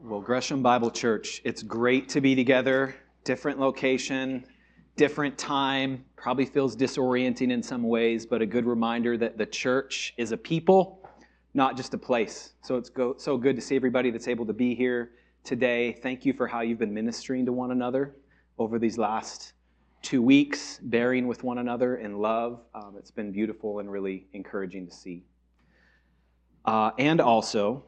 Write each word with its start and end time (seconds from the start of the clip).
Well, 0.00 0.20
Gresham 0.20 0.62
Bible 0.62 0.92
Church, 0.92 1.40
it's 1.42 1.60
great 1.60 2.08
to 2.10 2.20
be 2.20 2.36
together. 2.36 2.94
Different 3.24 3.58
location, 3.58 4.44
different 4.94 5.36
time. 5.36 6.04
Probably 6.14 6.44
feels 6.46 6.76
disorienting 6.76 7.50
in 7.50 7.60
some 7.60 7.82
ways, 7.82 8.24
but 8.24 8.40
a 8.40 8.46
good 8.46 8.64
reminder 8.64 9.16
that 9.16 9.38
the 9.38 9.46
church 9.46 10.14
is 10.16 10.30
a 10.30 10.36
people, 10.36 11.10
not 11.52 11.76
just 11.76 11.94
a 11.94 11.98
place. 11.98 12.52
So 12.62 12.76
it's 12.76 12.88
go, 12.88 13.16
so 13.18 13.36
good 13.36 13.56
to 13.56 13.62
see 13.62 13.74
everybody 13.74 14.12
that's 14.12 14.28
able 14.28 14.46
to 14.46 14.52
be 14.52 14.72
here 14.72 15.10
today. 15.42 15.94
Thank 16.00 16.24
you 16.24 16.32
for 16.32 16.46
how 16.46 16.60
you've 16.60 16.78
been 16.78 16.94
ministering 16.94 17.44
to 17.46 17.52
one 17.52 17.72
another 17.72 18.14
over 18.56 18.78
these 18.78 18.98
last 18.98 19.54
two 20.02 20.22
weeks, 20.22 20.78
bearing 20.80 21.26
with 21.26 21.42
one 21.42 21.58
another 21.58 21.96
in 21.96 22.18
love. 22.18 22.60
Um, 22.72 22.94
it's 22.96 23.10
been 23.10 23.32
beautiful 23.32 23.80
and 23.80 23.90
really 23.90 24.28
encouraging 24.32 24.86
to 24.86 24.94
see. 24.94 25.24
Uh, 26.64 26.92
and 26.98 27.20
also, 27.20 27.82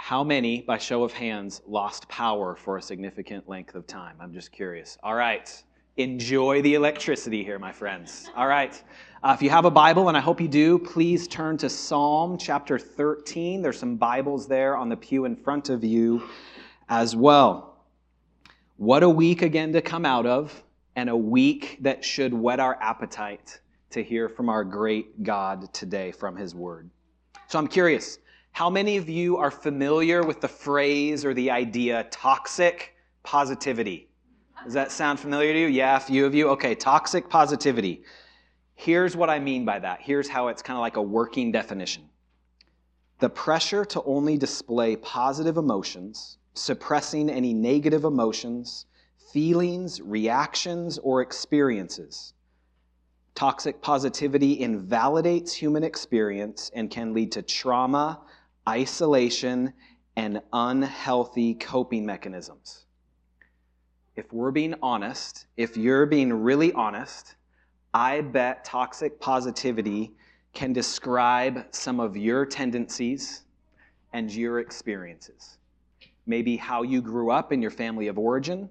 how 0.00 0.22
many, 0.22 0.62
by 0.62 0.78
show 0.78 1.02
of 1.02 1.12
hands, 1.12 1.60
lost 1.66 2.08
power 2.08 2.54
for 2.54 2.76
a 2.76 2.82
significant 2.82 3.48
length 3.48 3.74
of 3.74 3.84
time? 3.86 4.14
I'm 4.20 4.32
just 4.32 4.52
curious. 4.52 4.96
All 5.02 5.16
right. 5.16 5.52
Enjoy 5.96 6.62
the 6.62 6.76
electricity 6.76 7.42
here, 7.42 7.58
my 7.58 7.72
friends. 7.72 8.30
All 8.36 8.46
right. 8.46 8.80
Uh, 9.24 9.34
if 9.36 9.42
you 9.42 9.50
have 9.50 9.64
a 9.64 9.70
Bible, 9.72 10.08
and 10.08 10.16
I 10.16 10.20
hope 10.20 10.40
you 10.40 10.46
do, 10.46 10.78
please 10.78 11.26
turn 11.26 11.56
to 11.58 11.68
Psalm 11.68 12.38
chapter 12.38 12.78
13. 12.78 13.60
There's 13.60 13.76
some 13.76 13.96
Bibles 13.96 14.46
there 14.46 14.76
on 14.76 14.88
the 14.88 14.96
pew 14.96 15.24
in 15.24 15.34
front 15.34 15.68
of 15.68 15.82
you 15.82 16.22
as 16.88 17.16
well. 17.16 17.84
What 18.76 19.02
a 19.02 19.10
week 19.10 19.42
again 19.42 19.72
to 19.72 19.82
come 19.82 20.06
out 20.06 20.26
of, 20.26 20.62
and 20.94 21.10
a 21.10 21.16
week 21.16 21.78
that 21.80 22.04
should 22.04 22.32
whet 22.32 22.60
our 22.60 22.78
appetite 22.80 23.60
to 23.90 24.04
hear 24.04 24.28
from 24.28 24.48
our 24.48 24.62
great 24.62 25.24
God 25.24 25.74
today 25.74 26.12
from 26.12 26.36
His 26.36 26.54
Word. 26.54 26.88
So 27.48 27.58
I'm 27.58 27.66
curious 27.66 28.20
how 28.58 28.68
many 28.68 28.96
of 28.96 29.08
you 29.08 29.36
are 29.36 29.52
familiar 29.52 30.24
with 30.24 30.40
the 30.40 30.48
phrase 30.48 31.24
or 31.24 31.32
the 31.32 31.48
idea 31.48 32.04
toxic 32.10 32.96
positivity? 33.22 34.08
Does 34.64 34.72
that 34.72 34.90
sound 34.90 35.20
familiar 35.20 35.52
to 35.52 35.60
you? 35.60 35.66
Yeah, 35.68 35.96
a 35.96 36.00
few 36.00 36.26
of 36.26 36.34
you. 36.34 36.48
Okay, 36.48 36.74
toxic 36.74 37.28
positivity. 37.28 38.02
Here's 38.74 39.14
what 39.14 39.30
I 39.30 39.38
mean 39.38 39.64
by 39.64 39.78
that. 39.78 40.00
Here's 40.02 40.28
how 40.28 40.48
it's 40.48 40.60
kind 40.60 40.76
of 40.76 40.80
like 40.80 40.96
a 40.96 41.02
working 41.02 41.52
definition 41.52 42.08
the 43.20 43.28
pressure 43.28 43.84
to 43.84 44.02
only 44.02 44.36
display 44.36 44.96
positive 44.96 45.56
emotions, 45.56 46.38
suppressing 46.54 47.30
any 47.30 47.54
negative 47.54 48.02
emotions, 48.02 48.86
feelings, 49.32 50.02
reactions, 50.02 50.98
or 50.98 51.22
experiences. 51.22 52.32
Toxic 53.36 53.80
positivity 53.80 54.58
invalidates 54.58 55.52
human 55.52 55.84
experience 55.84 56.72
and 56.74 56.90
can 56.90 57.14
lead 57.14 57.30
to 57.30 57.40
trauma, 57.40 58.20
isolation, 58.68 59.72
and 60.16 60.42
unhealthy 60.52 61.54
coping 61.54 62.04
mechanisms. 62.04 62.84
If 64.14 64.32
we're 64.32 64.50
being 64.50 64.74
honest, 64.82 65.46
if 65.56 65.76
you're 65.76 66.06
being 66.06 66.32
really 66.32 66.72
honest, 66.72 67.36
I 67.94 68.20
bet 68.20 68.64
toxic 68.64 69.20
positivity 69.20 70.12
can 70.52 70.72
describe 70.72 71.66
some 71.70 71.98
of 71.98 72.16
your 72.16 72.44
tendencies 72.44 73.44
and 74.12 74.30
your 74.30 74.60
experiences. 74.60 75.58
Maybe 76.26 76.56
how 76.56 76.82
you 76.82 77.00
grew 77.00 77.30
up 77.30 77.52
in 77.52 77.62
your 77.62 77.70
family 77.70 78.08
of 78.08 78.18
origin, 78.18 78.68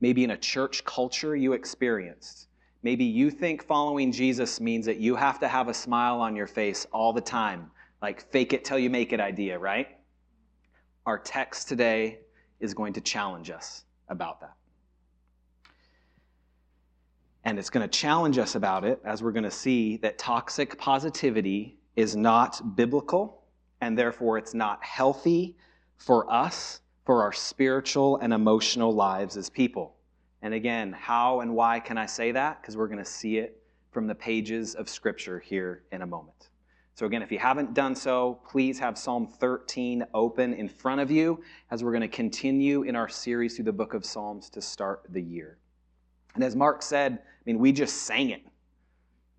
maybe 0.00 0.22
in 0.22 0.30
a 0.30 0.36
church 0.36 0.84
culture 0.84 1.34
you 1.34 1.54
experienced. 1.54 2.46
Maybe 2.82 3.04
you 3.04 3.30
think 3.30 3.64
following 3.64 4.12
Jesus 4.12 4.60
means 4.60 4.86
that 4.86 4.98
you 4.98 5.16
have 5.16 5.40
to 5.40 5.48
have 5.48 5.68
a 5.68 5.74
smile 5.74 6.20
on 6.20 6.36
your 6.36 6.46
face 6.46 6.86
all 6.92 7.12
the 7.12 7.20
time 7.20 7.70
like 8.02 8.30
fake 8.30 8.52
it 8.52 8.64
till 8.64 8.78
you 8.78 8.90
make 8.90 9.12
it 9.12 9.20
idea, 9.20 9.58
right? 9.58 9.88
Our 11.06 11.18
text 11.18 11.68
today 11.68 12.20
is 12.60 12.74
going 12.74 12.92
to 12.94 13.00
challenge 13.00 13.50
us 13.50 13.84
about 14.08 14.40
that. 14.40 14.54
And 17.44 17.58
it's 17.58 17.70
going 17.70 17.88
to 17.88 17.98
challenge 17.98 18.38
us 18.38 18.54
about 18.54 18.84
it 18.84 19.00
as 19.04 19.22
we're 19.22 19.32
going 19.32 19.44
to 19.44 19.50
see 19.50 19.96
that 19.98 20.18
toxic 20.18 20.76
positivity 20.78 21.78
is 21.96 22.14
not 22.14 22.76
biblical 22.76 23.44
and 23.80 23.96
therefore 23.96 24.36
it's 24.36 24.52
not 24.52 24.84
healthy 24.84 25.56
for 25.96 26.30
us, 26.30 26.80
for 27.06 27.22
our 27.22 27.32
spiritual 27.32 28.18
and 28.18 28.32
emotional 28.32 28.92
lives 28.92 29.36
as 29.36 29.48
people. 29.48 29.96
And 30.42 30.54
again, 30.54 30.92
how 30.92 31.40
and 31.40 31.54
why 31.54 31.80
can 31.80 31.98
I 31.98 32.06
say 32.06 32.32
that? 32.32 32.60
Because 32.60 32.76
we're 32.76 32.88
going 32.88 32.98
to 32.98 33.04
see 33.04 33.38
it 33.38 33.62
from 33.90 34.06
the 34.06 34.14
pages 34.14 34.74
of 34.74 34.88
Scripture 34.88 35.40
here 35.40 35.84
in 35.92 36.02
a 36.02 36.06
moment. 36.06 36.49
So, 36.94 37.06
again, 37.06 37.22
if 37.22 37.32
you 37.32 37.38
haven't 37.38 37.72
done 37.72 37.94
so, 37.94 38.40
please 38.48 38.78
have 38.78 38.98
Psalm 38.98 39.26
13 39.26 40.04
open 40.12 40.52
in 40.54 40.68
front 40.68 41.00
of 41.00 41.10
you 41.10 41.42
as 41.70 41.82
we're 41.82 41.92
going 41.92 42.02
to 42.02 42.08
continue 42.08 42.82
in 42.82 42.94
our 42.94 43.08
series 43.08 43.56
through 43.56 43.64
the 43.64 43.72
book 43.72 43.94
of 43.94 44.04
Psalms 44.04 44.50
to 44.50 44.60
start 44.60 45.02
the 45.08 45.22
year. 45.22 45.58
And 46.34 46.44
as 46.44 46.54
Mark 46.54 46.82
said, 46.82 47.12
I 47.14 47.42
mean, 47.46 47.58
we 47.58 47.72
just 47.72 48.02
sang 48.02 48.30
it, 48.30 48.42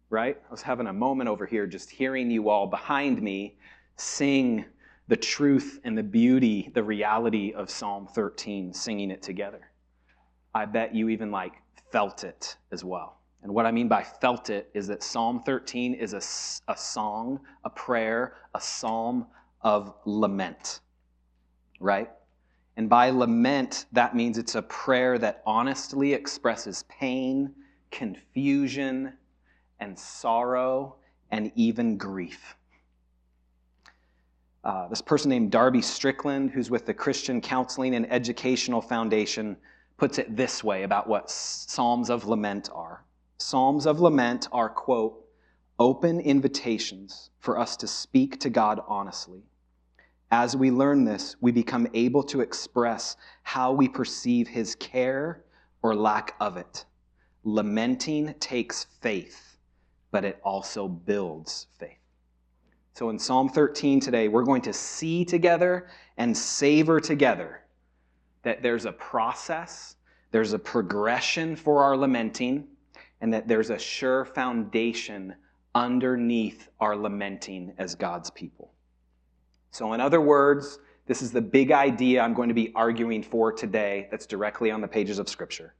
right? 0.10 0.38
I 0.48 0.52
was 0.52 0.62
having 0.62 0.88
a 0.88 0.94
moment 0.94 1.30
over 1.30 1.46
here 1.46 1.68
just 1.68 1.90
hearing 1.90 2.32
you 2.32 2.50
all 2.50 2.68
behind 2.68 3.22
me 3.22 3.58
sing 3.96 4.66
the 5.08 5.18
truth 5.18 5.80
and 5.84 5.98
the 5.98 6.04
beauty, 6.04 6.72
the 6.74 6.84
reality 6.84 7.54
of 7.54 7.70
Psalm 7.70 8.08
13, 8.08 8.74
singing 8.74 9.12
it 9.12 9.22
together. 9.22 9.72
I 10.54 10.66
bet 10.66 10.96
you 10.96 11.10
even 11.10 11.32
like 11.32 11.54
felt 11.92 12.24
it 12.24 12.58
as 12.72 12.84
well. 12.84 13.21
And 13.44 13.54
what 13.54 13.66
I 13.66 13.72
mean 13.72 13.88
by 13.88 14.04
felt 14.04 14.50
it 14.50 14.70
is 14.74 14.88
that 14.88 15.02
Psalm 15.02 15.42
13 15.44 15.96
is 15.96 16.14
a, 16.14 16.72
a 16.72 16.78
song, 16.78 17.40
a 17.64 17.70
prayer, 17.70 18.36
a 18.54 18.62
psalm 18.62 19.26
of 19.62 19.96
lament, 20.06 20.82
right? 21.80 22.10
And 22.78 22.90
by 22.90 23.10
lament, 23.10 23.86
that 23.92 24.16
means 24.16 24.38
it's 24.38 24.56
a 24.56 24.62
prayer 24.62 25.18
that 25.20 25.42
honestly 25.46 26.14
expresses 26.14 26.84
pain, 26.88 27.54
confusion, 27.90 29.14
and 29.80 29.98
sorrow, 29.98 30.96
and 31.32 31.52
even 31.56 31.98
grief. 31.98 32.56
Uh, 34.64 34.88
this 34.88 35.02
person 35.02 35.30
named 35.30 35.52
Darby 35.52 35.82
Strickland, 35.82 36.52
who's 36.52 36.70
with 36.70 36.86
the 36.86 36.94
Christian 36.94 37.42
Counseling 37.42 37.96
and 37.96 38.12
Educational 38.12 38.82
Foundation, 38.82 39.58
puts 39.98 40.20
it 40.20 40.36
this 40.36 40.64
way 40.64 40.84
about 40.84 41.08
what 41.08 41.32
Psalms 41.32 42.10
of 42.12 42.26
Lament 42.26 42.70
are. 42.72 43.04
Psalms 43.42 43.88
of 43.88 44.00
lament 44.00 44.48
are, 44.52 44.70
quote, 44.70 45.26
open 45.80 46.20
invitations 46.20 47.32
for 47.40 47.58
us 47.58 47.76
to 47.78 47.88
speak 47.88 48.40
to 48.40 48.50
God 48.52 48.80
honestly. 48.88 49.42
As 50.30 50.56
we 50.56 50.70
learn 50.70 51.04
this, 51.04 51.36
we 51.42 51.52
become 51.52 51.88
able 51.94 52.24
to 52.24 52.42
express 52.42 53.18
how 53.42 53.74
we 53.74 53.90
perceive 53.90 54.48
His 54.48 54.76
care 54.76 55.44
or 55.82 55.96
lack 55.96 56.36
of 56.40 56.56
it. 56.56 56.86
Lamenting 57.44 58.34
takes 58.40 58.86
faith, 59.02 59.58
but 60.12 60.24
it 60.24 60.40
also 60.44 60.88
builds 60.88 61.66
faith. 61.80 61.98
So 62.94 63.10
in 63.10 63.18
Psalm 63.18 63.50
13 63.50 64.00
today, 64.00 64.28
we're 64.28 64.44
going 64.44 64.62
to 64.62 64.74
see 64.74 65.26
together 65.26 65.88
and 66.18 66.38
savor 66.38 67.00
together 67.00 67.62
that 68.44 68.62
there's 68.62 68.86
a 68.86 68.92
process, 68.92 69.96
there's 70.30 70.54
a 70.54 70.60
progression 70.60 71.56
for 71.56 71.84
our 71.84 71.98
lamenting 71.98 72.68
and 73.22 73.34
that 73.34 73.48
there's 73.48 73.70
a 73.70 73.80
sure 73.80 74.26
foundation 74.26 75.36
underneath 75.74 76.70
our 76.80 76.96
lamenting 76.96 77.74
as 77.78 77.96
God's 77.96 78.30
people. 78.32 78.74
So, 79.72 79.94
in 79.94 80.02
other 80.02 80.20
words, 80.20 80.80
this 81.06 81.22
is 81.22 81.32
the 81.32 81.42
big 81.42 81.72
idea 81.72 82.22
I'm 82.22 82.34
going 82.34 82.50
to 82.50 82.56
be 82.56 82.72
arguing 82.76 83.24
for 83.24 83.52
today 83.52 84.08
that's 84.12 84.26
directly 84.26 84.72
on 84.72 84.82
the 84.82 84.88
pages 84.88 85.20
of 85.20 85.30
Scripture. 85.30 85.76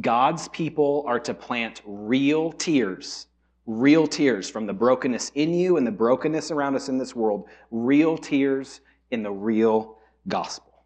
God's 0.00 0.48
people 0.48 1.04
are 1.06 1.20
to 1.20 1.34
plant 1.34 1.82
real 1.86 2.52
tears, 2.52 3.26
real 3.66 4.06
tears 4.06 4.48
from 4.48 4.66
the 4.66 4.72
brokenness 4.72 5.32
in 5.34 5.54
you 5.54 5.76
and 5.76 5.86
the 5.86 5.92
brokenness 5.92 6.50
around 6.50 6.76
us 6.76 6.88
in 6.88 6.98
this 6.98 7.16
world, 7.16 7.48
real 7.70 8.16
tears 8.16 8.80
in 9.10 9.22
the 9.22 9.30
real 9.30 9.98
gospel. 10.28 10.84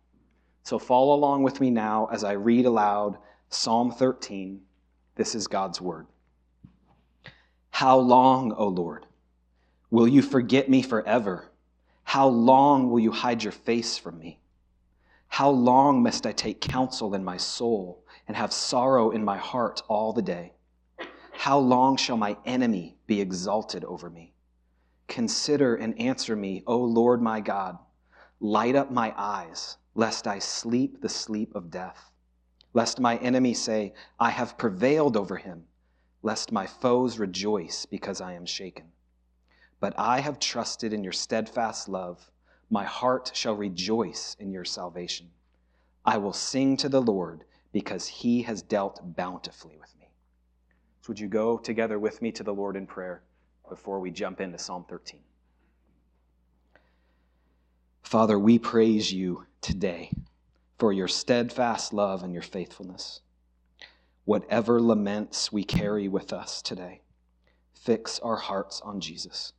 So 0.62 0.78
follow 0.78 1.14
along 1.14 1.42
with 1.42 1.60
me 1.60 1.70
now 1.70 2.08
as 2.12 2.22
I 2.22 2.32
read 2.32 2.66
aloud 2.66 3.18
Psalm 3.48 3.90
13, 3.90 4.60
this 5.20 5.34
is 5.34 5.48
God's 5.48 5.82
word. 5.82 6.06
How 7.68 7.98
long, 7.98 8.52
O 8.52 8.68
Lord, 8.68 9.04
will 9.90 10.08
you 10.08 10.22
forget 10.22 10.70
me 10.70 10.80
forever? 10.80 11.50
How 12.04 12.26
long 12.26 12.88
will 12.88 13.00
you 13.00 13.12
hide 13.12 13.42
your 13.42 13.52
face 13.52 13.98
from 13.98 14.18
me? 14.18 14.40
How 15.28 15.50
long 15.50 16.02
must 16.02 16.24
I 16.24 16.32
take 16.32 16.62
counsel 16.62 17.14
in 17.14 17.22
my 17.22 17.36
soul 17.36 18.02
and 18.28 18.34
have 18.34 18.50
sorrow 18.50 19.10
in 19.10 19.22
my 19.22 19.36
heart 19.36 19.82
all 19.88 20.14
the 20.14 20.22
day? 20.22 20.54
How 21.32 21.58
long 21.58 21.98
shall 21.98 22.16
my 22.16 22.38
enemy 22.46 22.96
be 23.06 23.20
exalted 23.20 23.84
over 23.84 24.08
me? 24.08 24.32
Consider 25.06 25.74
and 25.74 26.00
answer 26.00 26.34
me, 26.34 26.62
O 26.66 26.78
Lord 26.78 27.20
my 27.20 27.40
God. 27.40 27.76
Light 28.40 28.74
up 28.74 28.90
my 28.90 29.12
eyes, 29.18 29.76
lest 29.94 30.26
I 30.26 30.38
sleep 30.38 31.02
the 31.02 31.10
sleep 31.10 31.54
of 31.54 31.70
death 31.70 32.09
lest 32.72 33.00
my 33.00 33.16
enemy 33.16 33.54
say, 33.54 33.92
I 34.18 34.30
have 34.30 34.58
prevailed 34.58 35.16
over 35.16 35.36
him, 35.36 35.64
lest 36.22 36.52
my 36.52 36.66
foes 36.66 37.18
rejoice 37.18 37.86
because 37.86 38.20
I 38.20 38.34
am 38.34 38.46
shaken. 38.46 38.86
But 39.80 39.94
I 39.98 40.20
have 40.20 40.38
trusted 40.38 40.92
in 40.92 41.02
your 41.02 41.12
steadfast 41.12 41.88
love. 41.88 42.30
My 42.68 42.84
heart 42.84 43.32
shall 43.34 43.56
rejoice 43.56 44.36
in 44.38 44.52
your 44.52 44.64
salvation. 44.64 45.30
I 46.04 46.18
will 46.18 46.32
sing 46.32 46.76
to 46.78 46.88
the 46.88 47.02
Lord 47.02 47.44
because 47.72 48.06
he 48.06 48.42
has 48.42 48.62
dealt 48.62 49.00
bountifully 49.16 49.76
with 49.78 49.94
me. 49.98 50.10
So, 51.00 51.08
would 51.08 51.20
you 51.20 51.28
go 51.28 51.56
together 51.56 51.98
with 51.98 52.20
me 52.20 52.30
to 52.32 52.44
the 52.44 52.54
Lord 52.54 52.76
in 52.76 52.86
prayer 52.86 53.22
before 53.68 54.00
we 54.00 54.10
jump 54.10 54.40
into 54.40 54.58
Psalm 54.58 54.84
13? 54.88 55.20
Father, 58.02 58.38
we 58.38 58.58
praise 58.58 59.12
you 59.12 59.46
today 59.60 60.12
for 60.80 60.94
your 60.94 61.08
steadfast 61.08 61.92
love 61.92 62.22
and 62.22 62.32
your 62.32 62.42
faithfulness. 62.42 63.20
Whatever 64.24 64.80
laments 64.80 65.52
we 65.52 65.62
carry 65.62 66.08
with 66.08 66.32
us 66.32 66.62
today, 66.62 67.02
fix 67.74 68.18
our 68.20 68.36
hearts 68.36 68.80
on 68.80 68.98
Jesus. 68.98 69.52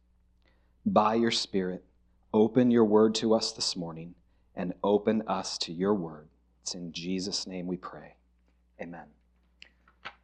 By 0.83 1.13
your 1.13 1.29
Spirit, 1.29 1.85
open 2.33 2.71
your 2.71 2.85
word 2.85 3.13
to 3.15 3.35
us 3.35 3.51
this 3.51 3.75
morning 3.75 4.15
and 4.55 4.73
open 4.83 5.21
us 5.27 5.59
to 5.59 5.71
your 5.71 5.93
word. 5.93 6.27
It's 6.63 6.73
in 6.73 6.91
Jesus' 6.91 7.45
name 7.45 7.67
we 7.67 7.77
pray. 7.77 8.15
Amen. 8.81 9.05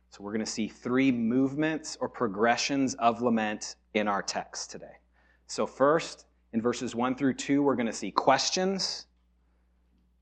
So, 0.09 0.23
we're 0.23 0.33
going 0.33 0.45
to 0.45 0.51
see 0.51 0.67
three 0.67 1.11
movements 1.11 1.95
or 2.01 2.09
progressions 2.09 2.95
of 2.95 3.21
lament 3.21 3.75
in 3.93 4.07
our 4.07 4.23
text 4.23 4.71
today. 4.71 4.97
So, 5.45 5.67
first, 5.67 6.25
in 6.53 6.61
verses 6.61 6.95
1 6.95 7.15
through 7.15 7.35
2, 7.35 7.61
we're 7.61 7.75
going 7.75 7.85
to 7.85 7.93
see 7.93 8.09
questions. 8.09 9.05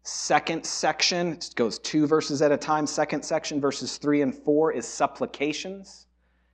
Second 0.07 0.63
section, 0.63 1.33
it 1.33 1.49
goes 1.55 1.79
two 1.79 2.05
verses 2.05 2.43
at 2.43 2.51
a 2.51 2.57
time. 2.57 2.85
Second 2.85 3.25
section, 3.25 3.59
verses 3.59 3.97
3 3.97 4.21
and 4.21 4.35
4, 4.35 4.71
is 4.73 4.87
supplications. 4.87 6.05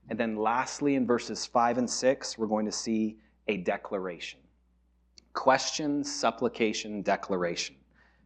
And 0.10 0.18
then 0.18 0.38
lastly, 0.38 0.96
in 0.96 1.06
verses 1.06 1.46
5 1.46 1.80
and 1.80 1.90
6, 1.90 2.38
we're 2.38 2.48
going 2.48 2.66
to 2.66 2.72
see 2.72 3.18
a 3.50 3.58
declaration. 3.58 4.40
Question, 5.34 6.02
supplication, 6.02 7.02
declaration. 7.02 7.76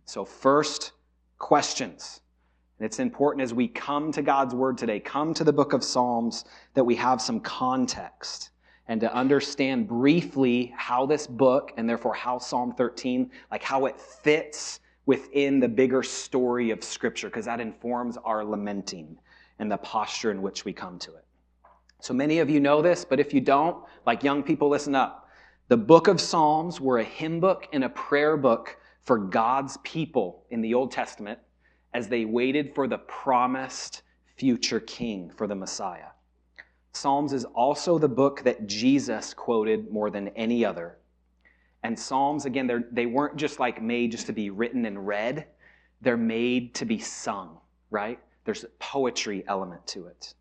So, 0.06 0.26
first, 0.26 0.92
questions. 1.40 2.22
And 2.78 2.86
it's 2.86 3.00
important 3.00 3.42
as 3.42 3.52
we 3.52 3.68
come 3.68 4.12
to 4.12 4.22
God's 4.22 4.54
word 4.54 4.78
today, 4.78 5.00
come 5.00 5.34
to 5.34 5.44
the 5.44 5.54
book 5.54 5.74
of 5.74 5.84
Psalms, 5.84 6.46
that 6.76 6.84
we 6.84 6.96
have 6.98 7.20
some 7.20 7.40
context 7.40 8.52
and 8.88 9.02
to 9.02 9.12
understand 9.12 9.88
briefly 9.88 10.72
how 10.78 11.08
this 11.08 11.26
book, 11.26 11.72
and 11.78 11.90
therefore 11.90 12.14
how 12.14 12.38
Psalm 12.38 12.76
13, 12.76 13.32
like 13.50 13.64
how 13.64 13.88
it 13.88 14.00
fits 14.00 14.82
within 15.06 15.60
the 15.60 15.68
bigger 15.68 16.04
story 16.04 16.72
of 16.72 16.84
Scripture, 16.84 17.28
because 17.28 17.46
that 17.46 17.60
informs 17.60 18.18
our 18.18 18.44
lamenting 18.44 19.18
and 19.60 19.72
the 19.72 19.78
posture 19.78 20.32
in 20.32 20.42
which 20.42 20.66
we 20.66 20.74
come 20.74 21.00
to 21.00 21.14
it. 21.16 21.26
So 22.02 22.14
many 22.14 22.40
of 22.40 22.50
you 22.50 22.60
know 22.60 22.82
this, 22.82 23.06
but 23.06 23.20
if 23.20 23.34
you 23.34 23.42
don't, 23.42 23.84
like 24.06 24.24
young 24.24 24.44
people, 24.44 24.70
listen 24.70 24.96
up. 24.96 25.30
The 25.68 25.78
book 25.78 26.08
of 26.08 26.22
Psalms 26.22 26.80
were 26.80 27.00
a 27.00 27.04
hymn 27.04 27.40
book 27.40 27.68
and 27.74 27.84
a 27.84 27.90
prayer 27.90 28.38
book 28.38 28.78
for 29.02 29.18
God's 29.18 29.78
people 29.84 30.46
in 30.50 30.62
the 30.62 30.74
Old 30.74 30.92
Testament 30.92 31.40
as 31.94 32.08
they 32.08 32.26
waited 32.26 32.76
for 32.76 32.88
the 32.88 32.98
promised 32.98 34.04
future 34.36 34.82
king, 34.82 35.32
for 35.36 35.48
the 35.48 35.56
Messiah. 35.56 36.10
Psalms 36.92 37.34
is 37.34 37.46
also 37.46 37.98
the 37.98 38.08
book 38.08 38.44
that 38.44 38.68
Jesus 38.68 39.34
quoted 39.34 39.92
more 39.92 40.10
than 40.10 40.28
any 40.30 40.64
other. 40.66 40.98
And 41.86 41.98
Psalms, 41.98 42.46
again, 42.46 42.86
they 42.92 43.06
weren't 43.06 43.38
just 43.38 43.60
like 43.60 43.82
made 43.82 44.12
just 44.12 44.26
to 44.26 44.34
be 44.34 44.50
written 44.50 44.86
and 44.86 45.06
read, 45.06 45.46
they're 46.02 46.18
made 46.18 46.74
to 46.76 46.86
be 46.86 47.00
sung, 47.00 47.60
right? 47.92 48.20
There's 48.44 48.64
a 48.64 48.70
poetry 48.80 49.44
element 49.48 49.86
to 49.88 50.08
it 50.08 50.34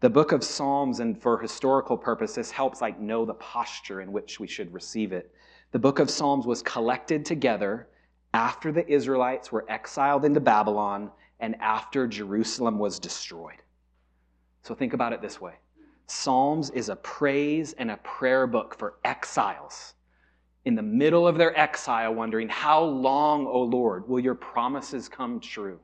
the 0.00 0.10
book 0.10 0.32
of 0.32 0.44
Psalms, 0.44 1.00
and 1.00 1.20
for 1.20 1.38
historical 1.38 1.96
purposes, 1.96 2.50
helps 2.50 2.80
like 2.80 3.00
know 3.00 3.24
the 3.24 3.34
posture 3.34 4.02
in 4.02 4.12
which 4.12 4.38
we 4.38 4.46
should 4.46 4.72
receive 4.72 5.12
it. 5.12 5.34
The 5.72 5.78
book 5.78 5.98
of 5.98 6.10
Psalms 6.10 6.46
was 6.46 6.62
collected 6.62 7.24
together 7.24 7.88
after 8.34 8.70
the 8.70 8.86
Israelites 8.86 9.50
were 9.50 9.64
exiled 9.68 10.24
into 10.24 10.38
Babylon 10.38 11.10
and 11.40 11.56
after 11.60 12.06
Jerusalem 12.06 12.78
was 12.78 12.98
destroyed. 12.98 13.62
So 14.62 14.74
think 14.74 14.92
about 14.92 15.12
it 15.12 15.22
this 15.22 15.40
way 15.40 15.54
Psalms 16.06 16.70
is 16.70 16.88
a 16.88 16.96
praise 16.96 17.72
and 17.72 17.90
a 17.90 17.96
prayer 17.98 18.46
book 18.46 18.78
for 18.78 18.98
exiles 19.04 19.94
in 20.66 20.74
the 20.74 20.82
middle 20.82 21.28
of 21.28 21.38
their 21.38 21.56
exile, 21.58 22.12
wondering, 22.12 22.48
How 22.48 22.82
long, 22.82 23.46
O 23.46 23.62
Lord, 23.62 24.08
will 24.08 24.18
your 24.18 24.34
promises 24.34 25.08
come 25.08 25.38
true? 25.38 25.78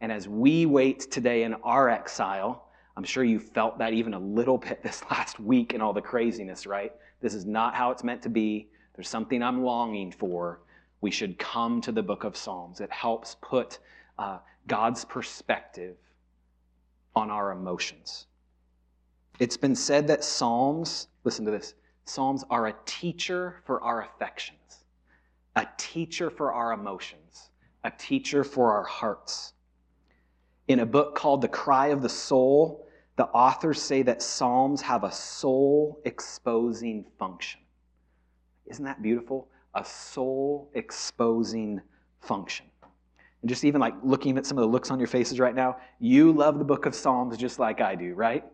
And 0.00 0.10
as 0.10 0.26
we 0.26 0.64
wait 0.64 1.00
today 1.10 1.42
in 1.44 1.52
our 1.62 1.90
exile, 1.90 2.70
I'm 2.96 3.04
sure 3.04 3.24
you 3.24 3.38
felt 3.38 3.78
that 3.78 3.92
even 3.92 4.14
a 4.14 4.18
little 4.18 4.56
bit 4.56 4.82
this 4.82 5.02
last 5.10 5.38
week 5.38 5.74
and 5.74 5.82
all 5.82 5.92
the 5.92 6.00
craziness, 6.00 6.66
right? 6.66 6.92
This 7.20 7.34
is 7.34 7.44
not 7.44 7.74
how 7.74 7.90
it's 7.90 8.02
meant 8.02 8.22
to 8.22 8.30
be. 8.30 8.68
There's 8.96 9.08
something 9.08 9.42
I'm 9.42 9.62
longing 9.62 10.10
for. 10.10 10.60
We 11.02 11.10
should 11.10 11.38
come 11.38 11.82
to 11.82 11.92
the 11.92 12.02
book 12.02 12.24
of 12.24 12.38
Psalms. 12.38 12.80
It 12.80 12.90
helps 12.90 13.36
put 13.42 13.80
uh, 14.18 14.38
God's 14.66 15.04
perspective 15.04 15.96
on 17.14 17.30
our 17.30 17.52
emotions. 17.52 18.28
It's 19.38 19.58
been 19.58 19.76
said 19.76 20.06
that 20.06 20.24
Psalms, 20.24 21.08
listen 21.24 21.44
to 21.44 21.50
this, 21.50 21.74
Psalms 22.04 22.44
are 22.50 22.66
a 22.66 22.74
teacher 22.84 23.56
for 23.64 23.82
our 23.82 24.02
affections, 24.02 24.84
a 25.56 25.66
teacher 25.78 26.30
for 26.30 26.52
our 26.52 26.72
emotions, 26.72 27.50
a 27.82 27.90
teacher 27.90 28.44
for 28.44 28.72
our 28.72 28.84
hearts. 28.84 29.54
In 30.68 30.80
a 30.80 30.86
book 30.86 31.14
called 31.14 31.40
The 31.40 31.48
Cry 31.48 31.88
of 31.88 32.02
the 32.02 32.08
Soul, 32.08 32.86
the 33.16 33.26
authors 33.26 33.80
say 33.80 34.02
that 34.02 34.22
Psalms 34.22 34.82
have 34.82 35.04
a 35.04 35.12
soul 35.12 36.00
exposing 36.04 37.04
function. 37.18 37.60
Isn't 38.66 38.84
that 38.84 39.02
beautiful? 39.02 39.48
A 39.74 39.84
soul 39.84 40.70
exposing 40.74 41.80
function. 42.20 42.66
And 43.42 43.48
just 43.48 43.64
even 43.64 43.80
like 43.80 43.94
looking 44.02 44.38
at 44.38 44.46
some 44.46 44.56
of 44.58 44.62
the 44.62 44.68
looks 44.68 44.90
on 44.90 44.98
your 44.98 45.06
faces 45.06 45.38
right 45.38 45.54
now, 45.54 45.76
you 46.00 46.32
love 46.32 46.58
the 46.58 46.64
book 46.64 46.86
of 46.86 46.94
Psalms 46.94 47.36
just 47.36 47.58
like 47.58 47.80
I 47.80 47.94
do, 47.94 48.14
right? 48.14 48.44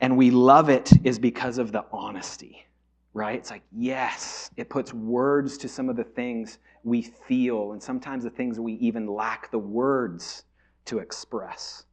And 0.00 0.16
we 0.16 0.30
love 0.30 0.68
it 0.68 0.90
is 1.04 1.18
because 1.18 1.58
of 1.58 1.72
the 1.72 1.84
honesty, 1.90 2.66
right? 3.14 3.38
It's 3.38 3.50
like, 3.50 3.62
yes, 3.72 4.50
it 4.56 4.68
puts 4.68 4.92
words 4.92 5.56
to 5.58 5.68
some 5.68 5.88
of 5.88 5.96
the 5.96 6.04
things 6.04 6.58
we 6.84 7.02
feel, 7.02 7.72
and 7.72 7.82
sometimes 7.82 8.24
the 8.24 8.30
things 8.30 8.60
we 8.60 8.74
even 8.74 9.06
lack 9.06 9.50
the 9.50 9.58
words 9.58 10.44
to 10.84 10.98
express. 10.98 11.84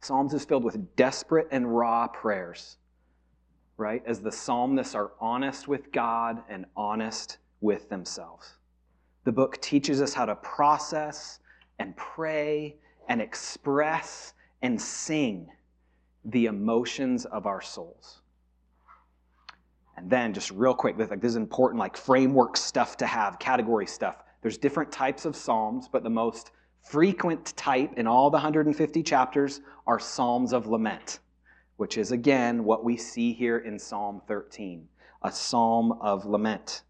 Psalms 0.00 0.34
is 0.34 0.44
filled 0.44 0.64
with 0.64 0.96
desperate 0.96 1.48
and 1.50 1.74
raw 1.74 2.06
prayers, 2.08 2.78
right? 3.76 4.02
As 4.06 4.20
the 4.20 4.32
psalmists 4.32 4.94
are 4.94 5.12
honest 5.20 5.68
with 5.68 5.90
God 5.92 6.42
and 6.48 6.66
honest 6.76 7.38
with 7.60 7.88
themselves. 7.88 8.54
The 9.24 9.32
book 9.32 9.60
teaches 9.60 10.00
us 10.02 10.14
how 10.14 10.26
to 10.26 10.36
process 10.36 11.38
and 11.78 11.96
pray 11.96 12.76
and 13.08 13.20
express 13.20 14.34
and 14.62 14.80
sing 14.80 15.48
the 16.30 16.46
emotions 16.46 17.24
of 17.26 17.46
our 17.46 17.60
souls. 17.60 18.22
And 19.96 20.08
then, 20.08 20.32
just 20.32 20.50
real 20.52 20.74
quick, 20.74 20.96
like, 20.98 21.20
this 21.20 21.30
is 21.30 21.36
important, 21.36 21.80
like 21.80 21.96
framework 21.96 22.56
stuff 22.56 22.96
to 22.98 23.06
have, 23.06 23.38
category 23.38 23.86
stuff. 23.86 24.22
There's 24.42 24.56
different 24.56 24.92
types 24.92 25.24
of 25.24 25.34
psalms, 25.34 25.88
but 25.90 26.04
the 26.04 26.10
most 26.10 26.52
frequent 26.80 27.56
type 27.56 27.94
in 27.96 28.06
all 28.06 28.30
the 28.30 28.36
150 28.36 29.02
chapters 29.02 29.60
are 29.86 29.98
Psalms 29.98 30.52
of 30.52 30.68
Lament, 30.68 31.18
which 31.76 31.98
is 31.98 32.12
again 32.12 32.62
what 32.62 32.84
we 32.84 32.96
see 32.96 33.32
here 33.32 33.58
in 33.58 33.78
Psalm 33.78 34.22
13 34.28 34.88
a 35.22 35.32
psalm 35.32 35.92
of 36.00 36.24
lament. 36.26 36.82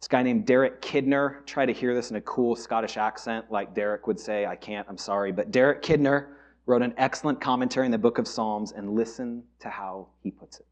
This 0.00 0.08
guy 0.08 0.22
named 0.22 0.46
Derek 0.46 0.82
Kidner, 0.82 1.44
try 1.46 1.64
to 1.64 1.72
hear 1.72 1.94
this 1.94 2.10
in 2.10 2.16
a 2.16 2.20
cool 2.22 2.56
Scottish 2.56 2.96
accent 2.96 3.46
like 3.50 3.74
Derek 3.74 4.06
would 4.06 4.18
say. 4.18 4.46
I 4.46 4.56
can't, 4.56 4.86
I'm 4.88 4.98
sorry. 4.98 5.32
But 5.32 5.50
Derek 5.50 5.82
Kidner 5.82 6.28
wrote 6.66 6.82
an 6.82 6.94
excellent 6.96 7.40
commentary 7.40 7.86
in 7.86 7.92
the 7.92 7.98
book 7.98 8.18
of 8.18 8.28
Psalms, 8.28 8.72
and 8.72 8.94
listen 8.94 9.42
to 9.60 9.68
how 9.68 10.08
he 10.22 10.30
puts 10.30 10.60
it. 10.60 10.66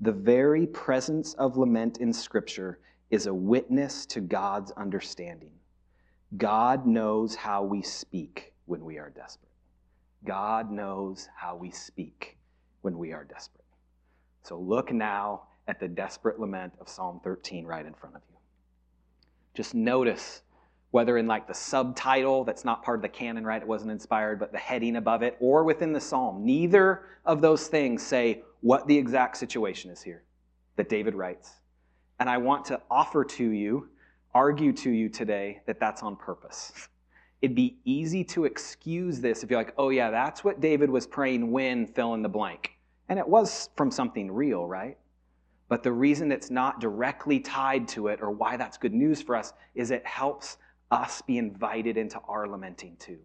The 0.00 0.12
very 0.12 0.66
presence 0.66 1.34
of 1.34 1.56
lament 1.56 1.98
in 1.98 2.12
Scripture 2.12 2.78
is 3.10 3.26
a 3.26 3.34
witness 3.34 4.06
to 4.06 4.20
God's 4.20 4.72
understanding. 4.72 5.52
God 6.38 6.86
knows 6.86 7.34
how 7.34 7.62
we 7.62 7.82
speak 7.82 8.52
when 8.64 8.84
we 8.84 8.98
are 8.98 9.10
desperate. 9.10 9.52
God 10.24 10.70
knows 10.70 11.28
how 11.34 11.56
we 11.56 11.70
speak 11.70 12.38
when 12.80 12.96
we 12.96 13.12
are 13.12 13.24
desperate. 13.24 13.64
So 14.42 14.58
look 14.58 14.92
now 14.92 15.42
at 15.68 15.78
the 15.78 15.88
desperate 15.88 16.40
lament 16.40 16.72
of 16.80 16.88
Psalm 16.88 17.20
13 17.22 17.66
right 17.66 17.84
in 17.84 17.94
front 17.94 18.16
of 18.16 18.22
you. 18.30 18.36
Just 19.54 19.74
notice 19.74 20.42
whether 20.92 21.18
in 21.18 21.26
like 21.26 21.48
the 21.48 21.54
subtitle 21.54 22.44
that's 22.44 22.64
not 22.64 22.82
part 22.82 22.98
of 22.98 23.02
the 23.02 23.08
canon, 23.08 23.44
right? 23.44 23.60
It 23.60 23.66
wasn't 23.66 23.90
inspired, 23.90 24.38
but 24.38 24.52
the 24.52 24.58
heading 24.58 24.96
above 24.96 25.22
it, 25.22 25.36
or 25.40 25.64
within 25.64 25.92
the 25.92 26.00
psalm. 26.00 26.44
Neither 26.44 27.02
of 27.26 27.42
those 27.42 27.66
things 27.66 28.02
say 28.02 28.42
what 28.60 28.86
the 28.86 28.96
exact 28.96 29.36
situation 29.36 29.90
is 29.90 30.02
here 30.02 30.22
that 30.76 30.88
David 30.88 31.14
writes. 31.14 31.50
And 32.20 32.30
I 32.30 32.38
want 32.38 32.64
to 32.66 32.80
offer 32.90 33.24
to 33.24 33.50
you 33.50 33.88
argue 34.34 34.72
to 34.72 34.90
you 34.90 35.08
today 35.08 35.60
that 35.66 35.78
that's 35.78 36.02
on 36.02 36.16
purpose. 36.16 36.72
It'd 37.40 37.56
be 37.56 37.78
easy 37.84 38.22
to 38.24 38.44
excuse 38.44 39.20
this 39.20 39.42
if 39.42 39.50
you're 39.50 39.60
like, 39.60 39.74
oh, 39.76 39.90
yeah, 39.90 40.10
that's 40.10 40.44
what 40.44 40.60
David 40.60 40.88
was 40.88 41.06
praying 41.06 41.50
when 41.50 41.86
fill 41.86 42.14
in 42.14 42.22
the 42.22 42.28
blank. 42.28 42.72
And 43.08 43.18
it 43.18 43.26
was 43.26 43.68
from 43.76 43.90
something 43.90 44.30
real, 44.30 44.66
right? 44.66 44.96
But 45.68 45.82
the 45.82 45.92
reason 45.92 46.30
it's 46.30 46.50
not 46.50 46.80
directly 46.80 47.40
tied 47.40 47.88
to 47.88 48.08
it 48.08 48.20
or 48.22 48.30
why 48.30 48.56
that's 48.56 48.78
good 48.78 48.94
news 48.94 49.20
for 49.20 49.34
us 49.34 49.52
is 49.74 49.90
it 49.90 50.06
helps 50.06 50.58
us 50.92 51.22
be 51.22 51.38
invited 51.38 51.96
into 51.96 52.20
our 52.28 52.46
lamenting 52.46 52.96
too. 52.98 53.18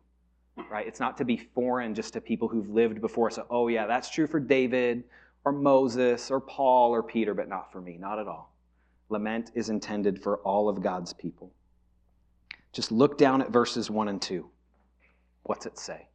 Hmm. 0.58 0.72
Right? 0.72 0.88
It's 0.88 1.00
not 1.00 1.18
to 1.18 1.26
be 1.26 1.38
foreign 1.38 1.94
just 1.94 2.14
to 2.14 2.22
people 2.22 2.48
who've 2.48 2.70
lived 2.70 3.02
before 3.02 3.28
us. 3.28 3.38
oh, 3.50 3.68
yeah, 3.68 3.86
that's 3.86 4.10
true 4.10 4.28
for 4.28 4.40
David 4.40 5.04
or 5.46 5.52
Moses 5.52 6.32
or 6.32 6.40
Paul 6.40 6.92
or 6.92 7.04
Peter, 7.04 7.34
but 7.34 7.48
not 7.48 7.72
for 7.72 7.82
me. 7.82 7.98
Not 7.98 8.20
at 8.20 8.28
all. 8.28 8.54
Lament 9.10 9.52
is 9.56 9.70
intended 9.70 10.22
for 10.22 10.38
all 10.40 10.68
of 10.68 10.82
God's 10.82 11.14
people. 11.14 11.52
Just 12.74 12.92
look 12.92 13.18
down 13.18 13.42
at 13.42 13.52
verses 13.52 13.90
1 13.90 14.08
and 14.08 14.22
2. 14.22 14.50
What's 15.44 15.66
it 15.66 15.80
say? 15.80 16.10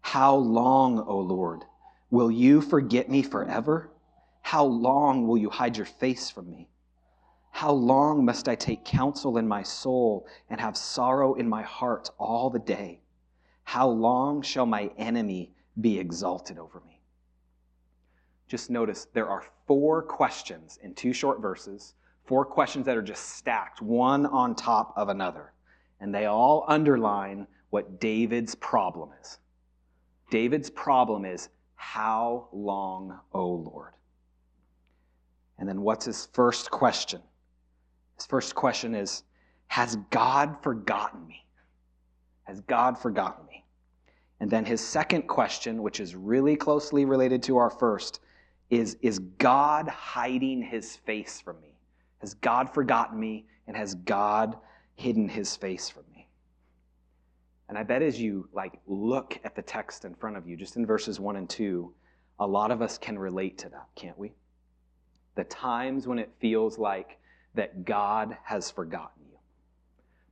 How 0.00 0.34
long, 0.34 0.98
O 1.00 1.18
Lord, 1.18 1.64
will 2.10 2.30
you 2.30 2.62
forget 2.62 3.10
me 3.10 3.22
forever? 3.22 3.90
How 4.40 4.64
long 4.64 5.28
will 5.28 5.36
you 5.36 5.50
hide 5.50 5.76
your 5.76 5.86
face 5.86 6.30
from 6.30 6.50
me? 6.50 6.69
How 7.50 7.72
long 7.72 8.24
must 8.24 8.48
I 8.48 8.54
take 8.54 8.84
counsel 8.84 9.36
in 9.36 9.46
my 9.46 9.62
soul 9.62 10.26
and 10.48 10.60
have 10.60 10.76
sorrow 10.76 11.34
in 11.34 11.48
my 11.48 11.62
heart 11.62 12.08
all 12.18 12.48
the 12.48 12.58
day? 12.58 13.00
How 13.64 13.88
long 13.88 14.40
shall 14.42 14.66
my 14.66 14.90
enemy 14.96 15.52
be 15.80 15.98
exalted 15.98 16.58
over 16.58 16.80
me? 16.86 17.00
Just 18.48 18.70
notice 18.70 19.06
there 19.12 19.28
are 19.28 19.44
four 19.66 20.02
questions 20.02 20.78
in 20.82 20.94
two 20.94 21.12
short 21.12 21.40
verses, 21.40 21.94
four 22.24 22.44
questions 22.44 22.86
that 22.86 22.96
are 22.96 23.02
just 23.02 23.36
stacked, 23.36 23.80
one 23.80 24.26
on 24.26 24.54
top 24.54 24.92
of 24.96 25.08
another. 25.08 25.52
And 26.00 26.14
they 26.14 26.26
all 26.26 26.64
underline 26.66 27.46
what 27.70 28.00
David's 28.00 28.54
problem 28.54 29.10
is. 29.20 29.38
David's 30.30 30.70
problem 30.70 31.24
is, 31.24 31.48
How 31.74 32.48
long, 32.52 33.20
O 33.32 33.46
Lord? 33.46 33.92
And 35.58 35.68
then 35.68 35.82
what's 35.82 36.06
his 36.06 36.26
first 36.32 36.70
question? 36.70 37.20
His 38.20 38.26
first 38.26 38.54
question 38.54 38.94
is 38.94 39.22
Has 39.68 39.96
God 40.10 40.62
forgotten 40.62 41.26
me? 41.26 41.46
Has 42.44 42.60
God 42.60 42.98
forgotten 42.98 43.46
me? 43.46 43.64
And 44.40 44.50
then 44.50 44.66
his 44.66 44.82
second 44.82 45.22
question, 45.22 45.82
which 45.82 46.00
is 46.00 46.14
really 46.14 46.54
closely 46.54 47.06
related 47.06 47.42
to 47.44 47.56
our 47.56 47.70
first, 47.70 48.20
is 48.68 48.98
Is 49.00 49.20
God 49.38 49.88
hiding 49.88 50.60
his 50.60 50.96
face 50.96 51.40
from 51.40 51.62
me? 51.62 51.78
Has 52.18 52.34
God 52.34 52.68
forgotten 52.68 53.18
me? 53.18 53.46
And 53.66 53.74
has 53.74 53.94
God 53.94 54.58
hidden 54.96 55.26
his 55.26 55.56
face 55.56 55.88
from 55.88 56.04
me? 56.14 56.28
And 57.70 57.78
I 57.78 57.84
bet 57.84 58.02
as 58.02 58.20
you 58.20 58.50
like 58.52 58.80
look 58.86 59.40
at 59.44 59.56
the 59.56 59.62
text 59.62 60.04
in 60.04 60.14
front 60.14 60.36
of 60.36 60.46
you, 60.46 60.58
just 60.58 60.76
in 60.76 60.84
verses 60.84 61.18
1 61.18 61.36
and 61.36 61.48
2, 61.48 61.90
a 62.38 62.46
lot 62.46 62.70
of 62.70 62.82
us 62.82 62.98
can 62.98 63.18
relate 63.18 63.56
to 63.58 63.70
that, 63.70 63.88
can't 63.94 64.18
we? 64.18 64.34
The 65.36 65.44
times 65.44 66.06
when 66.06 66.18
it 66.18 66.30
feels 66.38 66.76
like 66.76 67.16
that 67.54 67.84
God 67.84 68.36
has 68.44 68.70
forgotten 68.70 69.24
you. 69.30 69.38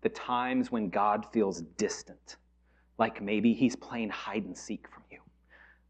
The 0.02 0.08
times 0.08 0.70
when 0.70 0.88
God 0.90 1.26
feels 1.32 1.62
distant, 1.76 2.36
like 2.98 3.20
maybe 3.20 3.52
he's 3.52 3.76
playing 3.76 4.10
hide 4.10 4.44
and 4.44 4.56
seek 4.56 4.88
from 4.88 5.02
you, 5.10 5.18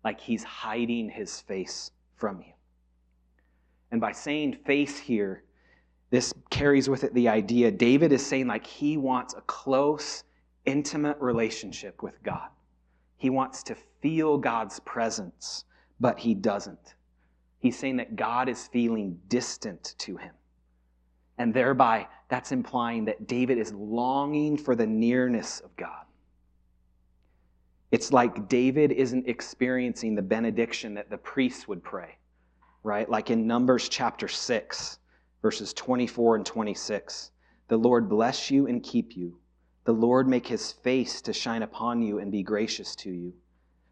like 0.05 0.21
he's 0.21 0.45
hiding 0.45 1.11
his 1.11 1.41
face 1.41 1.91
from 2.17 2.41
you. 2.41 2.53
And 3.91 4.01
by 4.01 4.13
saying 4.13 4.59
face 4.67 4.99
here, 4.99 5.45
this 6.11 6.33
carries 6.51 6.89
with 6.89 7.05
it 7.05 7.13
the 7.15 7.29
idea 7.29 7.71
David 7.71 8.13
is 8.13 8.25
saying, 8.25 8.47
like, 8.47 8.67
he 8.67 8.97
wants 8.97 9.35
a 9.35 9.43
close, 9.43 10.25
intimate 10.65 11.19
relationship 11.21 12.03
with 12.03 12.23
God. 12.23 12.49
He 13.17 13.31
wants 13.31 13.63
to 13.65 13.77
feel 14.01 14.39
God's 14.39 14.81
presence, 14.81 15.65
but 16.01 16.19
he 16.19 16.35
doesn't. 16.35 16.95
He's 17.59 17.79
saying 17.79 17.97
that 17.97 18.17
God 18.17 18.49
is 18.49 18.69
feeling 18.69 19.19
distant 19.29 19.95
to 19.99 20.17
him. 20.17 20.33
And 21.39 21.55
thereby, 21.55 22.09
that's 22.29 22.53
implying 22.53 23.05
that 23.07 23.27
David 23.27 23.59
is 23.59 23.73
longing 23.73 24.59
for 24.59 24.75
the 24.75 24.87
nearness 24.87 25.61
of 25.61 25.75
God. 25.77 26.05
It's 27.91 28.13
like 28.13 28.49
David 28.49 28.93
isn't 28.93 29.29
experiencing 29.29 30.15
the 30.15 30.23
benediction 30.23 30.95
that 30.95 31.09
the 31.09 31.17
priests 31.17 31.67
would 31.69 31.83
pray, 31.83 32.19
right? 32.83 33.09
Like 33.09 33.31
in 33.31 33.47
Numbers 33.47 33.89
chapter 33.89 34.29
6, 34.29 34.99
verses 35.41 35.73
24 35.73 36.37
and 36.37 36.45
26. 36.45 37.31
The 37.69 37.77
Lord 37.77 38.09
bless 38.09 38.51
you 38.51 38.67
and 38.67 38.83
keep 38.83 39.17
you. 39.17 39.39
The 39.85 39.93
Lord 39.93 40.29
make 40.29 40.47
his 40.47 40.73
face 40.73 41.23
to 41.23 41.33
shine 41.33 41.63
upon 41.63 42.03
you 42.03 42.19
and 42.19 42.31
be 42.31 42.43
gracious 42.43 42.95
to 42.97 43.11
you. 43.11 43.33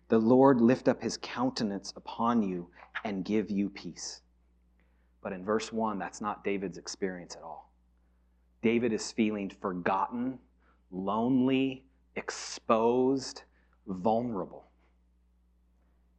The 0.09 0.19
Lord 0.19 0.61
lift 0.61 0.88
up 0.88 1.03
his 1.03 1.19
countenance 1.23 1.93
upon 1.97 2.43
you 2.43 2.69
and 3.05 3.25
give 3.25 3.50
you 3.50 3.71
peace. 3.71 4.21
But 5.26 5.33
in 5.33 5.45
verse 5.45 5.73
1, 5.73 5.99
that's 5.99 6.21
not 6.21 6.45
David's 6.45 6.78
experience 6.78 7.35
at 7.35 7.42
all. 7.42 7.73
David 8.62 8.92
is 8.92 9.11
feeling 9.11 9.50
forgotten, 9.50 10.38
lonely, 10.92 11.83
exposed, 12.14 13.42
vulnerable. 13.88 14.68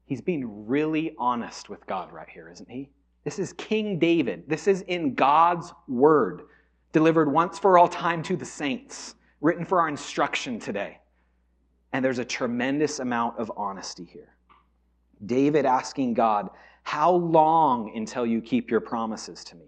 He's 0.08 0.20
being 0.20 0.68
really 0.68 1.16
honest 1.18 1.70
with 1.70 1.88
God 1.88 2.12
right 2.12 2.28
here, 2.28 2.50
isn't 2.50 2.70
he? 2.70 2.90
This 3.24 3.40
is 3.40 3.54
King 3.54 3.98
David. 3.98 4.44
This 4.46 4.68
is 4.68 4.82
in 4.82 5.14
God's 5.14 5.72
word, 5.88 6.42
delivered 6.92 7.32
once 7.32 7.58
for 7.58 7.78
all 7.78 7.88
time 7.88 8.22
to 8.24 8.36
the 8.36 8.44
saints, 8.44 9.16
written 9.40 9.64
for 9.64 9.80
our 9.80 9.88
instruction 9.88 10.60
today. 10.60 11.00
And 11.94 12.04
there's 12.04 12.20
a 12.20 12.26
tremendous 12.26 13.00
amount 13.00 13.40
of 13.40 13.54
honesty 13.56 14.04
here. 14.04 14.36
David 15.26 15.66
asking 15.66 16.14
God, 16.14 16.50
how 16.88 17.12
long 17.12 17.92
until 17.98 18.26
you 18.26 18.40
keep 18.40 18.72
your 18.72 18.80
promises 18.80 19.44
to 19.44 19.58
me? 19.58 19.66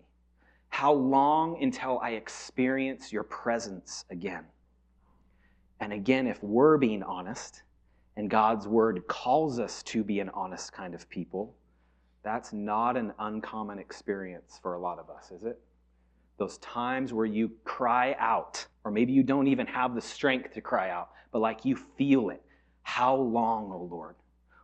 How 0.69 0.93
long 0.93 1.61
until 1.61 1.99
I 1.99 2.11
experience 2.11 3.11
your 3.11 3.23
presence 3.23 4.05
again? 4.09 4.45
And 5.81 5.91
again, 5.91 6.27
if 6.27 6.41
we're 6.41 6.77
being 6.77 7.03
honest, 7.03 7.63
and 8.15 8.29
God's 8.29 8.69
word 8.69 9.05
calls 9.09 9.59
us 9.59 9.83
to 9.83 10.01
be 10.01 10.21
an 10.21 10.29
honest 10.29 10.71
kind 10.71 10.95
of 10.95 11.09
people, 11.09 11.53
that's 12.23 12.53
not 12.53 12.95
an 12.95 13.11
uncommon 13.19 13.79
experience 13.79 14.57
for 14.63 14.75
a 14.75 14.79
lot 14.79 14.97
of 14.97 15.09
us, 15.09 15.29
is 15.29 15.43
it? 15.43 15.59
Those 16.37 16.57
times 16.59 17.11
where 17.11 17.25
you 17.25 17.51
cry 17.65 18.15
out, 18.17 18.65
or 18.85 18.91
maybe 18.91 19.11
you 19.11 19.23
don't 19.23 19.47
even 19.47 19.67
have 19.67 19.93
the 19.93 19.99
strength 19.99 20.53
to 20.53 20.61
cry 20.61 20.89
out, 20.89 21.09
but 21.33 21.39
like 21.39 21.65
you 21.65 21.75
feel 21.75 22.29
it. 22.29 22.41
How 22.83 23.13
long, 23.13 23.73
O 23.73 23.75
oh 23.75 23.89
Lord? 23.93 24.15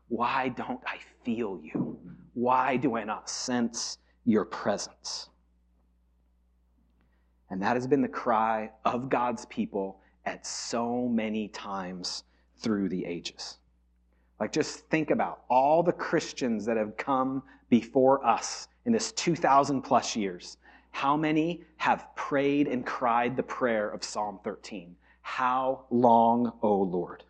Why 0.08 0.50
don't 0.50 0.82
I 0.86 0.98
feel 1.24 1.60
you? 1.62 2.00
Why 2.34 2.78
do 2.78 2.96
I 2.96 3.04
not 3.04 3.30
sense 3.30 3.98
your 4.26 4.46
presence? 4.46 5.30
And 7.50 7.62
that 7.62 7.76
has 7.76 7.88
been 7.88 8.02
the 8.02 8.08
cry 8.08 8.72
of 8.84 9.10
God's 9.10 9.46
people 9.46 10.00
at 10.26 10.46
so 10.46 11.08
many 11.08 11.48
times 11.50 12.24
through 12.58 12.90
the 12.90 13.06
ages. 13.06 13.60
Like, 14.40 14.52
just 14.52 14.80
think 14.90 15.12
about 15.12 15.44
all 15.50 15.82
the 15.82 15.94
Christians 15.94 16.66
that 16.66 16.78
have 16.78 16.98
come 16.98 17.44
before 17.70 18.26
us 18.26 18.68
in 18.86 18.92
this 18.92 19.12
2,000 19.14 19.82
plus 19.82 20.16
years. 20.16 20.58
How 20.92 21.16
many 21.16 21.64
have 21.78 22.08
prayed 22.16 22.68
and 22.68 22.86
cried 22.86 23.38
the 23.38 23.44
prayer 23.44 23.90
of 23.90 24.04
Psalm 24.04 24.40
13? 24.44 24.96
How 25.22 25.86
long, 25.90 26.52
O 26.62 26.76
Lord? 26.76 27.24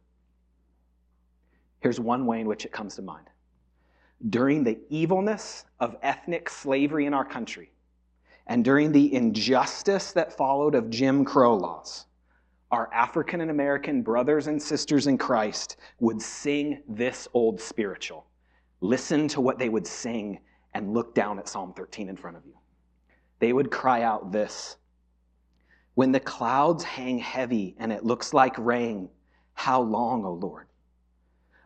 Here's 1.85 1.99
one 1.99 2.25
way 2.25 2.41
in 2.41 2.47
which 2.47 2.65
it 2.65 2.71
comes 2.71 2.95
to 2.95 3.03
mind 3.03 3.27
during 4.31 4.63
the 4.63 4.79
evilness 4.89 5.65
of 5.79 5.95
ethnic 6.01 6.49
slavery 6.49 7.05
in 7.05 7.13
our 7.13 7.23
country 7.23 7.69
and 8.47 8.65
during 8.65 8.91
the 8.91 9.13
injustice 9.13 10.11
that 10.13 10.35
followed 10.35 10.73
of 10.73 10.89
Jim 10.89 11.23
Crow 11.23 11.55
laws, 11.55 12.07
our 12.71 12.91
African 12.91 13.39
and 13.39 13.51
American 13.51 14.01
brothers 14.01 14.47
and 14.47 14.59
sisters 14.59 15.05
in 15.05 15.19
Christ 15.19 15.77
would 15.99 16.19
sing 16.19 16.81
this 16.89 17.27
old 17.35 17.61
spiritual. 17.61 18.25
Listen 18.81 19.27
to 19.27 19.39
what 19.39 19.59
they 19.59 19.69
would 19.69 19.85
sing 19.85 20.39
and 20.73 20.91
look 20.91 21.13
down 21.13 21.37
at 21.37 21.47
Psalm 21.47 21.71
13 21.71 22.09
in 22.09 22.17
front 22.17 22.35
of 22.35 22.47
you. 22.47 22.57
They 23.37 23.53
would 23.53 23.69
cry 23.69 24.01
out 24.01 24.31
this 24.31 24.77
When 25.93 26.11
the 26.11 26.19
clouds 26.19 26.83
hang 26.83 27.19
heavy 27.19 27.75
and 27.77 27.93
it 27.93 28.03
looks 28.03 28.33
like 28.33 28.57
rain, 28.57 29.07
how 29.53 29.81
long, 29.81 30.25
O 30.25 30.33
Lord? 30.33 30.65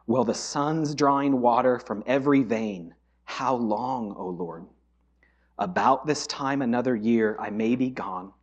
Will 0.09 0.23
the 0.23 0.33
sun's 0.33 0.95
drawing 0.95 1.39
water 1.39 1.77
from 1.77 2.01
every 2.07 2.41
vein? 2.41 2.95
How 3.25 3.53
long, 3.53 4.15
O 4.17 4.29
Lord? 4.29 4.65
About 5.59 6.07
this 6.07 6.25
time 6.25 6.63
another 6.63 6.95
year 6.95 7.37
I 7.39 7.51
may 7.51 7.75
be 7.75 7.91
gone 7.91 8.33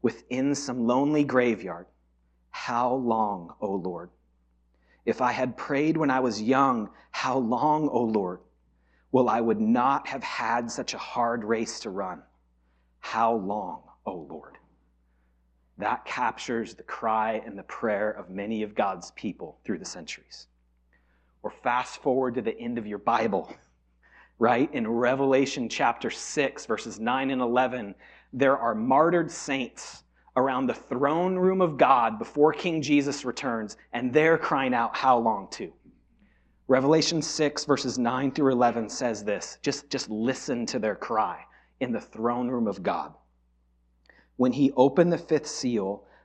within 0.00 0.54
some 0.54 0.86
lonely 0.86 1.24
graveyard. 1.24 1.84
How 2.52 2.94
long, 2.94 3.52
O 3.60 3.70
Lord? 3.70 4.08
If 5.04 5.20
I 5.20 5.32
had 5.32 5.58
prayed 5.58 5.98
when 5.98 6.10
I 6.10 6.20
was 6.20 6.40
young, 6.40 6.88
how 7.10 7.36
long, 7.36 7.90
O 7.90 8.00
Lord? 8.00 8.40
Well, 9.12 9.28
I 9.28 9.42
would 9.42 9.60
not 9.60 10.08
have 10.08 10.22
had 10.22 10.70
such 10.70 10.94
a 10.94 10.98
hard 10.98 11.44
race 11.44 11.80
to 11.80 11.90
run. 11.90 12.22
How 13.00 13.34
long, 13.34 13.82
O 14.06 14.14
Lord? 14.14 14.56
That 15.76 16.06
captures 16.06 16.74
the 16.74 16.82
cry 16.82 17.42
and 17.44 17.58
the 17.58 17.64
prayer 17.64 18.10
of 18.10 18.30
many 18.30 18.62
of 18.62 18.74
God's 18.74 19.10
people 19.10 19.58
through 19.64 19.80
the 19.80 19.84
centuries 19.84 20.46
or 21.42 21.50
fast 21.50 22.02
forward 22.02 22.34
to 22.34 22.42
the 22.42 22.58
end 22.58 22.78
of 22.78 22.86
your 22.86 22.98
Bible, 22.98 23.52
right? 24.38 24.72
In 24.74 24.86
Revelation 24.86 25.68
chapter 25.68 26.10
6, 26.10 26.66
verses 26.66 27.00
9 27.00 27.30
and 27.30 27.40
11, 27.40 27.94
there 28.32 28.58
are 28.58 28.74
martyred 28.74 29.30
saints 29.30 30.04
around 30.36 30.66
the 30.66 30.74
throne 30.74 31.36
room 31.36 31.60
of 31.60 31.76
God 31.76 32.18
before 32.18 32.52
King 32.52 32.82
Jesus 32.82 33.24
returns, 33.24 33.76
and 33.92 34.12
they're 34.12 34.38
crying 34.38 34.74
out, 34.74 34.96
How 34.96 35.18
long 35.18 35.48
too? 35.50 35.72
Revelation 36.68 37.20
6, 37.20 37.64
verses 37.64 37.98
9 37.98 38.30
through 38.30 38.52
11 38.52 38.88
says 38.88 39.24
this. 39.24 39.58
Just, 39.60 39.90
just 39.90 40.08
listen 40.08 40.66
to 40.66 40.78
their 40.78 40.94
cry 40.94 41.44
in 41.80 41.90
the 41.90 42.00
throne 42.00 42.48
room 42.48 42.68
of 42.68 42.82
God. 42.82 43.12
When 44.36 44.52
he 44.52 44.70
opened 44.76 45.12
the 45.12 45.18
fifth 45.18 45.48
seal, 45.48 46.04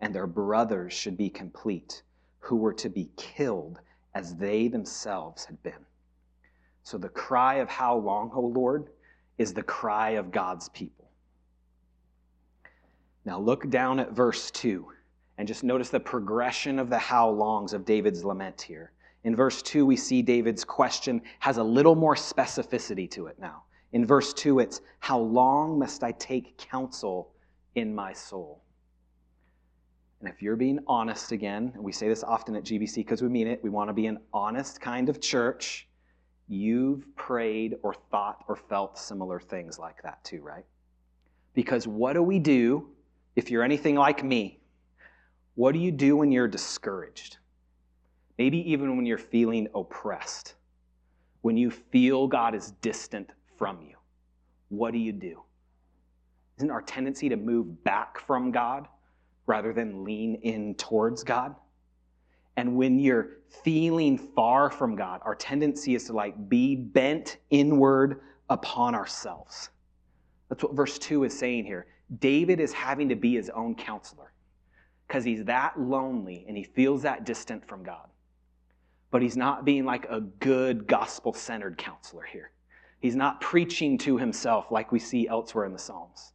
and 0.00 0.14
their 0.14 0.26
brothers 0.26 0.92
should 0.92 1.16
be 1.16 1.30
complete, 1.30 2.02
who 2.38 2.56
were 2.56 2.74
to 2.74 2.88
be 2.88 3.10
killed 3.16 3.80
as 4.14 4.34
they 4.36 4.68
themselves 4.68 5.44
had 5.44 5.62
been. 5.62 5.84
So 6.82 6.98
the 6.98 7.08
cry 7.08 7.56
of 7.56 7.68
how 7.68 7.96
long, 7.96 8.30
O 8.34 8.40
Lord, 8.40 8.90
is 9.38 9.52
the 9.52 9.62
cry 9.62 10.10
of 10.10 10.30
God's 10.30 10.68
people. 10.70 11.10
Now 13.24 13.40
look 13.40 13.68
down 13.68 13.98
at 13.98 14.12
verse 14.12 14.50
2 14.52 14.86
and 15.38 15.48
just 15.48 15.64
notice 15.64 15.90
the 15.90 16.00
progression 16.00 16.78
of 16.78 16.88
the 16.88 16.98
how 16.98 17.28
longs 17.28 17.72
of 17.72 17.84
David's 17.84 18.24
lament 18.24 18.62
here. 18.62 18.92
In 19.24 19.34
verse 19.34 19.60
2, 19.62 19.84
we 19.84 19.96
see 19.96 20.22
David's 20.22 20.64
question 20.64 21.20
has 21.40 21.56
a 21.56 21.62
little 21.62 21.96
more 21.96 22.14
specificity 22.14 23.10
to 23.10 23.26
it 23.26 23.38
now. 23.40 23.64
In 23.92 24.06
verse 24.06 24.32
2, 24.32 24.60
it's, 24.60 24.80
How 25.00 25.18
long 25.18 25.78
must 25.78 26.04
I 26.04 26.12
take 26.12 26.56
counsel 26.56 27.32
in 27.74 27.94
my 27.94 28.12
soul? 28.12 28.62
And 30.26 30.34
if 30.34 30.42
you're 30.42 30.56
being 30.56 30.80
honest 30.88 31.30
again, 31.30 31.70
and 31.76 31.84
we 31.84 31.92
say 31.92 32.08
this 32.08 32.24
often 32.24 32.56
at 32.56 32.64
GBC 32.64 32.96
because 32.96 33.22
we 33.22 33.28
mean 33.28 33.46
it, 33.46 33.62
we 33.62 33.70
want 33.70 33.90
to 33.90 33.94
be 33.94 34.08
an 34.08 34.18
honest 34.32 34.80
kind 34.80 35.08
of 35.08 35.20
church, 35.20 35.86
you've 36.48 37.06
prayed 37.14 37.76
or 37.84 37.94
thought 38.10 38.42
or 38.48 38.56
felt 38.56 38.98
similar 38.98 39.38
things 39.38 39.78
like 39.78 40.02
that 40.02 40.24
too, 40.24 40.42
right? 40.42 40.64
Because 41.54 41.86
what 41.86 42.14
do 42.14 42.24
we 42.24 42.40
do 42.40 42.88
if 43.36 43.52
you're 43.52 43.62
anything 43.62 43.94
like 43.94 44.24
me? 44.24 44.58
What 45.54 45.70
do 45.74 45.78
you 45.78 45.92
do 45.92 46.16
when 46.16 46.32
you're 46.32 46.48
discouraged? 46.48 47.36
Maybe 48.36 48.68
even 48.68 48.96
when 48.96 49.06
you're 49.06 49.18
feeling 49.18 49.68
oppressed, 49.76 50.54
when 51.42 51.56
you 51.56 51.70
feel 51.70 52.26
God 52.26 52.52
is 52.52 52.72
distant 52.80 53.30
from 53.56 53.80
you. 53.80 53.94
What 54.70 54.90
do 54.90 54.98
you 54.98 55.12
do? 55.12 55.44
Isn't 56.56 56.72
our 56.72 56.82
tendency 56.82 57.28
to 57.28 57.36
move 57.36 57.84
back 57.84 58.18
from 58.18 58.50
God 58.50 58.88
rather 59.46 59.72
than 59.72 60.04
lean 60.04 60.36
in 60.36 60.74
towards 60.74 61.24
God? 61.24 61.54
And 62.56 62.76
when 62.76 62.98
you're 62.98 63.38
feeling 63.62 64.16
far 64.16 64.70
from 64.70 64.96
God, 64.96 65.20
our 65.24 65.34
tendency 65.34 65.94
is 65.94 66.04
to 66.04 66.12
like 66.12 66.48
be 66.48 66.74
bent 66.74 67.38
inward 67.50 68.20
upon 68.48 68.94
ourselves. 68.94 69.70
That's 70.48 70.62
what 70.62 70.74
verse 70.74 70.98
2 70.98 71.24
is 71.24 71.38
saying 71.38 71.64
here. 71.64 71.86
David 72.18 72.60
is 72.60 72.72
having 72.72 73.08
to 73.08 73.16
be 73.16 73.34
his 73.34 73.50
own 73.50 73.74
counselor 73.74 74.32
because 75.06 75.24
he's 75.24 75.44
that 75.44 75.78
lonely 75.78 76.44
and 76.48 76.56
he 76.56 76.62
feels 76.62 77.02
that 77.02 77.24
distant 77.24 77.66
from 77.66 77.82
God. 77.82 78.08
But 79.10 79.22
he's 79.22 79.36
not 79.36 79.64
being 79.64 79.84
like 79.84 80.06
a 80.08 80.20
good 80.20 80.86
gospel 80.86 81.32
centered 81.32 81.78
counselor 81.78 82.24
here. 82.24 82.50
He's 83.00 83.16
not 83.16 83.40
preaching 83.40 83.98
to 83.98 84.16
himself 84.16 84.70
like 84.70 84.92
we 84.92 84.98
see 84.98 85.28
elsewhere 85.28 85.64
in 85.64 85.72
the 85.72 85.78
Psalms. 85.78 86.32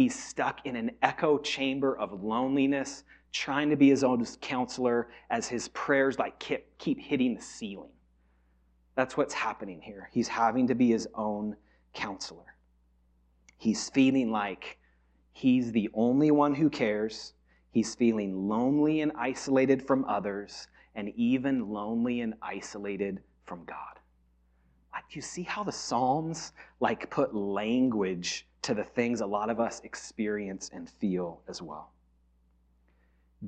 He's 0.00 0.18
stuck 0.18 0.64
in 0.64 0.76
an 0.76 0.92
echo 1.02 1.36
chamber 1.36 1.94
of 1.98 2.24
loneliness, 2.24 3.04
trying 3.32 3.68
to 3.68 3.76
be 3.76 3.90
his 3.90 4.02
own 4.02 4.24
counselor 4.40 5.10
as 5.28 5.46
his 5.46 5.68
prayers 5.68 6.18
like 6.18 6.38
keep, 6.38 6.64
keep 6.78 6.98
hitting 6.98 7.34
the 7.34 7.42
ceiling. 7.42 7.90
That's 8.94 9.18
what's 9.18 9.34
happening 9.34 9.78
here. 9.78 10.08
He's 10.10 10.26
having 10.26 10.66
to 10.68 10.74
be 10.74 10.88
his 10.88 11.06
own 11.14 11.54
counselor. 11.92 12.56
He's 13.58 13.90
feeling 13.90 14.30
like 14.30 14.78
he's 15.34 15.70
the 15.70 15.90
only 15.92 16.30
one 16.30 16.54
who 16.54 16.70
cares. 16.70 17.34
He's 17.70 17.94
feeling 17.94 18.48
lonely 18.48 19.02
and 19.02 19.12
isolated 19.18 19.86
from 19.86 20.06
others, 20.06 20.68
and 20.94 21.10
even 21.10 21.68
lonely 21.68 22.22
and 22.22 22.32
isolated 22.40 23.20
from 23.44 23.66
God. 23.66 23.98
Like, 24.94 25.14
you 25.14 25.20
see 25.20 25.42
how 25.42 25.62
the 25.62 25.72
Psalms 25.72 26.54
like 26.80 27.10
put 27.10 27.34
language 27.34 28.46
to 28.62 28.74
the 28.74 28.84
things 28.84 29.20
a 29.20 29.26
lot 29.26 29.50
of 29.50 29.60
us 29.60 29.80
experience 29.84 30.70
and 30.72 30.88
feel 30.88 31.40
as 31.48 31.62
well? 31.62 31.92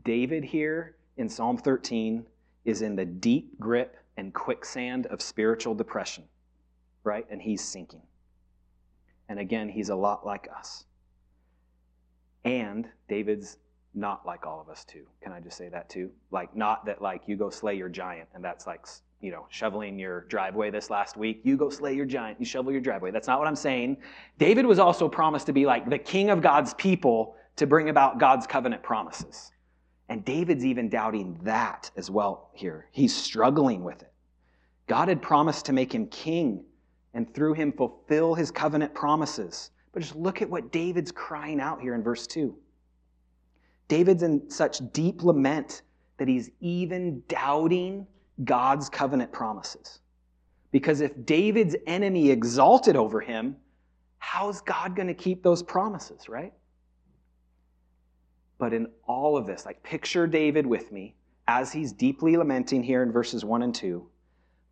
David 0.04 0.44
here 0.44 0.96
in 1.16 1.28
Psalm 1.28 1.58
13 1.58 2.24
is 2.64 2.82
in 2.82 2.96
the 2.96 3.04
deep 3.04 3.58
grip 3.58 3.96
and 4.16 4.32
quicksand 4.32 5.06
of 5.06 5.20
spiritual 5.20 5.74
depression, 5.74 6.24
right? 7.04 7.26
And 7.30 7.40
he's 7.42 7.62
sinking. 7.62 8.02
And 9.28 9.38
again, 9.38 9.68
he's 9.68 9.88
a 9.88 9.94
lot 9.94 10.24
like 10.24 10.48
us. 10.56 10.84
And 12.44 12.88
David's 13.08 13.58
not 13.94 14.26
like 14.26 14.46
all 14.46 14.60
of 14.60 14.68
us 14.68 14.84
too. 14.84 15.06
Can 15.20 15.32
I 15.32 15.40
just 15.40 15.56
say 15.56 15.68
that 15.68 15.88
too? 15.88 16.10
Like, 16.30 16.56
not 16.56 16.86
that 16.86 17.02
like 17.02 17.22
you 17.26 17.36
go 17.36 17.50
slay 17.50 17.74
your 17.74 17.88
giant 17.88 18.28
and 18.34 18.44
that's 18.44 18.66
like 18.66 18.86
you 19.22 19.30
know, 19.30 19.46
shoveling 19.48 19.98
your 19.98 20.22
driveway 20.22 20.70
this 20.70 20.90
last 20.90 21.16
week. 21.16 21.40
You 21.44 21.56
go 21.56 21.70
slay 21.70 21.94
your 21.94 22.04
giant, 22.04 22.38
you 22.40 22.44
shovel 22.44 22.72
your 22.72 22.80
driveway. 22.80 23.12
That's 23.12 23.28
not 23.28 23.38
what 23.38 23.48
I'm 23.48 23.56
saying. 23.56 23.96
David 24.38 24.66
was 24.66 24.78
also 24.78 25.08
promised 25.08 25.46
to 25.46 25.52
be 25.52 25.64
like 25.64 25.88
the 25.88 25.98
king 25.98 26.28
of 26.28 26.42
God's 26.42 26.74
people 26.74 27.36
to 27.56 27.66
bring 27.66 27.88
about 27.88 28.18
God's 28.18 28.46
covenant 28.46 28.82
promises. 28.82 29.52
And 30.08 30.24
David's 30.24 30.64
even 30.64 30.88
doubting 30.88 31.38
that 31.44 31.90
as 31.96 32.10
well 32.10 32.50
here. 32.52 32.88
He's 32.90 33.14
struggling 33.14 33.84
with 33.84 34.02
it. 34.02 34.12
God 34.88 35.08
had 35.08 35.22
promised 35.22 35.66
to 35.66 35.72
make 35.72 35.94
him 35.94 36.06
king 36.08 36.64
and 37.14 37.32
through 37.32 37.54
him 37.54 37.72
fulfill 37.72 38.34
his 38.34 38.50
covenant 38.50 38.92
promises. 38.92 39.70
But 39.92 40.02
just 40.02 40.16
look 40.16 40.42
at 40.42 40.50
what 40.50 40.72
David's 40.72 41.12
crying 41.12 41.60
out 41.60 41.80
here 41.80 41.94
in 41.94 42.02
verse 42.02 42.26
2. 42.26 42.54
David's 43.86 44.22
in 44.22 44.50
such 44.50 44.80
deep 44.92 45.22
lament 45.22 45.82
that 46.16 46.26
he's 46.26 46.50
even 46.60 47.22
doubting 47.28 48.06
God's 48.44 48.88
covenant 48.88 49.32
promises. 49.32 50.00
Because 50.70 51.00
if 51.00 51.12
David's 51.26 51.76
enemy 51.86 52.30
exalted 52.30 52.96
over 52.96 53.20
him, 53.20 53.56
how's 54.18 54.60
God 54.62 54.96
going 54.96 55.08
to 55.08 55.14
keep 55.14 55.42
those 55.42 55.62
promises, 55.62 56.28
right? 56.28 56.52
But 58.58 58.72
in 58.72 58.86
all 59.06 59.36
of 59.36 59.46
this, 59.46 59.66
like 59.66 59.82
picture 59.82 60.26
David 60.26 60.66
with 60.66 60.92
me 60.92 61.14
as 61.48 61.72
he's 61.72 61.92
deeply 61.92 62.36
lamenting 62.36 62.82
here 62.82 63.02
in 63.02 63.12
verses 63.12 63.44
1 63.44 63.62
and 63.62 63.74
2. 63.74 64.06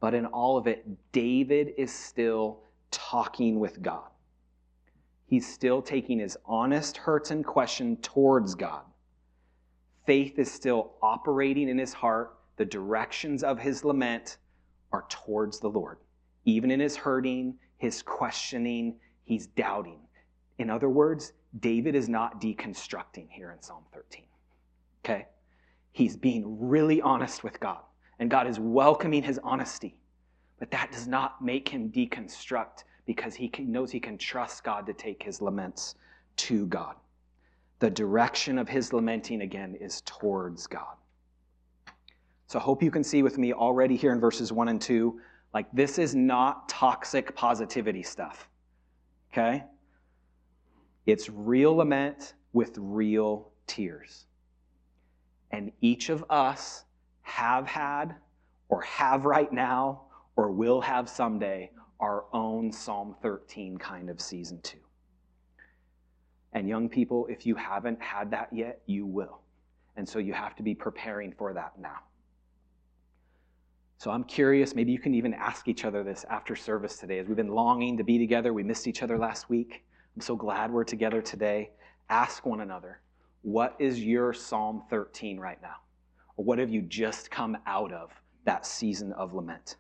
But 0.01 0.14
in 0.14 0.27
all 0.27 0.57
of 0.57 0.66
it, 0.66 0.87
David 1.12 1.75
is 1.77 1.92
still 1.92 2.61
talking 2.90 3.61
with 3.61 3.83
God. 3.83 4.09
He's 5.27 5.46
still 5.46 5.83
taking 5.83 6.18
his 6.18 6.37
honest 6.46 6.96
hurts 6.96 7.31
and 7.31 7.44
question 7.44 7.96
towards 7.99 8.55
God. 8.55 8.83
Faith 10.07 10.38
is 10.38 10.51
still 10.51 10.92
operating 11.03 11.68
in 11.68 11.79
his 11.79 11.92
heart 11.92 12.35
the 12.61 12.66
directions 12.66 13.42
of 13.42 13.59
his 13.59 13.87
lament 13.87 14.37
are 14.92 15.07
towards 15.09 15.61
the 15.61 15.70
Lord. 15.70 15.96
Even 16.44 16.70
in 16.70 16.79
his 16.79 16.94
hurting, 16.94 17.55
his 17.79 18.03
questioning, 18.03 18.96
he's 19.25 19.46
doubting. 19.46 20.01
In 20.59 20.68
other 20.68 20.90
words, 20.90 21.33
David 21.59 21.94
is 21.94 22.07
not 22.07 22.38
deconstructing 22.38 23.31
here 23.31 23.53
in 23.53 23.62
Psalm 23.62 23.85
13. 23.94 24.25
Okay? 25.03 25.27
He's 25.92 26.18
being 26.18 26.68
really 26.68 27.01
honest 27.01 27.42
with 27.42 27.59
God, 27.61 27.81
and 28.18 28.31
God 28.31 28.46
is 28.46 28.61
welcoming 28.61 29.23
his 29.23 29.40
honesty. 29.42 29.96
But 30.59 30.70
that 30.70 30.92
does 30.92 31.07
not 31.07 31.42
make 31.42 31.66
him 31.66 31.90
deconstruct 31.90 32.85
because 33.07 33.35
he 33.35 33.51
knows 33.61 33.90
he 33.90 34.01
can 34.01 34.18
trust 34.18 34.64
God 34.64 34.85
to 34.85 34.92
take 34.92 35.23
his 35.23 35.40
laments 35.40 35.94
to 36.37 36.66
God. 36.66 36.96
The 37.79 37.88
direction 37.88 38.59
of 38.59 38.68
his 38.68 38.92
lamenting 38.92 39.40
again 39.40 39.77
is 39.81 40.03
towards 40.03 40.66
God. 40.66 40.96
So 42.51 42.59
I 42.59 42.63
hope 42.63 42.83
you 42.83 42.91
can 42.91 43.05
see 43.05 43.23
with 43.23 43.39
me 43.39 43.53
already 43.53 43.95
here 43.95 44.13
in 44.13 44.19
verses 44.19 44.53
1 44.53 44.67
and 44.67 44.81
2, 44.81 45.21
like 45.55 45.69
this 45.73 46.01
is 46.01 46.17
not 46.17 46.69
toxic 46.69 47.33
positivity 47.37 48.03
stuff. 48.03 48.49
Okay? 49.33 49.63
It's 51.07 51.31
real 51.31 51.77
lament 51.77 52.35
with 52.53 52.77
real 52.77 53.53
tears. 53.69 54.27
And 55.53 55.71
each 55.81 56.09
of 56.09 56.25
us 56.29 56.87
have 57.23 57.69
had, 57.69 58.17
or 58.69 58.81
have 58.83 59.27
right 59.27 59.53
now, 59.53 60.07
or 60.35 60.51
will 60.51 60.81
have 60.81 61.09
someday, 61.09 61.71
our 62.01 62.25
own 62.33 62.73
Psalm 62.73 63.15
13 63.23 63.79
kind 63.79 64.11
of 64.11 64.21
season 64.21 64.59
two. 64.63 64.79
And 66.53 66.69
young 66.69 66.89
people, 66.89 67.29
if 67.31 67.47
you 67.47 67.55
haven't 67.55 68.03
had 68.03 68.29
that 68.33 68.49
yet, 68.53 68.81
you 68.87 69.07
will. 69.07 69.39
And 69.97 70.09
so 70.09 70.19
you 70.19 70.33
have 70.33 70.57
to 70.57 70.65
be 70.65 70.75
preparing 70.75 71.33
for 71.33 71.55
that 71.55 71.79
now. 71.79 72.01
So 74.01 74.11
I'm 74.11 74.25
curious, 74.25 74.75
maybe 74.75 74.93
you 74.93 74.99
can 74.99 75.13
even 75.13 75.35
ask 75.35 75.69
each 75.69 75.85
other 75.85 76.03
this 76.03 76.25
after 76.31 76.57
service 76.57 76.97
today. 76.97 77.19
As 77.19 77.27
we've 77.27 77.37
been 77.37 77.53
longing 77.53 77.99
to 77.99 78.03
be 78.03 78.17
together, 78.17 78.55
we 78.55 78.63
missed 78.63 78.87
each 78.87 79.03
other 79.03 79.19
last 79.19 79.51
week. 79.51 79.85
I'm 80.17 80.23
so 80.23 80.35
glad 80.35 80.73
we're 80.73 80.85
together 80.85 81.21
today. 81.21 81.73
Ask 82.09 82.47
one 82.47 82.63
another, 82.63 83.03
what 83.43 83.77
is 83.79 84.03
your 84.03 84.33
Psalm 84.33 84.85
13 84.89 85.39
right 85.39 85.61
now? 85.61 85.75
Or 86.39 86.47
what 86.47 86.59
have 86.59 86.71
you 86.71 86.81
just 86.81 87.31
come 87.31 87.59
out 87.67 87.93
of 87.93 88.11
that 88.47 88.65
season 88.65 89.13
of 89.13 89.35
lament? 89.35 89.77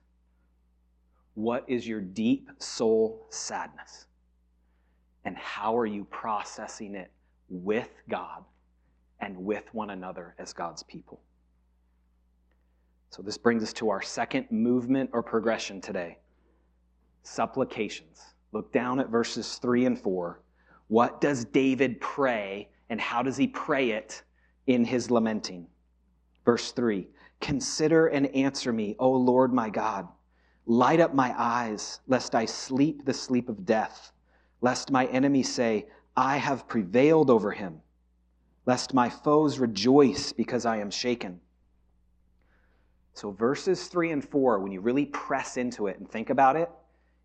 What 1.32 1.64
is 1.66 1.88
your 1.88 2.02
deep 2.02 2.50
soul 2.58 3.26
sadness? 3.30 4.04
And 5.24 5.34
how 5.38 5.74
are 5.78 5.86
you 5.86 6.04
processing 6.04 6.94
it 6.94 7.10
with 7.48 7.88
God 8.10 8.44
and 9.18 9.34
with 9.38 9.72
one 9.72 9.88
another 9.88 10.34
as 10.38 10.52
God's 10.52 10.82
people? 10.82 11.22
So, 13.10 13.22
this 13.22 13.36
brings 13.36 13.64
us 13.64 13.72
to 13.74 13.90
our 13.90 14.00
second 14.00 14.46
movement 14.52 15.10
or 15.12 15.22
progression 15.22 15.80
today 15.80 16.18
supplications. 17.22 18.34
Look 18.52 18.72
down 18.72 19.00
at 19.00 19.08
verses 19.08 19.58
3 19.58 19.86
and 19.86 19.98
4. 19.98 20.40
What 20.88 21.20
does 21.20 21.44
David 21.44 22.00
pray, 22.00 22.68
and 22.88 23.00
how 23.00 23.22
does 23.22 23.36
he 23.36 23.46
pray 23.46 23.90
it 23.90 24.22
in 24.66 24.84
his 24.84 25.10
lamenting? 25.10 25.66
Verse 26.44 26.72
3 26.72 27.08
Consider 27.40 28.06
and 28.08 28.26
answer 28.34 28.72
me, 28.72 28.94
O 28.98 29.10
Lord 29.10 29.52
my 29.52 29.70
God. 29.70 30.06
Light 30.66 31.00
up 31.00 31.12
my 31.12 31.34
eyes, 31.36 32.00
lest 32.06 32.34
I 32.36 32.44
sleep 32.44 33.04
the 33.04 33.14
sleep 33.14 33.48
of 33.48 33.66
death, 33.66 34.12
lest 34.60 34.92
my 34.92 35.06
enemies 35.06 35.52
say, 35.52 35.88
I 36.16 36.36
have 36.36 36.68
prevailed 36.68 37.28
over 37.28 37.50
him, 37.50 37.80
lest 38.66 38.94
my 38.94 39.10
foes 39.10 39.58
rejoice 39.58 40.32
because 40.32 40.64
I 40.64 40.76
am 40.76 40.90
shaken. 40.90 41.40
So, 43.14 43.30
verses 43.30 43.86
3 43.88 44.12
and 44.12 44.24
4, 44.24 44.60
when 44.60 44.72
you 44.72 44.80
really 44.80 45.06
press 45.06 45.56
into 45.56 45.88
it 45.88 45.98
and 45.98 46.08
think 46.08 46.30
about 46.30 46.56
it, 46.56 46.70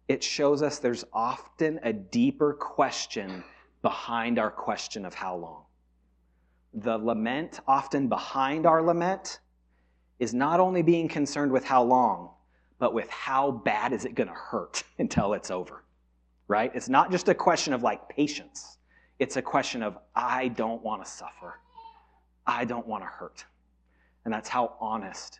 it 0.07 0.23
shows 0.23 0.61
us 0.61 0.79
there's 0.79 1.05
often 1.13 1.79
a 1.83 1.93
deeper 1.93 2.53
question 2.53 3.43
behind 3.81 4.39
our 4.39 4.51
question 4.51 5.05
of 5.05 5.13
how 5.13 5.35
long. 5.35 5.63
The 6.73 6.97
lament, 6.97 7.59
often 7.67 8.07
behind 8.07 8.65
our 8.65 8.81
lament, 8.81 9.39
is 10.19 10.33
not 10.33 10.59
only 10.59 10.81
being 10.81 11.07
concerned 11.07 11.51
with 11.51 11.63
how 11.63 11.83
long, 11.83 12.31
but 12.79 12.93
with 12.93 13.09
how 13.09 13.51
bad 13.51 13.93
is 13.93 14.05
it 14.05 14.15
going 14.15 14.27
to 14.27 14.33
hurt 14.33 14.83
until 14.99 15.33
it's 15.33 15.51
over, 15.51 15.83
right? 16.47 16.71
It's 16.73 16.89
not 16.89 17.11
just 17.11 17.29
a 17.29 17.35
question 17.35 17.73
of 17.73 17.83
like 17.83 18.09
patience, 18.09 18.77
it's 19.17 19.37
a 19.37 19.41
question 19.41 19.81
of, 19.81 19.97
I 20.15 20.49
don't 20.49 20.83
want 20.83 21.03
to 21.03 21.09
suffer, 21.09 21.59
I 22.45 22.65
don't 22.65 22.85
want 22.85 23.03
to 23.03 23.07
hurt. 23.07 23.45
And 24.25 24.33
that's 24.33 24.49
how 24.49 24.75
honest 24.79 25.39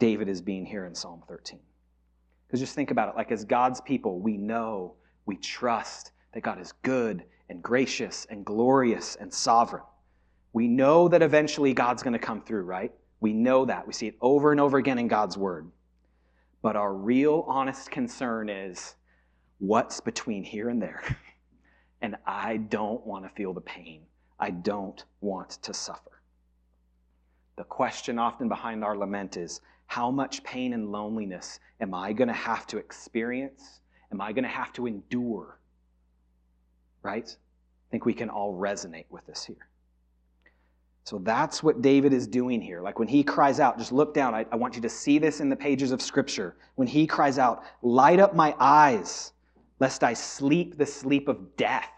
David 0.00 0.28
is 0.28 0.42
being 0.42 0.66
here 0.66 0.86
in 0.86 0.94
Psalm 0.94 1.22
13. 1.28 1.60
Because 2.46 2.58
just 2.58 2.74
think 2.74 2.90
about 2.90 3.10
it 3.10 3.16
like, 3.16 3.30
as 3.30 3.44
God's 3.44 3.80
people, 3.80 4.18
we 4.18 4.36
know, 4.36 4.94
we 5.26 5.36
trust 5.36 6.10
that 6.34 6.40
God 6.40 6.60
is 6.60 6.72
good 6.82 7.22
and 7.48 7.62
gracious 7.62 8.26
and 8.30 8.44
glorious 8.44 9.16
and 9.20 9.32
sovereign. 9.32 9.84
We 10.52 10.66
know 10.66 11.06
that 11.06 11.22
eventually 11.22 11.72
God's 11.72 12.02
going 12.02 12.14
to 12.14 12.18
come 12.18 12.42
through, 12.42 12.62
right? 12.62 12.92
We 13.20 13.32
know 13.32 13.64
that. 13.66 13.86
We 13.86 13.92
see 13.92 14.08
it 14.08 14.16
over 14.20 14.50
and 14.50 14.60
over 14.60 14.78
again 14.78 14.98
in 14.98 15.06
God's 15.06 15.38
word. 15.38 15.70
But 16.62 16.74
our 16.74 16.92
real 16.92 17.44
honest 17.46 17.90
concern 17.90 18.48
is 18.48 18.96
what's 19.58 20.00
between 20.00 20.42
here 20.42 20.68
and 20.68 20.82
there? 20.82 21.02
And 22.02 22.16
I 22.26 22.56
don't 22.56 23.06
want 23.06 23.26
to 23.26 23.28
feel 23.34 23.52
the 23.52 23.60
pain. 23.60 24.00
I 24.38 24.52
don't 24.52 25.04
want 25.20 25.50
to 25.62 25.74
suffer. 25.74 26.22
The 27.56 27.64
question 27.64 28.18
often 28.18 28.48
behind 28.48 28.82
our 28.82 28.96
lament 28.96 29.36
is 29.36 29.60
how 29.90 30.08
much 30.08 30.44
pain 30.44 30.72
and 30.72 30.92
loneliness 30.92 31.58
am 31.80 31.94
I 31.94 32.12
going 32.12 32.28
to 32.28 32.32
have 32.32 32.64
to 32.68 32.78
experience? 32.78 33.80
Am 34.12 34.20
I 34.20 34.30
going 34.30 34.44
to 34.44 34.48
have 34.48 34.72
to 34.74 34.86
endure? 34.86 35.58
Right? 37.02 37.28
I 37.28 37.86
think 37.90 38.06
we 38.06 38.14
can 38.14 38.30
all 38.30 38.54
resonate 38.54 39.06
with 39.10 39.26
this 39.26 39.44
here. 39.44 39.68
So 41.02 41.18
that's 41.18 41.64
what 41.64 41.82
David 41.82 42.12
is 42.12 42.28
doing 42.28 42.60
here. 42.60 42.80
Like 42.80 43.00
when 43.00 43.08
he 43.08 43.24
cries 43.24 43.58
out, 43.58 43.78
just 43.78 43.90
look 43.90 44.14
down. 44.14 44.32
I, 44.32 44.46
I, 44.52 44.54
want 44.54 44.76
you 44.76 44.82
to 44.82 44.88
see 44.88 45.18
this 45.18 45.40
in 45.40 45.48
the 45.48 45.56
pages 45.56 45.90
of 45.90 46.00
Scripture. 46.00 46.54
When 46.76 46.86
he 46.86 47.04
cries 47.04 47.36
out, 47.36 47.64
Light 47.82 48.20
up 48.20 48.32
my 48.32 48.54
eyes, 48.60 49.32
lest 49.80 50.04
I 50.04 50.14
sleep 50.14 50.78
the 50.78 50.86
sleep 50.86 51.26
of 51.26 51.56
death. 51.56 51.90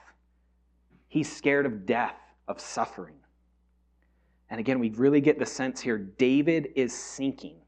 He's 1.08 1.30
scared 1.30 1.66
of 1.66 1.84
death, 1.84 2.16
of 2.48 2.58
suffering. 2.58 3.16
And 4.48 4.58
again, 4.58 4.78
we 4.78 4.88
really 4.92 5.20
get 5.20 5.38
the 5.38 5.44
sense 5.44 5.78
here 5.78 5.98
David 5.98 6.70
is 6.74 6.94
sinking. 6.94 7.61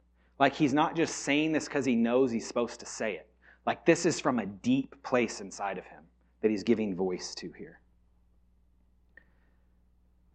Like 0.45 0.55
he's 0.55 0.75
not 0.75 0.95
just 0.95 1.21
saying 1.21 1.53
this 1.53 1.65
because 1.65 1.87
he 1.87 1.97
knows 1.97 2.31
he's 2.31 2.47
supposed 2.47 2.79
to 2.81 2.85
say 2.85 3.15
it. 3.15 3.27
Like 3.65 3.87
this 3.87 4.05
is 4.05 4.21
from 4.21 4.41
a 4.41 4.45
deep 4.45 4.95
place 5.03 5.41
inside 5.41 5.79
of 5.79 5.87
him 5.87 6.03
that 6.43 6.51
he's 6.51 6.63
giving 6.63 6.95
voice 6.95 7.35
to 7.37 7.51
here. 7.53 7.81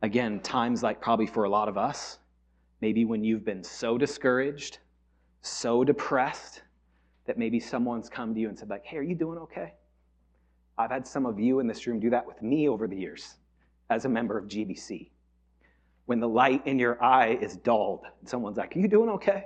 Again, 0.02 0.40
times 0.40 0.82
like 0.82 1.00
probably 1.00 1.28
for 1.28 1.44
a 1.44 1.50
lot 1.50 1.70
of 1.70 1.78
us, 1.78 2.18
maybe 2.82 3.06
when 3.06 3.24
you've 3.24 3.46
been 3.46 3.64
so 3.64 4.00
discouraged, 4.00 4.80
so 5.44 5.84
depressed, 5.84 6.64
that 7.28 7.38
maybe 7.38 7.60
someone's 7.60 8.10
come 8.10 8.34
to 8.34 8.40
you 8.40 8.50
and 8.50 8.58
said, 8.58 8.68
like, 8.68 8.86
hey, 8.86 8.98
are 8.98 9.04
you 9.04 9.14
doing 9.14 9.38
okay? 9.38 9.76
I've 10.80 10.90
had 10.90 11.06
some 11.06 11.28
of 11.28 11.40
you 11.40 11.60
in 11.60 11.68
this 11.68 11.86
room 11.86 12.00
do 12.00 12.10
that 12.10 12.26
with 12.26 12.42
me 12.42 12.68
over 12.68 12.88
the 12.88 12.98
years 12.98 13.36
as 13.92 14.06
a 14.06 14.10
member 14.10 14.40
of 14.40 14.48
GBC. 14.48 15.12
When 16.08 16.20
the 16.20 16.28
light 16.28 16.66
in 16.66 16.80
your 16.80 17.00
eye 17.00 17.38
is 17.40 17.58
dulled, 17.58 18.06
someone's 18.26 18.58
like, 18.58 18.76
Are 18.76 18.80
you 18.80 18.88
doing 18.88 19.10
okay? 19.10 19.46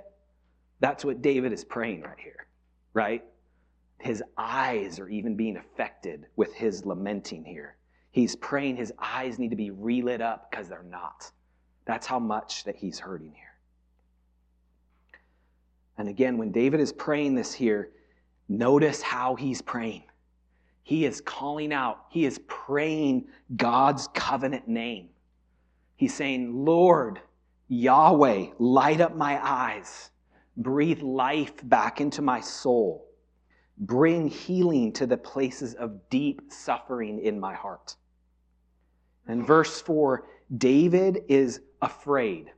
That's 0.84 1.06
what 1.06 1.22
David 1.22 1.54
is 1.54 1.64
praying 1.64 2.02
right 2.02 2.20
here, 2.20 2.46
right? 2.94 3.24
His 4.00 4.22
eyes 4.38 5.00
are 5.00 5.08
even 5.08 5.34
being 5.34 5.56
affected 5.56 6.26
with 6.36 6.54
his 6.54 6.86
lamenting 6.86 7.46
here. 7.46 7.78
He's 8.12 8.36
praying 8.36 8.76
his 8.76 8.92
eyes 9.00 9.40
need 9.40 9.52
to 9.52 9.56
be 9.56 9.72
relit 9.72 10.20
up 10.20 10.52
because 10.52 10.68
they're 10.68 10.84
not. 10.84 11.32
That's 11.86 12.06
how 12.06 12.20
much 12.20 12.66
that 12.66 12.76
he's 12.76 13.00
hurting 13.00 13.32
here. 13.32 13.56
And 15.98 16.10
again, 16.10 16.38
when 16.38 16.52
David 16.52 16.82
is 16.82 16.92
praying 16.92 17.36
this 17.36 17.54
here, 17.54 17.92
notice 18.50 19.02
how 19.02 19.36
he's 19.36 19.62
praying. 19.62 20.04
He 20.84 21.06
is 21.06 21.22
calling 21.22 21.72
out, 21.72 22.08
he 22.10 22.26
is 22.26 22.42
praying 22.50 23.28
God's 23.56 24.10
covenant 24.14 24.68
name. 24.68 25.08
He's 25.96 26.14
saying, 26.14 26.66
Lord, 26.66 27.22
Yahweh, 27.70 28.48
light 28.60 29.00
up 29.00 29.16
my 29.16 29.40
eyes. 29.42 30.10
Breathe 30.58 31.02
life 31.02 31.54
back 31.64 32.00
into 32.00 32.22
my 32.22 32.40
soul. 32.40 33.08
Bring 33.78 34.28
healing 34.28 34.92
to 34.94 35.08
the 35.08 35.18
places 35.18 35.74
of 35.74 36.10
deep 36.10 36.42
suffering 36.50 37.20
in 37.20 37.40
my 37.40 37.54
heart. 37.54 37.96
And 39.28 39.46
verse 39.46 39.82
4 39.82 40.26
David 40.58 41.24
is 41.28 41.62
afraid, 41.82 42.52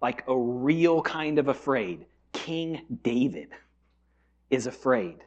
like 0.00 0.22
a 0.28 0.36
real 0.36 1.02
kind 1.02 1.38
of 1.38 1.48
afraid. 1.48 2.06
King 2.32 2.82
David 3.02 3.48
is 4.50 4.66
afraid. 4.66 5.24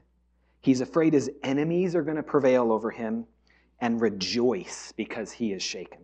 He's 0.61 0.79
afraid 0.79 1.13
his 1.13 1.29
enemies 1.43 1.95
are 1.95 2.03
going 2.03 2.15
to 2.15 2.23
prevail 2.23 2.71
over 2.71 2.89
him 2.89 3.25
and 3.81 3.99
rejoice 3.99 4.93
because 4.95 5.31
he 5.31 5.51
is 5.51 5.61
shaken. 5.61 5.99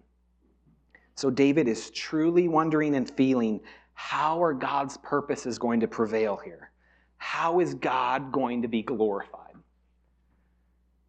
So 1.15 1.29
David 1.29 1.67
is 1.67 1.89
truly 1.91 2.47
wondering 2.47 2.95
and 2.95 3.10
feeling 3.10 3.62
how 4.02 4.42
are 4.42 4.54
God's 4.54 4.96
purposes 4.96 5.60
going 5.60 5.82
to 5.82 5.88
prevail 5.88 6.38
here? 6.38 6.72
How 7.18 7.60
is 7.60 7.74
God 7.74 8.32
going 8.32 8.62
to 8.62 8.68
be 8.70 8.82
glorified? 8.82 9.56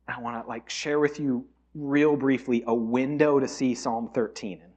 I 0.08 0.20
want 0.20 0.42
to 0.42 0.48
like 0.48 0.68
share 0.68 0.98
with 0.98 1.20
you 1.20 1.46
real 1.76 2.16
briefly 2.16 2.64
a 2.66 2.74
window 2.74 3.38
to 3.38 3.46
see 3.46 3.76
Psalm 3.76 4.10
13 4.12 4.60
in. 4.60 4.70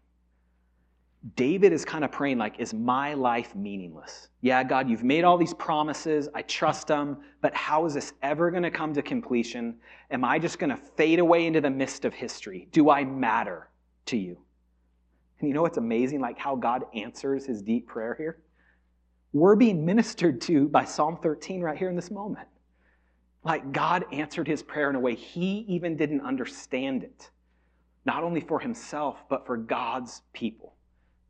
David 1.36 1.74
is 1.74 1.84
kind 1.84 2.06
of 2.06 2.12
praying 2.12 2.38
like, 2.38 2.60
is 2.60 2.72
my 2.72 3.16
life 3.16 3.56
meaningless? 3.56 4.30
Yeah, 4.42 4.64
God, 4.64 4.88
you've 4.88 5.04
made 5.04 5.24
all 5.24 5.38
these 5.38 5.56
promises. 5.56 6.30
I 6.36 6.44
trust 6.44 6.88
them, 6.88 7.18
but 7.42 7.56
how 7.56 7.84
is 7.88 7.96
this 7.96 8.14
ever 8.22 8.52
going 8.52 8.64
to 8.64 8.72
come 8.72 8.94
to 8.94 9.02
completion? 9.02 9.78
Am 10.12 10.24
I 10.24 10.38
just 10.38 10.60
going 10.60 10.70
to 10.70 10.78
fade 10.78 11.18
away 11.18 11.48
into 11.48 11.62
the 11.62 11.72
mist 11.72 12.06
of 12.06 12.14
history? 12.14 12.68
Do 12.72 12.92
I 12.92 13.06
matter 13.06 13.70
to 14.06 14.18
you? 14.18 14.38
And 15.44 15.50
you 15.50 15.54
know 15.54 15.64
what's 15.64 15.78
amazing? 15.78 16.22
Like 16.22 16.40
how 16.40 16.56
God 16.56 16.86
answers 16.96 17.46
his 17.46 17.62
deep 17.62 17.86
prayer 17.86 18.16
here? 18.18 18.40
We're 19.34 19.58
being 19.58 19.86
ministered 19.86 20.40
to 20.44 20.70
by 20.70 20.86
Psalm 20.86 21.18
13 21.22 21.60
right 21.60 21.78
here 21.78 21.90
in 21.90 21.98
this 21.98 22.10
moment. 22.10 22.48
Like 23.44 23.74
God 23.74 24.06
answered 24.14 24.48
his 24.48 24.64
prayer 24.64 24.90
in 24.90 24.96
a 24.96 25.02
way 25.02 25.16
he 25.16 25.66
even 25.68 25.98
didn't 25.98 26.22
understand 26.22 27.04
it, 27.04 27.30
not 28.06 28.24
only 28.24 28.40
for 28.40 28.58
himself, 28.58 29.28
but 29.28 29.46
for 29.46 29.58
God's 29.58 30.22
people. 30.32 30.76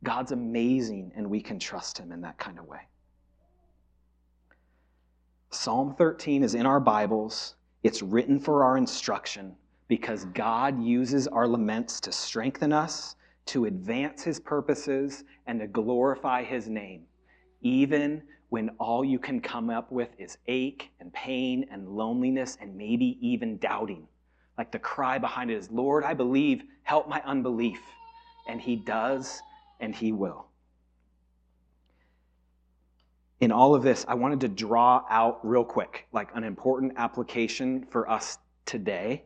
God's 0.04 0.30
amazing, 0.30 1.10
and 1.16 1.28
we 1.28 1.40
can 1.40 1.58
trust 1.58 1.98
him 1.98 2.12
in 2.12 2.20
that 2.20 2.38
kind 2.38 2.60
of 2.60 2.66
way. 2.66 2.86
Psalm 5.50 5.92
13 5.98 6.44
is 6.44 6.54
in 6.54 6.66
our 6.66 6.78
Bibles. 6.78 7.56
It's 7.82 8.00
written 8.00 8.38
for 8.38 8.62
our 8.62 8.76
instruction 8.76 9.56
because 9.88 10.26
God 10.26 10.80
uses 10.80 11.26
our 11.26 11.48
laments 11.48 11.98
to 12.02 12.12
strengthen 12.12 12.72
us 12.72 13.16
to 13.46 13.66
advance 13.66 14.22
his 14.22 14.40
purposes 14.40 15.24
and 15.46 15.60
to 15.60 15.66
glorify 15.66 16.42
his 16.42 16.68
name, 16.68 17.04
even 17.60 18.22
when 18.48 18.70
all 18.78 19.04
you 19.04 19.18
can 19.18 19.40
come 19.40 19.70
up 19.70 19.90
with 19.90 20.08
is 20.18 20.38
ache 20.46 20.90
and 21.00 21.12
pain 21.12 21.66
and 21.70 21.88
loneliness 21.88 22.56
and 22.60 22.76
maybe 22.76 23.18
even 23.20 23.58
doubting. 23.58 24.06
Like 24.56 24.70
the 24.70 24.78
cry 24.78 25.18
behind 25.18 25.50
it 25.50 25.54
is, 25.54 25.70
Lord, 25.70 26.04
I 26.04 26.14
believe, 26.14 26.62
help 26.82 27.08
my 27.08 27.20
unbelief. 27.24 27.80
And 28.48 28.60
he 28.60 28.76
does, 28.76 29.40
and 29.80 29.94
he 29.94 30.12
will. 30.12 30.46
In 33.40 33.50
all 33.50 33.74
of 33.74 33.82
this, 33.82 34.04
I 34.06 34.14
wanted 34.14 34.40
to 34.40 34.48
draw 34.48 35.02
out 35.10 35.40
real 35.42 35.64
quick, 35.64 36.06
like 36.12 36.30
an 36.34 36.44
important 36.44 36.92
application 36.96 37.84
for 37.90 38.08
us 38.08 38.38
today. 38.64 39.24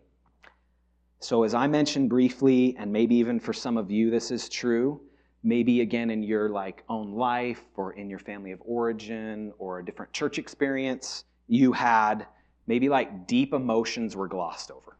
So, 1.21 1.43
as 1.43 1.53
I 1.53 1.67
mentioned 1.67 2.09
briefly, 2.09 2.77
and 2.79 2.93
maybe 2.93 3.17
even 3.17 3.41
for 3.41 3.53
some 3.53 3.77
of 3.77 3.91
you, 3.91 4.11
this 4.11 4.31
is 4.31 4.49
true. 4.49 5.01
Maybe 5.43 5.81
again 5.81 6.11
in 6.11 6.23
your 6.23 6.49
like 6.49 6.85
own 6.89 7.13
life 7.13 7.63
or 7.77 7.93
in 7.93 8.09
your 8.09 8.19
family 8.19 8.53
of 8.53 8.61
origin 8.65 9.53
or 9.59 9.79
a 9.79 9.85
different 9.85 10.13
church 10.13 10.39
experience, 10.39 11.25
you 11.49 11.73
had 11.73 12.27
maybe 12.67 12.89
like 12.89 13.27
deep 13.27 13.53
emotions 13.53 14.15
were 14.15 14.29
glossed 14.29 14.71
over. 14.71 14.97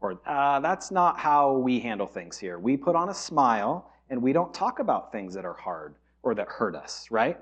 Or 0.00 0.20
uh, 0.26 0.60
that's 0.60 0.90
not 0.92 1.18
how 1.18 1.54
we 1.54 1.80
handle 1.80 2.06
things 2.06 2.38
here. 2.38 2.58
We 2.58 2.76
put 2.76 2.94
on 2.94 3.08
a 3.08 3.14
smile 3.14 3.90
and 4.10 4.22
we 4.22 4.32
don't 4.32 4.54
talk 4.54 4.78
about 4.78 5.10
things 5.10 5.34
that 5.34 5.44
are 5.44 5.54
hard 5.54 5.96
or 6.22 6.34
that 6.36 6.48
hurt 6.48 6.76
us, 6.76 7.08
right? 7.10 7.38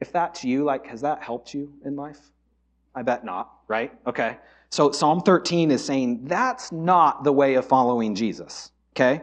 If 0.00 0.12
that's 0.12 0.44
you, 0.44 0.64
like, 0.64 0.86
has 0.86 1.00
that 1.00 1.22
helped 1.22 1.52
you 1.52 1.72
in 1.84 1.96
life? 1.96 2.30
I 2.94 3.02
bet 3.02 3.24
not, 3.24 3.52
right? 3.68 3.92
Okay. 4.06 4.38
So 4.70 4.92
Psalm 4.92 5.20
13 5.20 5.70
is 5.70 5.84
saying 5.84 6.24
that's 6.24 6.70
not 6.70 7.24
the 7.24 7.32
way 7.32 7.54
of 7.54 7.66
following 7.66 8.14
Jesus, 8.14 8.70
okay? 8.94 9.22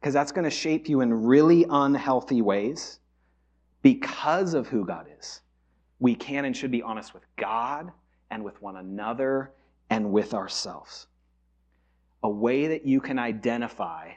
Because 0.00 0.14
that's 0.14 0.32
going 0.32 0.44
to 0.44 0.50
shape 0.50 0.88
you 0.88 1.00
in 1.00 1.12
really 1.12 1.66
unhealthy 1.68 2.42
ways 2.42 3.00
because 3.82 4.54
of 4.54 4.68
who 4.68 4.84
God 4.84 5.06
is. 5.18 5.42
We 5.98 6.14
can 6.14 6.44
and 6.44 6.56
should 6.56 6.70
be 6.70 6.82
honest 6.82 7.12
with 7.12 7.24
God 7.36 7.90
and 8.30 8.44
with 8.44 8.60
one 8.62 8.76
another 8.76 9.52
and 9.90 10.12
with 10.12 10.34
ourselves. 10.34 11.06
A 12.22 12.30
way 12.30 12.68
that 12.68 12.86
you 12.86 13.00
can 13.00 13.18
identify 13.18 14.12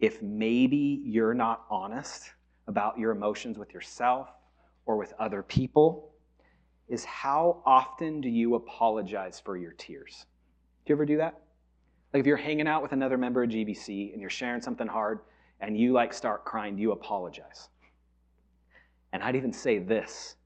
if 0.00 0.22
maybe 0.22 1.02
you're 1.04 1.34
not 1.34 1.64
honest 1.70 2.32
about 2.66 2.98
your 2.98 3.10
emotions 3.12 3.58
with 3.58 3.72
yourself 3.74 4.28
or 4.86 4.96
with 4.96 5.12
other 5.18 5.42
people 5.42 6.11
is 6.92 7.06
how 7.06 7.62
often 7.64 8.20
do 8.20 8.28
you 8.28 8.54
apologize 8.54 9.40
for 9.42 9.56
your 9.56 9.72
tears? 9.72 10.26
Do 10.84 10.90
you 10.90 10.94
ever 10.94 11.06
do 11.06 11.16
that? 11.16 11.40
Like 12.12 12.20
if 12.20 12.26
you're 12.26 12.36
hanging 12.36 12.68
out 12.68 12.82
with 12.82 12.92
another 12.92 13.16
member 13.16 13.42
of 13.42 13.48
GBC 13.48 14.12
and 14.12 14.20
you're 14.20 14.28
sharing 14.28 14.60
something 14.60 14.86
hard 14.86 15.20
and 15.60 15.74
you 15.74 15.94
like 15.94 16.12
start 16.12 16.44
crying, 16.44 16.76
do 16.76 16.82
you 16.82 16.92
apologize? 16.92 17.70
And 19.14 19.22
I'd 19.22 19.36
even 19.36 19.54
say 19.54 19.78
this 19.78 20.36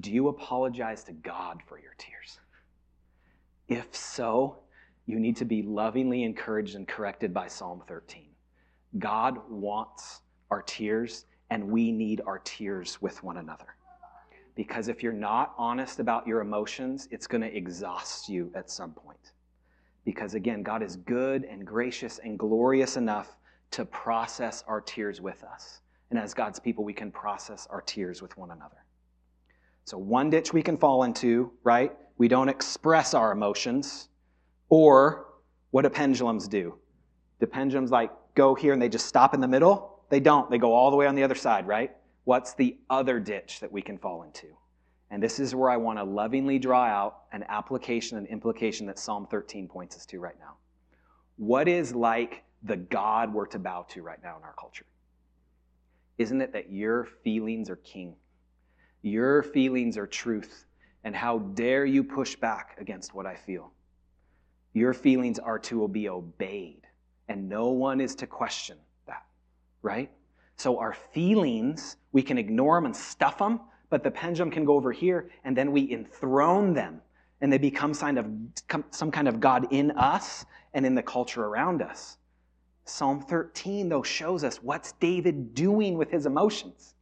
Do 0.00 0.10
you 0.10 0.28
apologize 0.28 1.04
to 1.04 1.12
God 1.12 1.60
for 1.66 1.78
your 1.78 1.94
tears? 1.98 2.40
If 3.68 3.94
so, 3.94 4.60
you 5.04 5.20
need 5.20 5.36
to 5.36 5.44
be 5.44 5.60
lovingly 5.60 6.22
encouraged 6.22 6.74
and 6.74 6.88
corrected 6.88 7.34
by 7.34 7.48
Psalm 7.48 7.82
13. 7.86 8.28
God 8.98 9.38
wants 9.50 10.22
our 10.50 10.62
tears, 10.62 11.26
and 11.50 11.68
we 11.68 11.92
need 11.92 12.22
our 12.26 12.38
tears 12.38 13.02
with 13.02 13.22
one 13.22 13.36
another. 13.36 13.75
Because 14.56 14.88
if 14.88 15.02
you're 15.02 15.12
not 15.12 15.54
honest 15.58 16.00
about 16.00 16.26
your 16.26 16.40
emotions, 16.40 17.06
it's 17.10 17.26
going 17.26 17.42
to 17.42 17.56
exhaust 17.56 18.28
you 18.28 18.50
at 18.54 18.70
some 18.70 18.92
point. 18.92 19.32
Because 20.04 20.34
again, 20.34 20.62
God 20.62 20.82
is 20.82 20.96
good 20.96 21.44
and 21.44 21.64
gracious 21.64 22.18
and 22.18 22.38
glorious 22.38 22.96
enough 22.96 23.36
to 23.72 23.84
process 23.84 24.64
our 24.66 24.80
tears 24.80 25.20
with 25.20 25.44
us. 25.44 25.80
And 26.10 26.18
as 26.18 26.32
God's 26.32 26.58
people, 26.58 26.84
we 26.84 26.94
can 26.94 27.10
process 27.10 27.66
our 27.70 27.82
tears 27.82 28.22
with 28.22 28.36
one 28.38 28.50
another. 28.50 28.84
So, 29.84 29.98
one 29.98 30.30
ditch 30.30 30.52
we 30.52 30.62
can 30.62 30.76
fall 30.76 31.02
into, 31.02 31.52
right? 31.62 31.92
We 32.16 32.28
don't 32.28 32.48
express 32.48 33.14
our 33.14 33.32
emotions. 33.32 34.08
Or 34.68 35.26
what 35.70 35.82
do 35.82 35.90
pendulums 35.90 36.48
do? 36.48 36.78
Do 37.40 37.46
pendulums 37.46 37.90
like 37.90 38.10
go 38.34 38.54
here 38.54 38.72
and 38.72 38.80
they 38.80 38.88
just 38.88 39.06
stop 39.06 39.34
in 39.34 39.40
the 39.40 39.48
middle? 39.48 40.04
They 40.08 40.20
don't. 40.20 40.50
They 40.50 40.58
go 40.58 40.72
all 40.72 40.90
the 40.90 40.96
way 40.96 41.06
on 41.06 41.14
the 41.14 41.22
other 41.22 41.34
side, 41.34 41.66
right? 41.66 41.94
What's 42.26 42.54
the 42.54 42.76
other 42.90 43.20
ditch 43.20 43.60
that 43.60 43.70
we 43.70 43.80
can 43.80 43.98
fall 43.98 44.24
into? 44.24 44.48
And 45.12 45.22
this 45.22 45.38
is 45.38 45.54
where 45.54 45.70
I 45.70 45.76
want 45.76 46.00
to 46.00 46.02
lovingly 46.02 46.58
draw 46.58 46.82
out 46.82 47.20
an 47.30 47.44
application 47.48 48.18
and 48.18 48.26
implication 48.26 48.84
that 48.88 48.98
Psalm 48.98 49.28
13 49.30 49.68
points 49.68 49.94
us 49.94 50.04
to 50.06 50.18
right 50.18 50.34
now. 50.40 50.56
What 51.36 51.68
is 51.68 51.94
like 51.94 52.42
the 52.64 52.78
God 52.78 53.32
we're 53.32 53.46
to 53.46 53.60
bow 53.60 53.86
to 53.90 54.02
right 54.02 54.18
now 54.24 54.36
in 54.36 54.42
our 54.42 54.56
culture? 54.58 54.86
Isn't 56.18 56.40
it 56.40 56.52
that 56.52 56.68
your 56.68 57.04
feelings 57.04 57.70
are 57.70 57.76
king? 57.76 58.16
Your 59.02 59.44
feelings 59.44 59.96
are 59.96 60.08
truth. 60.08 60.64
And 61.04 61.14
how 61.14 61.38
dare 61.38 61.86
you 61.86 62.02
push 62.02 62.34
back 62.34 62.76
against 62.80 63.14
what 63.14 63.24
I 63.24 63.36
feel? 63.36 63.70
Your 64.72 64.94
feelings 64.94 65.38
are 65.38 65.60
to 65.60 65.86
be 65.86 66.08
obeyed, 66.08 66.88
and 67.28 67.48
no 67.48 67.68
one 67.68 68.00
is 68.00 68.16
to 68.16 68.26
question 68.26 68.78
that, 69.06 69.24
right? 69.80 70.10
So 70.56 70.78
our 70.78 70.94
feelings, 70.94 71.96
we 72.12 72.22
can 72.22 72.38
ignore 72.38 72.76
them 72.76 72.86
and 72.86 72.96
stuff 72.96 73.38
them, 73.38 73.60
but 73.90 74.02
the 74.02 74.10
pendulum 74.10 74.50
can 74.50 74.64
go 74.64 74.74
over 74.74 74.90
here, 74.90 75.30
and 75.44 75.56
then 75.56 75.70
we 75.70 75.92
enthrone 75.92 76.72
them, 76.72 77.00
and 77.40 77.52
they 77.52 77.58
become 77.58 77.94
some 77.94 79.10
kind 79.10 79.28
of 79.28 79.38
God 79.38 79.66
in 79.70 79.90
us 79.92 80.44
and 80.74 80.84
in 80.86 80.94
the 80.94 81.02
culture 81.02 81.44
around 81.44 81.82
us. 81.82 82.18
Psalm 82.84 83.20
13, 83.20 83.88
though, 83.88 84.02
shows 84.02 84.44
us 84.44 84.62
what's 84.62 84.92
David 84.92 85.54
doing 85.54 85.98
with 85.98 86.10
his 86.10 86.26
emotions. 86.26 86.94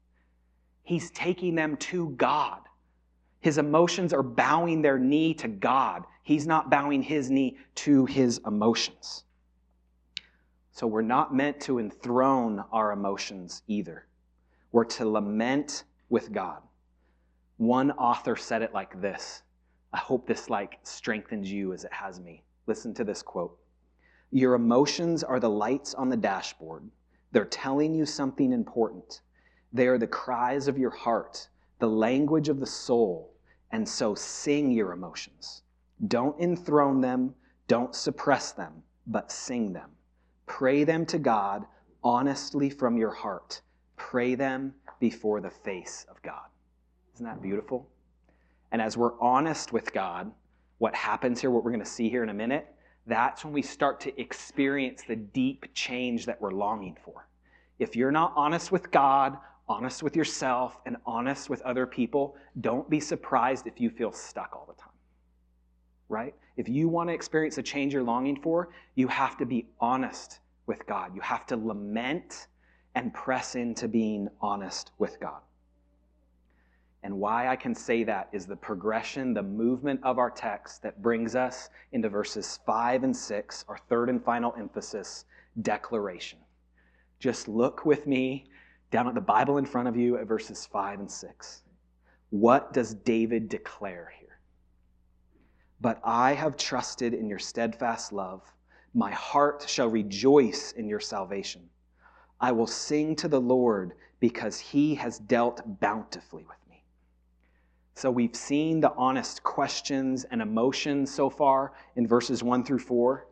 He's 0.82 1.10
taking 1.12 1.54
them 1.54 1.76
to 1.78 2.10
God. 2.10 2.60
His 3.40 3.58
emotions 3.58 4.12
are 4.12 4.22
bowing 4.22 4.82
their 4.82 4.98
knee 4.98 5.34
to 5.34 5.48
God. 5.48 6.04
He's 6.22 6.46
not 6.46 6.70
bowing 6.70 7.02
his 7.02 7.30
knee 7.30 7.58
to 7.76 8.06
his 8.06 8.40
emotions. 8.46 9.24
So 10.74 10.88
we're 10.88 11.02
not 11.02 11.32
meant 11.32 11.60
to 11.60 11.78
enthrone 11.78 12.64
our 12.72 12.90
emotions 12.90 13.62
either. 13.68 14.08
We're 14.72 14.84
to 14.86 15.08
lament 15.08 15.84
with 16.08 16.32
God. 16.32 16.62
One 17.58 17.92
author 17.92 18.34
said 18.34 18.60
it 18.60 18.74
like 18.74 19.00
this. 19.00 19.44
I 19.92 19.98
hope 19.98 20.26
this 20.26 20.50
like 20.50 20.80
strengthens 20.82 21.48
you 21.48 21.72
as 21.72 21.84
it 21.84 21.92
has 21.92 22.18
me. 22.18 22.42
Listen 22.66 22.92
to 22.94 23.04
this 23.04 23.22
quote. 23.22 23.56
Your 24.32 24.54
emotions 24.54 25.22
are 25.22 25.38
the 25.38 25.48
lights 25.48 25.94
on 25.94 26.08
the 26.08 26.16
dashboard. 26.16 26.90
They're 27.30 27.44
telling 27.44 27.94
you 27.94 28.04
something 28.04 28.52
important. 28.52 29.20
They 29.72 29.86
are 29.86 29.98
the 29.98 30.08
cries 30.08 30.66
of 30.66 30.76
your 30.76 30.90
heart, 30.90 31.48
the 31.78 31.88
language 31.88 32.48
of 32.48 32.58
the 32.58 32.66
soul, 32.66 33.32
and 33.70 33.88
so 33.88 34.16
sing 34.16 34.72
your 34.72 34.90
emotions. 34.90 35.62
Don't 36.08 36.40
enthrone 36.40 37.00
them, 37.00 37.32
don't 37.68 37.94
suppress 37.94 38.50
them, 38.50 38.82
but 39.06 39.30
sing 39.30 39.72
them. 39.72 39.93
Pray 40.46 40.84
them 40.84 41.06
to 41.06 41.18
God 41.18 41.64
honestly 42.02 42.70
from 42.70 42.96
your 42.96 43.10
heart. 43.10 43.60
Pray 43.96 44.34
them 44.34 44.74
before 45.00 45.40
the 45.40 45.50
face 45.50 46.06
of 46.10 46.20
God. 46.22 46.46
Isn't 47.14 47.26
that 47.26 47.42
beautiful? 47.42 47.88
And 48.72 48.82
as 48.82 48.96
we're 48.96 49.18
honest 49.20 49.72
with 49.72 49.92
God, 49.92 50.30
what 50.78 50.94
happens 50.94 51.40
here, 51.40 51.50
what 51.50 51.64
we're 51.64 51.70
going 51.70 51.84
to 51.84 51.90
see 51.90 52.10
here 52.10 52.22
in 52.22 52.28
a 52.28 52.34
minute, 52.34 52.66
that's 53.06 53.44
when 53.44 53.52
we 53.52 53.62
start 53.62 54.00
to 54.00 54.20
experience 54.20 55.02
the 55.06 55.16
deep 55.16 55.66
change 55.74 56.26
that 56.26 56.40
we're 56.40 56.52
longing 56.52 56.96
for. 57.04 57.28
If 57.78 57.94
you're 57.96 58.12
not 58.12 58.32
honest 58.36 58.72
with 58.72 58.90
God, 58.90 59.36
honest 59.68 60.02
with 60.02 60.16
yourself, 60.16 60.80
and 60.86 60.96
honest 61.06 61.48
with 61.50 61.62
other 61.62 61.86
people, 61.86 62.36
don't 62.60 62.88
be 62.88 63.00
surprised 63.00 63.66
if 63.66 63.80
you 63.80 63.90
feel 63.90 64.12
stuck 64.12 64.54
all 64.54 64.66
the 64.66 64.80
time. 64.80 64.93
Right? 66.08 66.34
If 66.56 66.68
you 66.68 66.88
want 66.88 67.08
to 67.08 67.14
experience 67.14 67.56
the 67.56 67.62
change 67.62 67.92
you're 67.92 68.02
longing 68.02 68.40
for, 68.40 68.70
you 68.94 69.08
have 69.08 69.36
to 69.38 69.46
be 69.46 69.66
honest 69.80 70.40
with 70.66 70.86
God. 70.86 71.14
You 71.14 71.20
have 71.20 71.46
to 71.46 71.56
lament 71.56 72.48
and 72.94 73.12
press 73.12 73.54
into 73.54 73.88
being 73.88 74.28
honest 74.40 74.92
with 74.98 75.18
God. 75.20 75.40
And 77.02 77.18
why 77.18 77.48
I 77.48 77.56
can 77.56 77.74
say 77.74 78.02
that 78.04 78.30
is 78.32 78.46
the 78.46 78.56
progression, 78.56 79.34
the 79.34 79.42
movement 79.42 80.00
of 80.02 80.18
our 80.18 80.30
text 80.30 80.82
that 80.82 81.02
brings 81.02 81.34
us 81.34 81.68
into 81.92 82.08
verses 82.08 82.60
5 82.64 83.04
and 83.04 83.14
6, 83.14 83.64
our 83.68 83.76
third 83.90 84.08
and 84.08 84.24
final 84.24 84.54
emphasis, 84.56 85.26
declaration. 85.60 86.38
Just 87.18 87.46
look 87.46 87.84
with 87.84 88.06
me 88.06 88.46
down 88.90 89.06
at 89.06 89.14
the 89.14 89.20
Bible 89.20 89.58
in 89.58 89.66
front 89.66 89.86
of 89.86 89.96
you 89.96 90.16
at 90.16 90.26
verses 90.26 90.66
5 90.72 91.00
and 91.00 91.10
6. 91.10 91.62
What 92.30 92.72
does 92.72 92.94
David 92.94 93.50
declare 93.50 94.10
here? 94.18 94.23
But 95.84 96.00
I 96.02 96.32
have 96.32 96.56
trusted 96.56 97.12
in 97.12 97.28
your 97.28 97.38
steadfast 97.38 98.10
love. 98.10 98.40
My 98.94 99.10
heart 99.10 99.66
shall 99.68 99.88
rejoice 99.88 100.72
in 100.72 100.88
your 100.88 100.98
salvation. 100.98 101.68
I 102.40 102.52
will 102.52 102.66
sing 102.66 103.14
to 103.16 103.28
the 103.28 103.42
Lord 103.42 103.92
because 104.18 104.58
he 104.58 104.94
has 104.94 105.18
dealt 105.18 105.60
bountifully 105.80 106.44
with 106.44 106.56
me. 106.70 106.82
So 107.96 108.10
we've 108.10 108.34
seen 108.34 108.80
the 108.80 108.94
honest 108.94 109.42
questions 109.42 110.24
and 110.24 110.40
emotions 110.40 111.12
so 111.12 111.28
far 111.28 111.74
in 111.96 112.08
verses 112.08 112.42
1 112.42 112.64
through 112.64 112.78
4. 112.78 113.26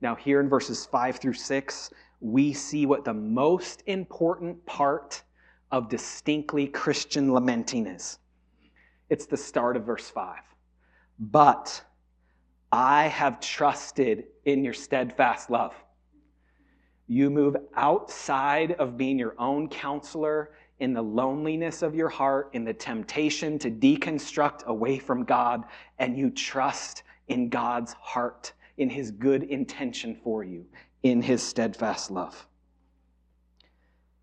Now, 0.00 0.14
here 0.14 0.38
in 0.38 0.48
verses 0.48 0.86
5 0.86 1.16
through 1.16 1.32
6, 1.34 1.90
we 2.20 2.52
see 2.52 2.86
what 2.86 3.04
the 3.04 3.14
most 3.14 3.82
important 3.86 4.64
part 4.64 5.24
of 5.72 5.88
distinctly 5.88 6.68
Christian 6.68 7.32
lamenting 7.32 7.88
is. 7.88 8.20
It's 9.10 9.26
the 9.26 9.36
start 9.36 9.76
of 9.76 9.82
verse 9.82 10.08
5. 10.08 10.38
But 11.18 11.82
I 12.72 13.04
have 13.08 13.40
trusted 13.40 14.24
in 14.44 14.64
your 14.64 14.74
steadfast 14.74 15.50
love. 15.50 15.74
You 17.06 17.30
move 17.30 17.56
outside 17.74 18.72
of 18.72 18.96
being 18.96 19.18
your 19.18 19.34
own 19.38 19.68
counselor 19.68 20.50
in 20.80 20.92
the 20.92 21.02
loneliness 21.02 21.82
of 21.82 21.94
your 21.94 22.08
heart, 22.08 22.50
in 22.52 22.64
the 22.64 22.74
temptation 22.74 23.58
to 23.60 23.70
deconstruct 23.70 24.64
away 24.64 24.98
from 24.98 25.24
God, 25.24 25.64
and 25.98 26.18
you 26.18 26.30
trust 26.30 27.04
in 27.28 27.48
God's 27.48 27.94
heart, 27.94 28.52
in 28.76 28.90
his 28.90 29.10
good 29.10 29.44
intention 29.44 30.18
for 30.22 30.44
you, 30.44 30.66
in 31.02 31.22
his 31.22 31.42
steadfast 31.42 32.10
love. 32.10 32.46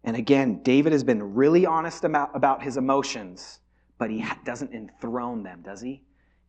And 0.04 0.16
again, 0.16 0.62
David 0.64 0.92
has 0.92 1.04
been 1.04 1.34
really 1.34 1.66
honest 1.66 2.04
about, 2.04 2.36
about 2.36 2.62
his 2.62 2.78
emotions, 2.78 3.60
but 3.98 4.10
he 4.10 4.26
doesn't 4.44 4.74
enthrone 4.74 5.44
them, 5.44 5.62
does 5.64 5.82
he? 5.82 6.04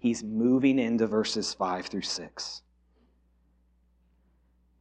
He's 0.04 0.22
moving 0.22 0.78
into 0.78 1.06
verses 1.06 1.54
5 1.54 1.86
through 1.86 2.02
6. 2.02 2.60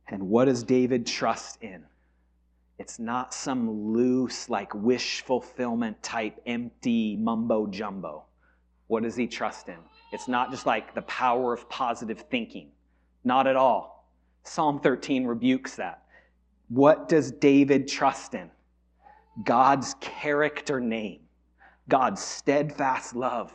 And 0.10 0.24
what 0.24 0.46
does 0.46 0.64
David 0.64 1.08
trust 1.08 1.64
in? 1.64 1.86
It's 2.78 3.00
not 3.00 3.34
some 3.34 3.94
loose, 3.94 4.50
like 4.50 4.76
wish 4.76 5.22
fulfillment 5.22 6.04
type, 6.04 6.42
empty 6.46 7.16
mumbo 7.16 7.68
jumbo. 7.68 8.26
What 8.88 9.04
does 9.04 9.16
he 9.16 9.26
trust 9.26 9.70
in? 9.70 9.78
It's 10.12 10.28
not 10.28 10.52
just 10.52 10.66
like 10.66 10.94
the 10.94 11.04
power 11.04 11.54
of 11.54 11.70
positive 11.70 12.26
thinking. 12.30 12.72
Not 13.24 13.48
at 13.48 13.56
all. 13.56 14.10
Psalm 14.44 14.82
13 14.82 15.24
rebukes 15.24 15.78
that. 15.78 16.04
What 16.68 17.08
does 17.08 17.32
David 17.32 17.88
trust 17.88 18.34
in? 18.34 18.52
God's 19.46 19.96
character 20.02 20.82
name, 20.82 21.22
God's 21.88 22.22
steadfast 22.22 23.16
love, 23.16 23.54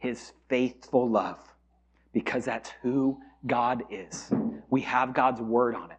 his 0.00 0.32
faithful 0.48 1.08
love, 1.08 1.38
because 2.12 2.44
that's 2.44 2.72
who 2.82 3.20
God 3.46 3.84
is. 3.90 4.32
We 4.68 4.80
have 4.82 5.14
God's 5.14 5.40
word 5.40 5.76
on 5.76 5.92
it. 5.92 5.96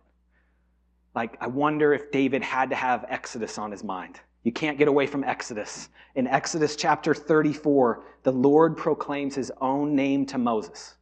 Like, 1.16 1.38
I 1.42 1.48
wonder 1.48 1.94
if 1.94 2.12
David 2.12 2.42
had 2.44 2.70
to 2.70 2.76
have 2.76 3.06
Exodus 3.08 3.58
on 3.58 3.72
his 3.72 3.84
mind. 3.84 4.20
You 4.44 4.52
can't 4.52 4.78
get 4.78 4.88
away 4.88 5.08
from 5.08 5.24
Exodus. 5.24 5.90
In 6.16 6.28
Exodus 6.28 6.76
chapter 6.76 7.14
34, 7.14 8.04
the 8.24 8.32
Lord 8.32 8.76
proclaims 8.76 9.36
his 9.36 9.52
own 9.62 9.96
name 9.96 10.26
to 10.28 10.38
Moses. 10.38 10.96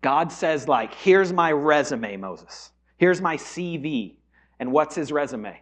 God 0.00 0.30
says, 0.30 0.68
like, 0.68 0.94
here's 0.94 1.32
my 1.32 1.50
resume, 1.50 2.16
Moses. 2.16 2.70
Here's 2.98 3.20
my 3.20 3.36
CV. 3.36 4.16
And 4.60 4.70
what's 4.70 4.94
his 4.94 5.10
resume? 5.10 5.60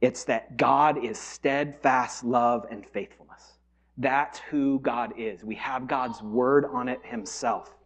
It's 0.00 0.24
that 0.24 0.56
God 0.56 1.04
is 1.04 1.18
steadfast 1.18 2.24
love 2.24 2.66
and 2.70 2.86
faithfulness. 2.86 3.49
That's 4.00 4.38
who 4.38 4.80
God 4.80 5.12
is. 5.18 5.44
We 5.44 5.54
have 5.56 5.86
God's 5.86 6.22
word 6.22 6.64
on 6.64 6.88
it 6.88 7.00
himself. 7.04 7.76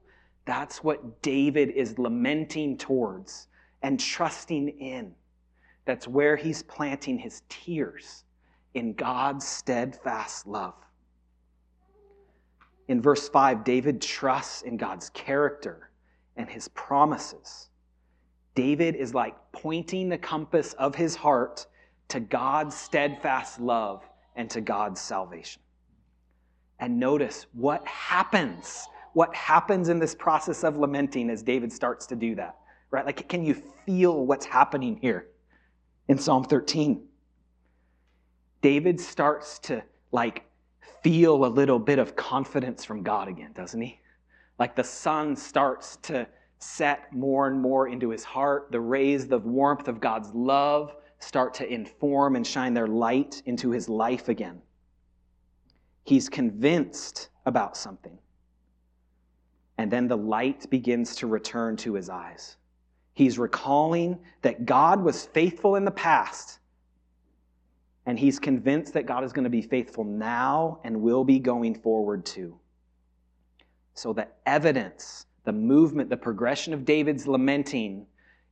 That's 0.44 0.84
what 0.84 1.20
David 1.22 1.70
is 1.70 1.98
lamenting 1.98 2.78
towards 2.78 3.48
and 3.82 3.98
trusting 3.98 4.68
in. 4.68 5.12
That's 5.86 6.06
where 6.06 6.36
he's 6.36 6.62
planting 6.62 7.18
his 7.18 7.42
tears 7.48 8.22
in 8.74 8.94
God's 8.94 9.44
steadfast 9.44 10.46
love. 10.46 10.74
In 12.86 13.02
verse 13.02 13.28
5, 13.28 13.64
David 13.64 14.00
trusts 14.00 14.62
in 14.62 14.76
God's 14.76 15.10
character 15.10 15.90
and 16.36 16.48
his 16.48 16.68
promises. 16.68 17.70
David 18.54 18.94
is 18.94 19.14
like 19.14 19.34
pointing 19.50 20.08
the 20.08 20.18
compass 20.18 20.74
of 20.74 20.94
his 20.94 21.16
heart 21.16 21.66
to 22.06 22.20
God's 22.20 22.76
steadfast 22.76 23.58
love 23.60 24.08
and 24.36 24.48
to 24.50 24.60
God's 24.60 25.00
salvation. 25.00 25.63
And 26.80 26.98
notice 26.98 27.46
what 27.52 27.86
happens. 27.86 28.86
What 29.12 29.34
happens 29.34 29.88
in 29.88 29.98
this 29.98 30.14
process 30.14 30.64
of 30.64 30.76
lamenting 30.76 31.30
as 31.30 31.42
David 31.42 31.72
starts 31.72 32.06
to 32.06 32.16
do 32.16 32.34
that, 32.34 32.56
right? 32.90 33.06
Like, 33.06 33.28
can 33.28 33.44
you 33.44 33.54
feel 33.86 34.26
what's 34.26 34.44
happening 34.44 34.96
here 34.96 35.28
in 36.08 36.18
Psalm 36.18 36.44
13? 36.44 37.06
David 38.60 39.00
starts 39.00 39.58
to, 39.60 39.82
like, 40.10 40.44
feel 41.04 41.44
a 41.44 41.46
little 41.46 41.78
bit 41.78 41.98
of 41.98 42.16
confidence 42.16 42.84
from 42.84 43.02
God 43.02 43.28
again, 43.28 43.52
doesn't 43.54 43.80
he? 43.80 44.00
Like 44.58 44.74
the 44.74 44.84
sun 44.84 45.36
starts 45.36 45.96
to 46.02 46.26
set 46.58 47.12
more 47.12 47.46
and 47.46 47.60
more 47.60 47.88
into 47.88 48.08
his 48.08 48.24
heart. 48.24 48.68
The 48.70 48.80
rays, 48.80 49.28
the 49.28 49.38
warmth 49.38 49.86
of 49.86 50.00
God's 50.00 50.32
love 50.34 50.96
start 51.18 51.52
to 51.54 51.72
inform 51.72 52.36
and 52.36 52.46
shine 52.46 52.72
their 52.72 52.86
light 52.86 53.42
into 53.44 53.70
his 53.70 53.88
life 53.88 54.28
again. 54.28 54.62
He's 56.04 56.28
convinced 56.28 57.30
about 57.46 57.76
something. 57.76 58.18
And 59.78 59.90
then 59.90 60.06
the 60.06 60.16
light 60.16 60.68
begins 60.70 61.16
to 61.16 61.26
return 61.26 61.76
to 61.78 61.94
his 61.94 62.08
eyes. 62.08 62.56
He's 63.14 63.38
recalling 63.38 64.18
that 64.42 64.66
God 64.66 65.02
was 65.02 65.26
faithful 65.26 65.76
in 65.76 65.84
the 65.84 65.90
past, 65.90 66.58
and 68.06 68.18
he's 68.18 68.38
convinced 68.38 68.92
that 68.94 69.06
God 69.06 69.24
is 69.24 69.32
going 69.32 69.44
to 69.44 69.50
be 69.50 69.62
faithful 69.62 70.04
now 70.04 70.80
and 70.84 71.00
will 71.00 71.24
be 71.24 71.38
going 71.38 71.74
forward 71.74 72.26
too. 72.26 72.58
So, 73.94 74.12
the 74.12 74.28
evidence, 74.46 75.26
the 75.44 75.52
movement, 75.52 76.10
the 76.10 76.16
progression 76.16 76.74
of 76.74 76.84
David's 76.84 77.26
lamenting 77.26 78.06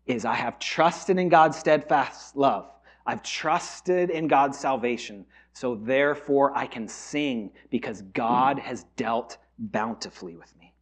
is 0.07 0.25
I 0.25 0.35
have 0.35 0.59
trusted 0.59 1.19
in 1.19 1.29
God's 1.29 1.59
steadfast 1.59 2.37
love. 2.37 2.71
I've 3.05 3.23
trusted 3.23 4.11
in 4.11 4.29
God's 4.29 4.59
salvation. 4.59 5.27
So 5.53 5.75
therefore 5.75 6.57
I 6.57 6.67
can 6.67 6.89
sing 6.89 7.53
because 7.71 8.03
God 8.15 8.59
has 8.59 8.85
dealt 8.97 9.39
bountifully 9.59 10.37
with 10.37 10.53
me. 10.59 10.75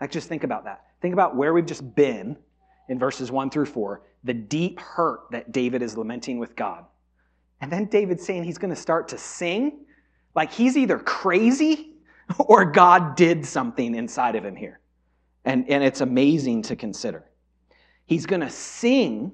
Like 0.00 0.10
just 0.10 0.28
think 0.28 0.44
about 0.44 0.64
that. 0.64 0.84
Think 1.00 1.12
about 1.12 1.36
where 1.36 1.52
we've 1.52 1.66
just 1.66 1.94
been 1.94 2.36
in 2.88 2.98
verses 2.98 3.30
1 3.30 3.50
through 3.50 3.66
4, 3.66 4.02
the 4.24 4.34
deep 4.34 4.78
hurt 4.80 5.30
that 5.30 5.52
David 5.52 5.82
is 5.82 5.96
lamenting 5.96 6.38
with 6.38 6.54
God. 6.54 6.84
And 7.60 7.70
then 7.72 7.86
David's 7.86 8.24
saying 8.24 8.44
he's 8.44 8.58
going 8.58 8.74
to 8.74 8.80
start 8.80 9.08
to 9.08 9.18
sing 9.18 9.84
like 10.34 10.52
he's 10.52 10.76
either 10.76 10.98
crazy 10.98 11.94
or 12.38 12.64
God 12.64 13.16
did 13.16 13.44
something 13.44 13.94
inside 13.94 14.36
of 14.36 14.44
him 14.44 14.56
here. 14.56 14.80
And, 15.44 15.68
and 15.68 15.82
it's 15.82 16.00
amazing 16.00 16.62
to 16.62 16.76
consider. 16.76 17.24
He's 18.06 18.26
going 18.26 18.40
to 18.40 18.50
sing 18.50 19.32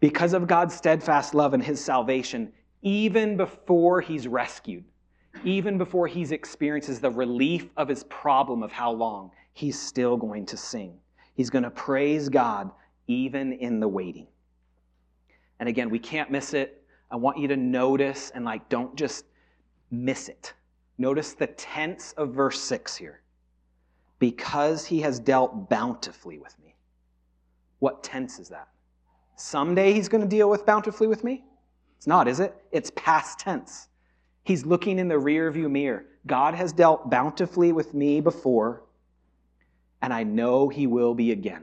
because 0.00 0.32
of 0.32 0.46
God's 0.46 0.74
steadfast 0.74 1.34
love 1.34 1.52
and 1.52 1.62
his 1.62 1.82
salvation, 1.82 2.52
even 2.82 3.36
before 3.36 4.00
he's 4.00 4.26
rescued, 4.26 4.84
even 5.44 5.78
before 5.78 6.06
he 6.06 6.22
experiences 6.32 7.00
the 7.00 7.10
relief 7.10 7.68
of 7.76 7.88
his 7.88 8.04
problem 8.04 8.62
of 8.62 8.72
how 8.72 8.90
long, 8.90 9.30
he's 9.52 9.80
still 9.80 10.16
going 10.16 10.46
to 10.46 10.56
sing. 10.56 10.98
He's 11.34 11.50
going 11.50 11.64
to 11.64 11.70
praise 11.70 12.28
God 12.28 12.70
even 13.06 13.52
in 13.54 13.80
the 13.80 13.88
waiting. 13.88 14.26
And 15.58 15.68
again, 15.68 15.90
we 15.90 15.98
can't 15.98 16.30
miss 16.30 16.54
it. 16.54 16.82
I 17.10 17.16
want 17.16 17.38
you 17.38 17.48
to 17.48 17.56
notice 17.56 18.30
and 18.34 18.44
like 18.44 18.68
don't 18.68 18.96
just 18.96 19.24
miss 19.90 20.28
it. 20.28 20.54
Notice 20.98 21.34
the 21.34 21.48
tense 21.48 22.12
of 22.12 22.34
verse 22.34 22.60
6 22.60 22.96
here. 22.96 23.20
Because 24.18 24.84
he 24.84 25.00
has 25.00 25.18
dealt 25.18 25.68
bountifully 25.70 26.38
with 26.38 26.58
me. 26.62 26.76
What 27.78 28.02
tense 28.02 28.38
is 28.38 28.48
that? 28.50 28.68
Someday 29.36 29.92
he's 29.92 30.08
going 30.08 30.20
to 30.20 30.28
deal 30.28 30.50
with 30.50 30.66
bountifully 30.66 31.06
with 31.06 31.24
me? 31.24 31.44
It's 32.00 32.06
not, 32.06 32.28
is 32.28 32.40
it? 32.40 32.56
It's 32.72 32.90
past 32.96 33.38
tense. 33.38 33.88
He's 34.44 34.64
looking 34.64 34.98
in 34.98 35.08
the 35.08 35.18
rear 35.18 35.50
view 35.50 35.68
mirror. 35.68 36.06
God 36.26 36.54
has 36.54 36.72
dealt 36.72 37.10
bountifully 37.10 37.72
with 37.72 37.92
me 37.92 38.22
before, 38.22 38.84
and 40.00 40.10
I 40.10 40.22
know 40.22 40.70
he 40.70 40.86
will 40.86 41.12
be 41.12 41.32
again. 41.32 41.62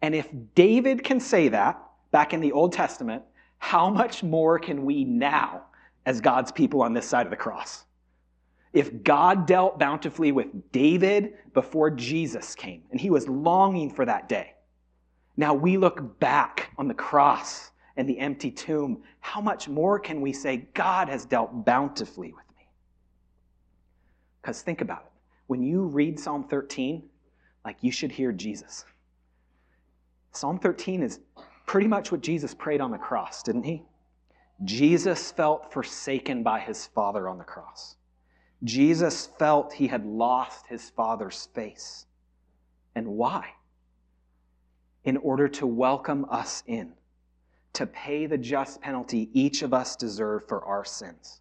And 0.00 0.14
if 0.14 0.30
David 0.54 1.04
can 1.04 1.20
say 1.20 1.48
that 1.48 1.78
back 2.10 2.32
in 2.32 2.40
the 2.40 2.52
Old 2.52 2.72
Testament, 2.72 3.22
how 3.58 3.90
much 3.90 4.22
more 4.22 4.58
can 4.58 4.86
we 4.86 5.04
now 5.04 5.64
as 6.06 6.22
God's 6.22 6.50
people 6.50 6.80
on 6.80 6.94
this 6.94 7.06
side 7.06 7.26
of 7.26 7.30
the 7.30 7.36
cross? 7.36 7.84
If 8.72 9.02
God 9.02 9.46
dealt 9.46 9.78
bountifully 9.78 10.32
with 10.32 10.72
David 10.72 11.34
before 11.52 11.90
Jesus 11.90 12.54
came, 12.54 12.82
and 12.90 12.98
he 12.98 13.10
was 13.10 13.28
longing 13.28 13.90
for 13.90 14.06
that 14.06 14.26
day, 14.26 14.54
now 15.36 15.52
we 15.52 15.76
look 15.76 16.18
back 16.18 16.70
on 16.78 16.88
the 16.88 16.94
cross 16.94 17.69
and 18.00 18.08
the 18.08 18.18
empty 18.18 18.50
tomb. 18.50 19.02
How 19.20 19.42
much 19.42 19.68
more 19.68 19.98
can 19.98 20.22
we 20.22 20.32
say 20.32 20.68
God 20.72 21.10
has 21.10 21.26
dealt 21.26 21.66
bountifully 21.66 22.32
with 22.32 22.46
me? 22.56 22.66
Because 24.40 24.62
think 24.62 24.80
about 24.80 25.02
it. 25.02 25.12
When 25.48 25.62
you 25.62 25.82
read 25.82 26.18
Psalm 26.18 26.48
13, 26.48 27.02
like 27.62 27.76
you 27.82 27.92
should 27.92 28.10
hear 28.10 28.32
Jesus. 28.32 28.86
Psalm 30.32 30.58
13 30.58 31.02
is 31.02 31.20
pretty 31.66 31.86
much 31.86 32.10
what 32.10 32.22
Jesus 32.22 32.54
prayed 32.54 32.80
on 32.80 32.90
the 32.90 32.96
cross, 32.96 33.42
didn't 33.42 33.64
he? 33.64 33.82
Jesus 34.64 35.30
felt 35.30 35.70
forsaken 35.70 36.42
by 36.42 36.58
his 36.58 36.86
Father 36.86 37.28
on 37.28 37.36
the 37.36 37.44
cross. 37.44 37.96
Jesus 38.64 39.28
felt 39.38 39.74
he 39.74 39.88
had 39.88 40.06
lost 40.06 40.66
his 40.68 40.88
Father's 40.88 41.50
face. 41.54 42.06
And 42.94 43.06
why? 43.06 43.50
in 45.04 45.16
order 45.18 45.48
to 45.48 45.66
welcome 45.66 46.26
us 46.30 46.62
in, 46.66 46.92
to 47.72 47.86
pay 47.86 48.26
the 48.26 48.38
just 48.38 48.80
penalty 48.80 49.30
each 49.32 49.62
of 49.62 49.72
us 49.72 49.96
deserve 49.96 50.46
for 50.48 50.64
our 50.64 50.84
sins. 50.84 51.40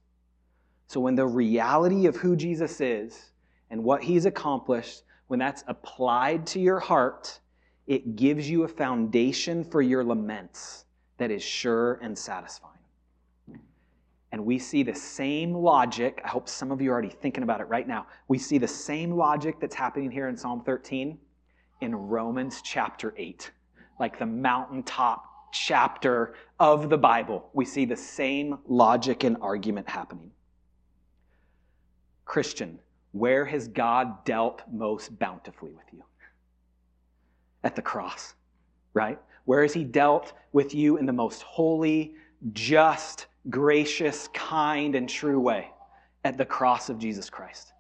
So 0.88 0.99
when 0.99 1.15
the 1.15 1.27
reality 1.27 2.07
of 2.07 2.15
who 2.15 2.36
Jesus 2.36 2.82
is 2.82 3.32
and 3.69 3.84
what 3.84 4.03
he's 4.03 4.25
accomplished, 4.25 5.03
when 5.27 5.39
that's 5.39 5.63
applied 5.67 6.47
to 6.47 6.59
your 6.59 6.80
heart, 6.80 7.39
it 7.88 8.15
gives 8.15 8.49
you 8.49 8.63
a 8.63 8.67
foundation 8.67 9.63
for 9.63 9.82
your 9.82 10.03
laments 10.03 10.86
that 11.17 11.32
is 11.32 11.43
sure 11.43 11.99
and 12.01 12.17
satisfying. 12.17 12.73
And 14.32 14.45
we 14.45 14.59
see 14.59 14.84
the 14.84 14.93
same 14.93 15.53
logic. 15.53 16.21
I 16.23 16.27
hope 16.27 16.47
some 16.47 16.71
of 16.71 16.82
you 16.82 16.91
are 16.91 16.93
already 16.93 17.09
thinking 17.09 17.43
about 17.43 17.61
it 17.61 17.65
right 17.65 17.88
now. 17.88 18.05
We 18.27 18.38
see 18.38 18.57
the 18.57 18.67
same 18.67 19.11
logic 19.11 19.59
that's 19.59 19.75
happening 19.75 20.11
here 20.11 20.27
in 20.27 20.38
Psalm 20.38 20.61
13 20.63 21.17
in 21.82 21.95
Romans 21.95 22.61
chapter 22.63 23.13
8, 23.17 23.51
like 23.99 24.19
the 24.19 24.25
mountaintop 24.25 25.28
chapter 25.52 26.34
of 26.60 26.89
the 26.89 26.97
Bible. 26.97 27.50
We 27.54 27.66
see 27.66 27.86
the 27.86 27.95
same 27.95 28.60
logic 28.68 29.24
and 29.24 29.38
argument 29.41 29.89
happening. 29.89 30.32
Christian, 32.26 32.80
where 33.12 33.45
has 33.45 33.68
God 33.68 34.24
dealt 34.24 34.62
most 34.72 35.18
bountifully 35.18 35.72
with 35.72 35.86
you? 35.91 36.04
At 37.64 37.76
the 37.76 37.82
cross, 37.82 38.36
right? 38.93 39.20
Where 39.45 39.64
has 39.64 39.74
He 39.74 39.84
dealt 39.84 40.34
with 40.52 40.76
you 40.76 40.97
in 40.97 41.06
the 41.06 41.14
most 41.14 41.41
holy, 41.41 42.16
just, 42.54 43.26
gracious, 43.50 44.30
kind, 44.34 44.95
and 44.95 45.10
true 45.10 45.39
way? 45.39 45.72
At 46.24 46.38
the 46.38 46.45
cross 46.45 46.89
of 46.89 47.00
Jesus 47.00 47.30
Christ, 47.30 47.74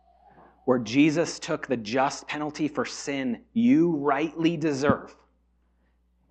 where 0.65 0.79
Jesus 0.79 1.39
took 1.39 1.67
the 1.67 1.77
just 1.77 2.27
penalty 2.27 2.67
for 2.67 2.85
sin 2.85 3.41
you 3.53 3.91
rightly 3.97 4.55
deserve, 4.57 5.15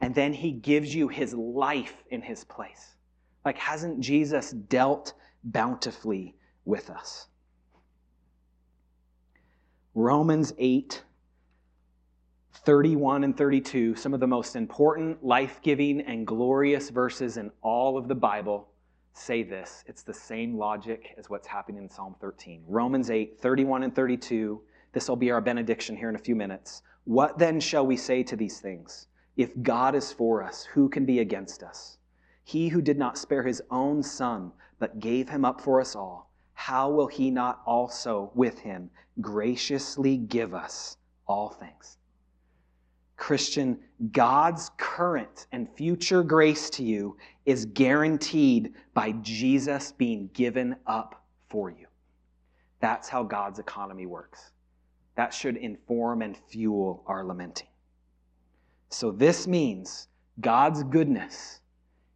and 0.01 0.14
then 0.14 0.32
He 0.32 0.53
gives 0.53 0.94
you 0.94 1.09
His 1.09 1.34
life 1.34 2.05
in 2.11 2.22
His 2.22 2.44
place. 2.44 2.96
Like, 3.44 3.59
hasn't 3.59 4.01
Jesus 4.01 4.51
dealt 4.51 5.14
bountifully 5.44 6.34
with 6.64 6.90
us? 6.90 7.28
Romans 9.94 10.53
8, 10.59 11.03
31 12.53 13.24
and 13.24 13.36
32, 13.36 13.96
some 13.96 14.14
of 14.14 14.20
the 14.20 14.26
most 14.26 14.55
important, 14.55 15.24
life 15.24 15.61
giving, 15.62 16.01
and 16.03 16.26
glorious 16.26 16.90
verses 16.90 17.36
in 17.36 17.51
all 17.62 17.96
of 17.96 18.09
the 18.09 18.14
Bible 18.14 18.68
say 19.12 19.42
this. 19.42 19.84
It's 19.86 20.03
the 20.03 20.14
same 20.14 20.57
logic 20.57 21.14
as 21.18 21.28
what's 21.28 21.49
happening 21.49 21.82
in 21.82 21.90
Psalm 21.90 22.14
13. 22.20 22.64
Romans 22.66 23.11
8, 23.11 23.40
31 23.40 23.82
and 23.82 23.94
32. 23.94 24.61
This 24.92 25.09
will 25.09 25.16
be 25.16 25.30
our 25.30 25.40
benediction 25.40 25.96
here 25.96 26.09
in 26.09 26.14
a 26.14 26.18
few 26.18 26.36
minutes. 26.36 26.82
What 27.05 27.38
then 27.38 27.59
shall 27.61 27.86
we 27.86 27.96
say 27.96 28.22
to 28.22 28.36
these 28.36 28.61
things? 28.61 29.09
If 29.39 29.62
God 29.62 29.95
is 29.95 30.12
for 30.12 30.43
us, 30.43 30.64
who 30.64 30.91
can 30.91 31.07
be 31.07 31.20
against 31.20 31.62
us? 31.62 31.97
He 32.45 32.68
who 32.68 32.82
did 32.82 32.99
not 32.99 33.16
spare 33.16 33.43
his 33.43 33.62
own 33.70 34.03
son, 34.03 34.53
but 34.78 35.01
gave 35.01 35.30
him 35.30 35.47
up 35.47 35.62
for 35.62 35.80
us 35.80 35.97
all, 35.97 36.30
how 36.53 36.91
will 36.91 37.07
he 37.07 37.30
not 37.30 37.62
also 37.64 38.30
with 38.34 38.59
him 38.59 38.91
graciously 39.20 40.16
give 40.16 40.55
us 40.55 40.97
all 41.26 41.51
things. 41.51 41.99
Christian, 43.16 43.78
God's 44.12 44.70
current 44.76 45.47
and 45.53 45.68
future 45.76 46.22
grace 46.22 46.70
to 46.70 46.84
you 46.84 47.16
is 47.47 47.66
guaranteed 47.66 48.74
by 48.95 49.12
Jesus 49.22 49.93
being 49.93 50.30
given 50.32 50.76
up 50.86 51.24
for 51.49 51.70
you. 51.70 51.86
That's 52.80 53.09
how 53.09 53.24
God's 53.24 53.59
economy 53.59 54.07
works. 54.07 54.53
That 55.16 55.34
should 55.34 55.57
inform 55.57 56.22
and 56.22 56.36
fuel 56.36 57.03
our 57.07 57.24
lamenting. 57.24 57.67
So, 58.91 59.11
this 59.11 59.47
means 59.47 60.09
God's 60.41 60.82
goodness, 60.82 61.61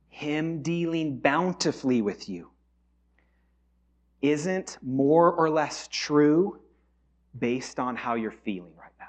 Him 0.09 0.62
dealing 0.62 1.18
bountifully 1.18 2.03
with 2.03 2.29
you, 2.29 2.51
isn't 4.23 4.79
more 4.83 5.33
or 5.33 5.51
less 5.51 5.89
true 5.91 6.61
based 7.39 7.79
on 7.79 7.97
how 7.97 8.14
you're 8.14 8.31
feeling 8.31 8.73
right 8.79 8.93
now. 8.99 9.07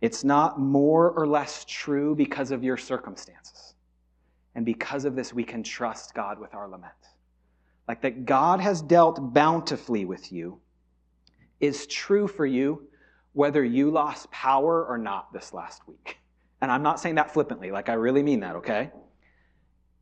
It's 0.00 0.24
not 0.24 0.58
more 0.58 1.10
or 1.10 1.26
less 1.26 1.64
true 1.66 2.14
because 2.14 2.50
of 2.50 2.64
your 2.64 2.76
circumstances. 2.76 3.74
And 4.54 4.66
because 4.66 5.04
of 5.04 5.14
this, 5.14 5.32
we 5.32 5.44
can 5.44 5.62
trust 5.62 6.14
God 6.14 6.38
with 6.38 6.54
our 6.54 6.68
lament. 6.68 6.92
Like 7.88 8.02
that 8.02 8.24
God 8.24 8.60
has 8.60 8.82
dealt 8.82 9.32
bountifully 9.32 10.04
with 10.04 10.32
you 10.32 10.60
is 11.60 11.86
true 11.86 12.26
for 12.26 12.46
you 12.46 12.88
whether 13.32 13.64
you 13.64 13.90
lost 13.90 14.30
power 14.30 14.84
or 14.84 14.98
not 14.98 15.32
this 15.32 15.52
last 15.52 15.86
week. 15.88 16.18
And 16.62 16.70
I'm 16.70 16.82
not 16.82 17.00
saying 17.00 17.16
that 17.16 17.32
flippantly, 17.32 17.72
like 17.72 17.88
I 17.88 17.94
really 17.94 18.22
mean 18.22 18.40
that, 18.40 18.56
okay? 18.56 18.90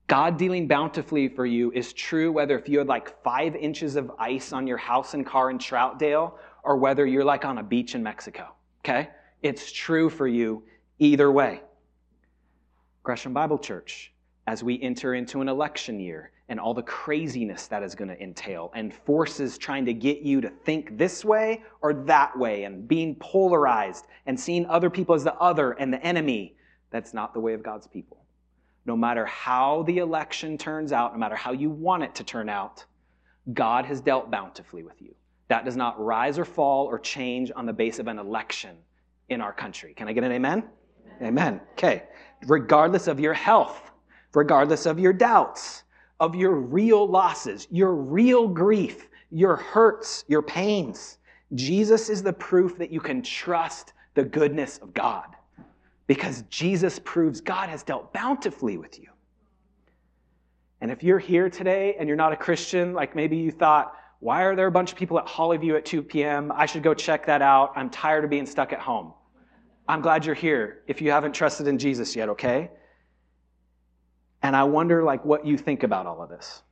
God 0.07 0.37
dealing 0.37 0.69
bountifully 0.69 1.29
for 1.29 1.47
you 1.47 1.73
is 1.73 1.95
true 1.95 2.31
whether 2.31 2.59
if 2.59 2.69
you 2.69 2.79
had 2.79 2.87
like 2.87 3.23
five 3.25 3.57
inches 3.57 3.97
of 3.97 4.13
ice 4.19 4.53
on 4.53 4.67
your 4.67 4.77
house 4.77 5.15
and 5.15 5.25
car 5.25 5.51
in 5.51 5.59
Troutdale 5.59 6.35
or 6.63 6.77
whether 6.77 7.07
you're 7.07 7.25
like 7.25 7.47
on 7.47 7.59
a 7.59 7.63
beach 7.63 7.95
in 7.95 8.03
Mexico. 8.03 8.55
Okay? 8.81 9.09
It's 9.43 9.73
true 9.73 10.11
for 10.11 10.29
you 10.29 10.63
either 10.99 11.33
way. 11.33 11.63
Gresham 13.03 13.33
Bible 13.33 13.59
Church, 13.59 14.13
as 14.47 14.63
we 14.63 14.81
enter 14.83 15.15
into 15.15 15.41
an 15.41 15.49
election 15.49 15.99
year 15.99 16.33
and 16.51 16.59
all 16.59 16.75
the 16.75 16.83
craziness 16.83 17.69
that 17.69 17.83
is 17.83 17.95
going 17.95 18.09
to 18.09 18.21
entail, 18.21 18.73
and 18.75 18.93
forces 18.93 19.57
trying 19.57 19.87
to 19.87 19.95
get 19.95 20.19
you 20.19 20.41
to 20.41 20.51
think 20.51 20.99
this 20.99 21.25
way 21.25 21.63
or 21.81 21.95
that 21.95 22.37
way, 22.37 22.65
and 22.65 22.87
being 22.89 23.15
polarized 23.15 24.07
and 24.27 24.39
seeing 24.39 24.67
other 24.67 24.91
people 24.91 25.15
as 25.15 25.23
the 25.23 25.35
other 25.37 25.73
and 25.73 25.93
the 25.93 26.03
enemy, 26.05 26.57
that's 26.91 27.15
not 27.15 27.33
the 27.33 27.41
way 27.41 27.55
of 27.55 27.63
God's 27.63 27.87
people. 27.87 28.25
No 28.85 28.97
matter 28.97 29.25
how 29.27 29.85
the 29.85 29.99
election 29.99 30.59
turns 30.59 30.91
out, 30.91 31.13
no 31.13 31.19
matter 31.21 31.37
how 31.37 31.53
you 31.53 31.71
want 31.71 32.03
it 32.03 32.17
to 32.17 32.25
turn 32.25 32.49
out, 32.49 32.85
God 33.55 33.85
has 33.85 34.01
dealt 34.01 34.29
bountifully 34.31 34.83
with 34.83 35.01
you. 35.01 35.15
That 35.47 35.65
does 35.65 35.77
not 35.77 36.05
rise 36.05 36.37
or 36.37 36.45
fall 36.45 36.87
or 36.87 36.99
change 36.99 37.53
on 37.55 37.65
the 37.65 37.73
base 37.73 38.01
of 38.01 38.09
an 38.09 38.19
election 38.19 38.77
in 39.29 39.41
our 39.41 39.53
country. 39.53 39.95
Can 39.95 40.09
I 40.09 40.13
get 40.13 40.25
an 40.25 40.33
amen? 40.33 40.65
Amen. 41.21 41.29
amen. 41.29 41.61
Okay. 41.73 42.05
Regardless 42.47 43.07
of 43.07 43.21
your 43.21 43.35
health, 43.35 43.93
regardless 44.35 44.87
of 44.87 44.99
your 44.99 45.13
doubts, 45.13 45.85
of 46.21 46.35
your 46.35 46.53
real 46.53 47.09
losses, 47.09 47.67
your 47.71 47.95
real 47.95 48.47
grief, 48.47 49.09
your 49.31 49.57
hurts, 49.57 50.25
your 50.29 50.43
pains, 50.43 51.19
Jesus 51.55 52.09
is 52.09 52.23
the 52.23 52.33
proof 52.33 52.79
that 52.79 52.91
you 52.91 53.01
can 53.01 53.23
trust 53.23 53.95
the 54.15 54.23
goodness 54.23 54.79
of 54.79 54.95
God 54.95 55.37
because 56.07 56.43
Jesus 56.51 56.99
proves 56.99 57.41
God 57.41 57.69
has 57.69 57.83
dealt 57.83 58.13
bountifully 58.13 58.77
with 58.77 58.99
you. 58.99 59.09
And 60.81 60.91
if 60.91 61.03
you're 61.03 61.19
here 61.19 61.51
today 61.51 61.97
and 61.99 62.09
you're 62.09 62.17
not 62.17 62.33
a 62.33 62.37
Christian, 62.37 62.93
like 62.95 63.15
maybe 63.15 63.37
you 63.37 63.51
thought, 63.51 63.95
why 64.21 64.43
are 64.43 64.55
there 64.55 64.67
a 64.67 64.71
bunch 64.71 64.93
of 64.93 64.99
people 64.99 65.19
at 65.19 65.27
Hollyview 65.27 65.77
at 65.77 65.85
2 65.85 66.03
p.m.? 66.03 66.53
I 66.55 66.67
should 66.67 66.83
go 66.83 66.95
check 66.95 67.27
that 67.27 67.43
out. 67.43 67.73
I'm 67.75 67.91
tired 67.91 68.25
of 68.25 68.31
being 68.31 68.47
stuck 68.47 68.73
at 68.73 68.81
home. 68.81 69.13
I'm 69.89 70.01
glad 70.01 70.25
you're 70.25 70.35
here 70.35 70.83
if 70.87 71.01
you 71.01 71.11
haven't 71.11 71.33
trusted 71.33 71.67
in 71.67 71.79
Jesus 71.79 72.15
yet, 72.15 72.29
okay? 72.29 72.71
And 74.43 74.57
I 74.57 74.65
wonder 74.65 75.03
like 75.03 75.25
what 75.25 75.47
you 75.47 75.57
think 75.57 75.83
about 75.83 76.07
all 76.07 76.23
of 76.23 76.31
this. 76.31 76.63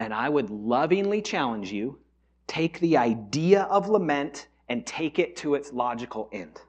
And 0.00 0.12
I 0.12 0.28
would 0.28 0.50
lovingly 0.50 1.22
challenge 1.22 1.70
you, 1.70 1.98
take 2.46 2.80
the 2.80 2.96
idea 2.96 3.62
of 3.64 3.88
lament 3.88 4.48
and 4.68 4.86
take 4.86 5.18
it 5.18 5.36
to 5.36 5.54
its 5.54 5.72
logical 5.72 6.28
end. 6.32 6.60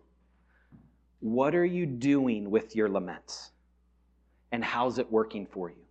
What 1.19 1.55
are 1.55 1.65
you 1.65 1.85
doing 1.85 2.51
with 2.51 2.75
your 2.75 2.89
laments? 2.89 3.51
And 4.51 4.63
how's 4.63 4.99
it 4.99 5.11
working 5.11 5.47
for 5.47 5.69
you? 5.69 5.85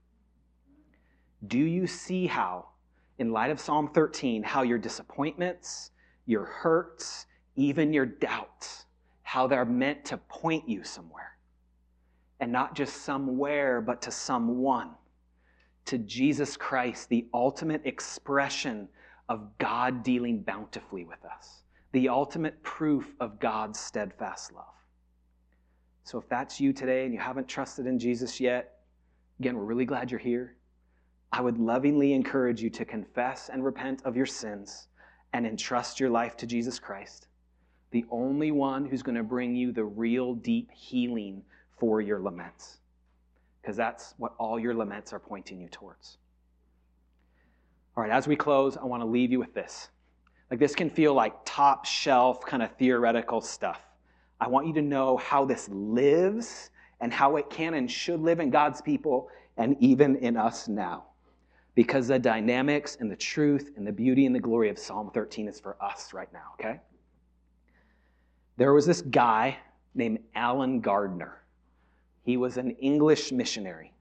Do 1.48 1.58
you 1.58 1.86
see 1.86 2.26
how 2.26 2.66
in 3.18 3.32
light 3.32 3.50
of 3.50 3.60
Psalm 3.60 3.88
13, 3.92 4.42
how 4.42 4.62
your 4.62 4.78
disappointments, 4.78 5.90
your 6.26 6.44
hurts, 6.44 7.26
even 7.56 7.92
your 7.92 8.06
doubts, 8.06 8.86
how 9.22 9.46
they're 9.46 9.64
meant 9.64 10.04
to 10.06 10.16
point 10.16 10.68
you 10.68 10.84
somewhere. 10.84 11.36
And 12.42 12.50
not 12.50 12.74
just 12.74 13.04
somewhere, 13.04 13.80
but 13.80 14.02
to 14.02 14.10
someone. 14.10 14.90
To 15.84 15.96
Jesus 15.96 16.56
Christ, 16.56 17.08
the 17.08 17.28
ultimate 17.32 17.82
expression 17.84 18.88
of 19.28 19.56
God 19.58 20.02
dealing 20.02 20.42
bountifully 20.42 21.04
with 21.04 21.24
us, 21.24 21.62
the 21.92 22.08
ultimate 22.08 22.60
proof 22.64 23.14
of 23.20 23.38
God's 23.38 23.78
steadfast 23.78 24.52
love. 24.52 24.74
So 26.02 26.18
if 26.18 26.28
that's 26.28 26.60
you 26.60 26.72
today 26.72 27.04
and 27.04 27.14
you 27.14 27.20
haven't 27.20 27.46
trusted 27.46 27.86
in 27.86 27.96
Jesus 27.96 28.40
yet, 28.40 28.80
again, 29.38 29.56
we're 29.56 29.62
really 29.62 29.84
glad 29.84 30.10
you're 30.10 30.18
here. 30.18 30.56
I 31.30 31.42
would 31.42 31.58
lovingly 31.58 32.12
encourage 32.12 32.60
you 32.60 32.70
to 32.70 32.84
confess 32.84 33.50
and 33.50 33.64
repent 33.64 34.02
of 34.04 34.16
your 34.16 34.26
sins 34.26 34.88
and 35.32 35.46
entrust 35.46 36.00
your 36.00 36.10
life 36.10 36.36
to 36.38 36.46
Jesus 36.46 36.80
Christ, 36.80 37.28
the 37.92 38.04
only 38.10 38.50
one 38.50 38.84
who's 38.84 39.04
going 39.04 39.14
to 39.14 39.22
bring 39.22 39.54
you 39.54 39.70
the 39.70 39.84
real 39.84 40.34
deep 40.34 40.72
healing 40.72 41.44
for 41.82 42.00
your 42.00 42.20
laments. 42.20 42.78
Because 43.60 43.76
that's 43.76 44.14
what 44.16 44.34
all 44.38 44.56
your 44.56 44.72
laments 44.72 45.12
are 45.12 45.18
pointing 45.18 45.60
you 45.60 45.68
towards. 45.68 46.18
All 47.96 48.04
right, 48.04 48.12
as 48.12 48.28
we 48.28 48.36
close, 48.36 48.76
I 48.76 48.84
want 48.84 49.02
to 49.02 49.06
leave 49.06 49.32
you 49.32 49.40
with 49.40 49.52
this. 49.52 49.88
Like, 50.48 50.60
this 50.60 50.76
can 50.76 50.88
feel 50.88 51.12
like 51.12 51.34
top 51.44 51.84
shelf 51.84 52.40
kind 52.46 52.62
of 52.62 52.70
theoretical 52.76 53.40
stuff. 53.40 53.80
I 54.40 54.46
want 54.46 54.68
you 54.68 54.72
to 54.74 54.80
know 54.80 55.16
how 55.16 55.44
this 55.44 55.68
lives 55.70 56.70
and 57.00 57.12
how 57.12 57.34
it 57.34 57.50
can 57.50 57.74
and 57.74 57.90
should 57.90 58.20
live 58.20 58.38
in 58.38 58.48
God's 58.48 58.80
people 58.80 59.28
and 59.56 59.76
even 59.80 60.14
in 60.18 60.36
us 60.36 60.68
now. 60.68 61.06
Because 61.74 62.06
the 62.06 62.18
dynamics 62.20 62.96
and 63.00 63.10
the 63.10 63.16
truth 63.16 63.72
and 63.76 63.84
the 63.84 63.92
beauty 63.92 64.26
and 64.26 64.36
the 64.36 64.40
glory 64.40 64.70
of 64.70 64.78
Psalm 64.78 65.10
13 65.12 65.48
is 65.48 65.58
for 65.58 65.76
us 65.82 66.12
right 66.12 66.32
now, 66.32 66.52
okay? 66.60 66.78
There 68.56 68.72
was 68.72 68.86
this 68.86 69.02
guy 69.02 69.56
named 69.96 70.20
Allen 70.36 70.80
Gardiner. 70.80 71.41
He 72.22 72.36
was 72.36 72.56
an 72.56 72.70
English 72.72 73.32
missionary. 73.32 73.92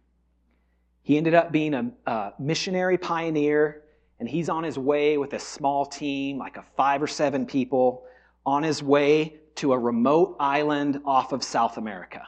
He 1.04 1.18
ended 1.18 1.34
up 1.34 1.52
being 1.52 1.74
a, 1.74 1.92
a, 2.06 2.34
missionary 2.40 2.98
pioneer, 2.98 3.84
and 4.20 4.30
he's 4.30 4.50
on 4.50 4.64
his 4.64 4.78
way 4.78 5.18
with 5.18 5.34
a 5.34 5.40
small 5.40 5.86
team, 5.86 6.38
like 6.38 6.58
a 6.58 6.64
five 6.78 7.02
or 7.02 7.08
seven 7.08 7.46
people, 7.46 8.04
on 8.46 8.64
his 8.64 8.84
way 8.84 9.38
to 9.56 9.74
a 9.74 9.80
remote 9.80 10.36
island 10.40 11.02
off 11.06 11.32
of 11.32 11.44
South 11.44 11.78
America. 11.78 12.28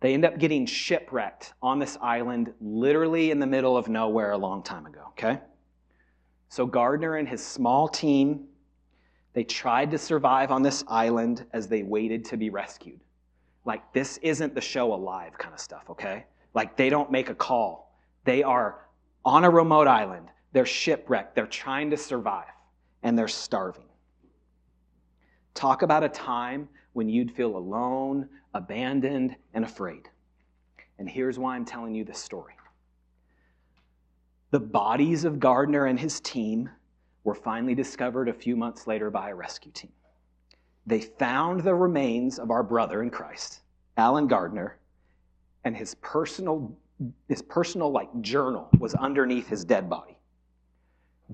They 0.00 0.14
end 0.14 0.24
up 0.24 0.38
getting 0.38 0.66
shipwrecked 0.66 1.54
on 1.62 1.78
this 1.78 1.96
island, 2.00 2.52
literally 2.60 3.30
in 3.30 3.38
the 3.38 3.46
middle 3.46 3.76
of 3.76 3.88
nowhere 3.88 4.32
a 4.32 4.38
long 4.38 4.62
time 4.62 4.86
ago, 4.86 5.06
okay? 5.10 5.40
So 6.48 6.66
Gardiner 6.66 7.16
and 7.16 7.28
his 7.28 7.44
small 7.44 7.88
team, 7.88 8.46
they 9.32 9.44
tried 9.44 9.90
to 9.92 9.98
survive 9.98 10.50
on 10.50 10.62
this 10.62 10.84
island 10.86 11.46
as 11.52 11.68
they 11.68 11.82
waited 11.82 12.24
to 12.26 12.36
be 12.36 12.50
rescued. 12.50 13.00
Like, 13.64 13.92
this 13.92 14.18
isn't 14.18 14.54
the 14.54 14.60
show 14.60 14.92
alive 14.92 15.38
kind 15.38 15.54
of 15.54 15.60
stuff, 15.60 15.84
okay? 15.90 16.24
Like, 16.54 16.76
they 16.76 16.90
don't 16.90 17.10
make 17.10 17.30
a 17.30 17.34
call. 17.34 17.96
They 18.24 18.42
are 18.42 18.88
on 19.24 19.44
a 19.44 19.50
remote 19.50 19.86
island. 19.86 20.28
They're 20.52 20.66
shipwrecked. 20.66 21.34
They're 21.34 21.46
trying 21.46 21.90
to 21.90 21.96
survive, 21.96 22.52
and 23.02 23.18
they're 23.18 23.28
starving. 23.28 23.88
Talk 25.54 25.82
about 25.82 26.02
a 26.02 26.08
time 26.08 26.68
when 26.92 27.08
you'd 27.08 27.30
feel 27.30 27.56
alone, 27.56 28.28
abandoned, 28.54 29.36
and 29.54 29.64
afraid. 29.64 30.08
And 30.98 31.08
here's 31.08 31.38
why 31.38 31.56
I'm 31.56 31.64
telling 31.64 31.94
you 31.94 32.04
this 32.04 32.18
story. 32.18 32.54
The 34.50 34.60
bodies 34.60 35.24
of 35.24 35.40
Gardiner 35.40 35.86
and 35.86 35.98
his 35.98 36.20
team 36.20 36.68
were 37.24 37.34
finally 37.34 37.74
discovered 37.74 38.28
a 38.28 38.34
few 38.34 38.56
months 38.56 38.86
later 38.86 39.10
by 39.10 39.30
a 39.30 39.34
rescue 39.34 39.72
team. 39.72 39.92
They 40.86 41.00
found 41.00 41.62
the 41.62 41.74
remains 41.74 42.38
of 42.38 42.50
our 42.50 42.62
brother 42.62 43.02
in 43.02 43.10
Christ, 43.10 43.60
Allen 43.96 44.26
Gardiner, 44.26 44.78
and 45.64 45.76
his 45.76 45.94
personal 45.96 46.76
his 47.28 47.42
personal 47.42 47.90
like 47.90 48.08
journal 48.20 48.68
was 48.78 48.94
underneath 48.94 49.48
his 49.48 49.64
dead 49.64 49.90
body. 49.90 50.16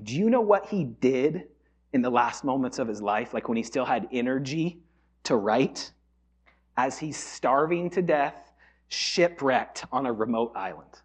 Do 0.03 0.17
you 0.17 0.31
know 0.31 0.41
what 0.41 0.67
he 0.67 0.85
did 0.85 1.49
in 1.93 2.01
the 2.01 2.09
last 2.09 2.43
moments 2.43 2.79
of 2.79 2.89
his 2.89 3.03
life, 3.03 3.35
like 3.35 3.49
when 3.49 3.57
he 3.57 3.63
still 3.63 3.85
had 3.85 4.09
energy 4.11 4.79
to 5.25 5.37
write? 5.37 5.93
As 6.79 6.99
he's 6.99 7.17
starving 7.17 7.91
to 7.91 8.03
death, 8.03 8.53
shipwrecked 8.89 9.85
on 9.93 10.07
a 10.07 10.13
remote 10.13 10.53
island. 10.55 11.03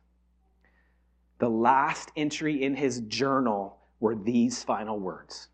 The 1.39 1.49
last 1.49 2.11
entry 2.15 2.63
in 2.63 2.75
his 2.75 3.01
journal 3.01 3.79
were 3.99 4.15
these 4.15 4.63
final 4.63 4.99
words 4.99 5.49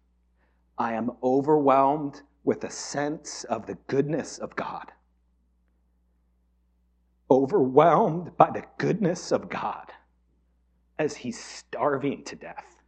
I 0.78 0.94
am 0.94 1.12
overwhelmed 1.24 2.22
with 2.44 2.64
a 2.64 2.72
sense 2.72 3.44
of 3.46 3.68
the 3.68 3.78
goodness 3.88 4.38
of 4.38 4.56
God 4.56 4.92
overwhelmed 7.32 8.36
by 8.38 8.50
the 8.52 8.64
goodness 8.78 9.32
of 9.32 9.50
God 9.50 9.92
as 10.98 11.16
he's 11.16 11.42
starving 11.42 12.24
to 12.26 12.36
death, 12.36 12.82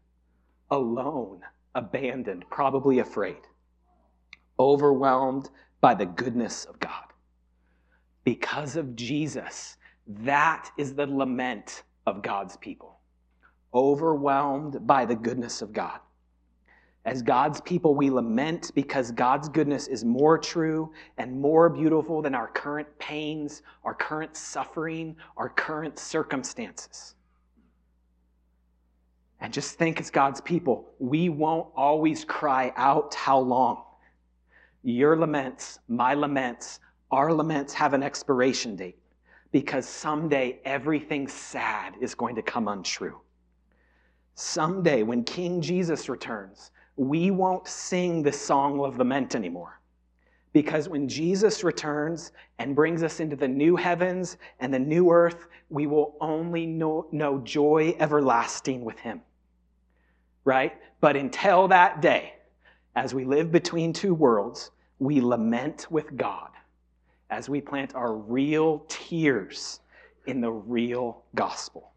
alone, 0.72 1.42
abandoned, 1.76 2.44
probably 2.50 3.00
afraid, 3.00 3.42
overwhelmed 4.60 5.50
by 5.80 5.94
the 5.94 6.06
goodness 6.06 6.66
of 6.66 6.80
God. 6.80 7.06
Because 8.24 8.76
of 8.76 8.96
Jesus, 8.96 9.78
that 10.08 10.70
is 10.78 10.94
the 10.96 11.08
lament 11.08 11.84
of 12.06 12.22
God's 12.22 12.58
people, 12.58 13.00
overwhelmed 13.74 14.86
by 14.86 15.06
the 15.06 15.16
goodness 15.16 15.62
of 15.62 15.72
God. 15.72 16.00
As 17.04 17.24
God's 17.24 17.60
people, 17.62 17.96
we 17.96 18.12
lament 18.12 18.72
because 18.76 19.12
God's 19.12 19.50
goodness 19.50 19.88
is 19.88 20.06
more 20.06 20.38
true 20.38 20.92
and 21.18 21.40
more 21.40 21.68
beautiful 21.68 22.22
than 22.22 22.36
our 22.36 22.48
current 22.48 22.88
pains, 23.00 23.64
our 23.84 23.96
current 23.96 24.36
suffering, 24.36 25.16
our 25.36 25.50
current 25.50 25.98
circumstances. 25.98 27.16
And 29.40 29.52
just 29.52 29.80
think 29.80 30.00
as 30.00 30.12
God's 30.12 30.42
people, 30.42 30.92
we 31.00 31.30
won't 31.30 31.68
always 31.76 32.24
cry 32.24 32.72
out, 32.76 33.16
How 33.16 33.40
long? 33.40 33.84
Your 34.84 35.18
laments, 35.18 35.80
my 35.88 36.14
laments, 36.14 36.80
our 37.10 37.34
laments 37.34 37.74
have 37.74 37.94
an 37.96 38.04
expiration 38.04 38.76
date 38.76 38.98
because 39.52 39.88
someday 39.88 40.60
everything 40.64 41.28
sad 41.28 41.96
is 42.00 42.14
going 42.14 42.36
to 42.36 42.42
come 42.44 42.68
untrue. 42.68 43.20
Someday, 44.36 45.04
when 45.04 45.24
King 45.24 45.62
Jesus 45.62 46.08
returns, 46.08 46.72
we 46.96 47.32
won't 47.32 47.68
sing 47.68 48.22
the 48.22 48.32
song 48.32 48.80
of 48.82 48.98
lament 48.98 49.36
anymore. 49.36 49.80
Because 50.54 50.90
when 50.90 51.08
Jesus 51.08 51.64
returns 51.64 52.34
and 52.60 52.76
brings 52.76 53.04
us 53.04 53.22
into 53.22 53.36
the 53.36 53.48
new 53.48 53.76
heavens 53.76 54.38
and 54.60 54.74
the 54.74 54.80
new 54.80 55.10
earth, 55.10 55.48
we 55.70 55.88
will 55.88 56.18
only 56.20 56.66
know, 56.66 57.08
know 57.12 57.40
joy 57.40 57.96
everlasting 58.00 58.84
with 58.84 59.00
Him. 59.00 59.22
Right? 60.44 60.74
But 61.00 61.16
until 61.16 61.70
that 61.70 62.02
day, 62.02 62.34
as 62.96 63.14
we 63.14 63.24
live 63.24 63.52
between 63.52 63.94
two 63.94 64.14
worlds, 64.14 64.72
we 65.00 65.22
lament 65.22 65.88
with 65.90 66.18
God 66.18 66.50
as 67.30 67.48
we 67.48 67.62
plant 67.62 67.96
our 67.96 68.14
real 68.14 68.86
tears 68.90 69.80
in 70.28 70.42
the 70.42 70.52
real 70.52 71.24
gospel. 71.34 71.92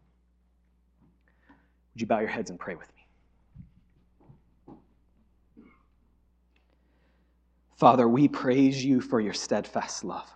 Would 1.93 2.01
you 2.01 2.07
bow 2.07 2.19
your 2.19 2.29
heads 2.29 2.49
and 2.49 2.59
pray 2.59 2.75
with 2.75 2.87
me? 2.94 2.94
Father, 7.75 8.07
we 8.07 8.27
praise 8.27 8.83
you 8.83 9.01
for 9.01 9.19
your 9.19 9.33
steadfast 9.33 10.03
love. 10.03 10.31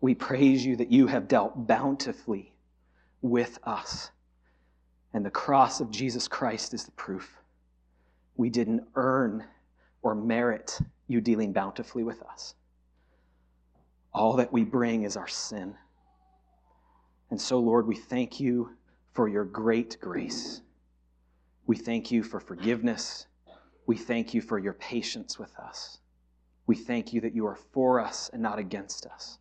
We 0.00 0.14
praise 0.14 0.64
you 0.64 0.76
that 0.76 0.90
you 0.90 1.06
have 1.06 1.28
dealt 1.28 1.66
bountifully 1.66 2.54
with 3.20 3.58
us. 3.64 4.10
And 5.12 5.24
the 5.24 5.30
cross 5.30 5.80
of 5.80 5.90
Jesus 5.90 6.26
Christ 6.26 6.74
is 6.74 6.84
the 6.84 6.92
proof. 6.92 7.38
We 8.36 8.50
didn't 8.50 8.84
earn 8.94 9.44
or 10.02 10.14
merit 10.14 10.78
you 11.08 11.20
dealing 11.20 11.52
bountifully 11.52 12.04
with 12.04 12.22
us. 12.22 12.54
All 14.12 14.34
that 14.34 14.52
we 14.52 14.64
bring 14.64 15.04
is 15.04 15.16
our 15.16 15.28
sin. 15.28 15.74
And 17.30 17.40
so, 17.40 17.58
Lord, 17.58 17.86
we 17.86 17.96
thank 17.96 18.40
you 18.40 18.70
for 19.12 19.28
your 19.28 19.44
great 19.44 19.98
grace. 20.00 20.62
We 21.66 21.76
thank 21.76 22.10
you 22.10 22.22
for 22.22 22.40
forgiveness. 22.40 23.26
We 23.86 23.96
thank 23.96 24.34
you 24.34 24.40
for 24.40 24.58
your 24.58 24.74
patience 24.74 25.38
with 25.38 25.56
us. 25.58 25.98
We 26.66 26.76
thank 26.76 27.12
you 27.12 27.20
that 27.20 27.34
you 27.34 27.46
are 27.46 27.58
for 27.72 28.00
us 28.00 28.30
and 28.32 28.42
not 28.42 28.58
against 28.58 29.06
us, 29.06 29.38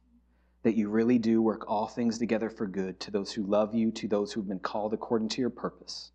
that 0.64 0.76
you 0.76 0.90
really 0.90 1.18
do 1.18 1.42
work 1.42 1.70
all 1.70 1.88
things 1.88 2.18
together 2.18 2.50
for 2.50 2.68
good 2.68 3.00
to 3.02 3.12
those 3.12 3.32
who 3.32 3.44
love 3.44 3.74
you, 3.74 3.92
to 3.92 4.08
those 4.08 4.34
who've 4.34 4.48
been 4.48 4.60
called 4.60 4.94
according 4.94 5.30
to 5.30 5.42
your 5.42 5.50
purpose. 5.50 6.12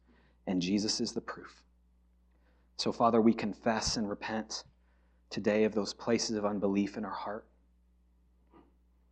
And 0.47 0.61
Jesus 0.61 1.01
is 1.01 1.13
the 1.13 1.21
proof. 1.21 1.63
So, 2.77 2.93
Father, 2.93 3.21
we 3.21 3.35
confess 3.35 3.97
and 3.97 4.09
repent 4.09 4.65
today 5.31 5.65
of 5.65 5.75
those 5.75 5.93
places 5.95 6.37
of 6.37 6.45
unbelief 6.45 6.97
in 6.97 7.05
our 7.05 7.11
heart, 7.11 7.47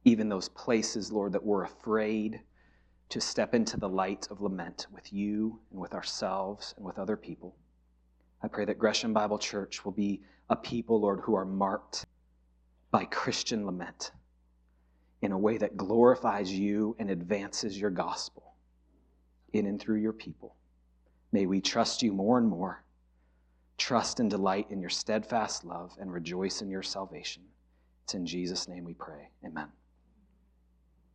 even 0.05 0.28
those 0.28 0.49
places, 0.49 1.11
Lord, 1.11 1.32
that 1.32 1.44
we're 1.44 1.64
afraid 1.64 2.40
to 3.09 3.20
step 3.20 3.55
into 3.55 3.76
the 3.76 3.88
light 3.88 4.28
of 4.30 4.40
lament 4.40 4.86
with 4.92 5.12
you 5.12 5.59
and 5.70 5.80
with 5.80 5.94
ourselves 5.94 6.74
and 6.76 6.84
with 6.84 6.99
other 6.99 7.16
people. 7.16 7.57
I 8.42 8.49
pray 8.49 8.64
that 8.66 8.78
Gresham 8.78 9.12
Bible 9.12 9.38
Church 9.38 9.84
will 9.84 9.92
be 9.92 10.22
a 10.49 10.57
people, 10.57 11.01
Lord, 11.01 11.20
who 11.20 11.34
are 11.34 11.44
marked 11.44 12.07
by 12.90 13.05
Christian 13.05 13.66
lament 13.66 14.12
in 15.22 15.32
a 15.32 15.38
way 15.38 15.59
that 15.59 15.76
glorifies 15.76 16.53
you 16.53 16.94
and 16.99 17.11
advances 17.11 17.78
your 17.78 17.90
gospel 17.90 18.55
in 19.53 19.66
and 19.66 19.80
through 19.80 19.97
your 20.01 20.12
people. 20.12 20.55
May 21.32 21.47
we 21.47 21.61
trust 21.61 22.03
you 22.03 22.12
more 22.12 22.38
and 22.38 22.49
more, 22.49 22.84
trust 23.76 24.20
and 24.20 24.30
delight 24.30 24.66
in 24.70 24.80
your 24.80 24.90
steadfast 24.90 25.64
love, 25.64 25.92
and 26.01 26.12
rejoice 26.12 26.62
in 26.62 26.70
your 26.70 26.82
salvation. 26.82 27.42
It's 28.05 28.14
in 28.14 28.24
Jesus' 28.24 28.68
name 28.68 28.84
we 28.84 28.94
pray. 28.94 29.30
Amen. 29.44 29.68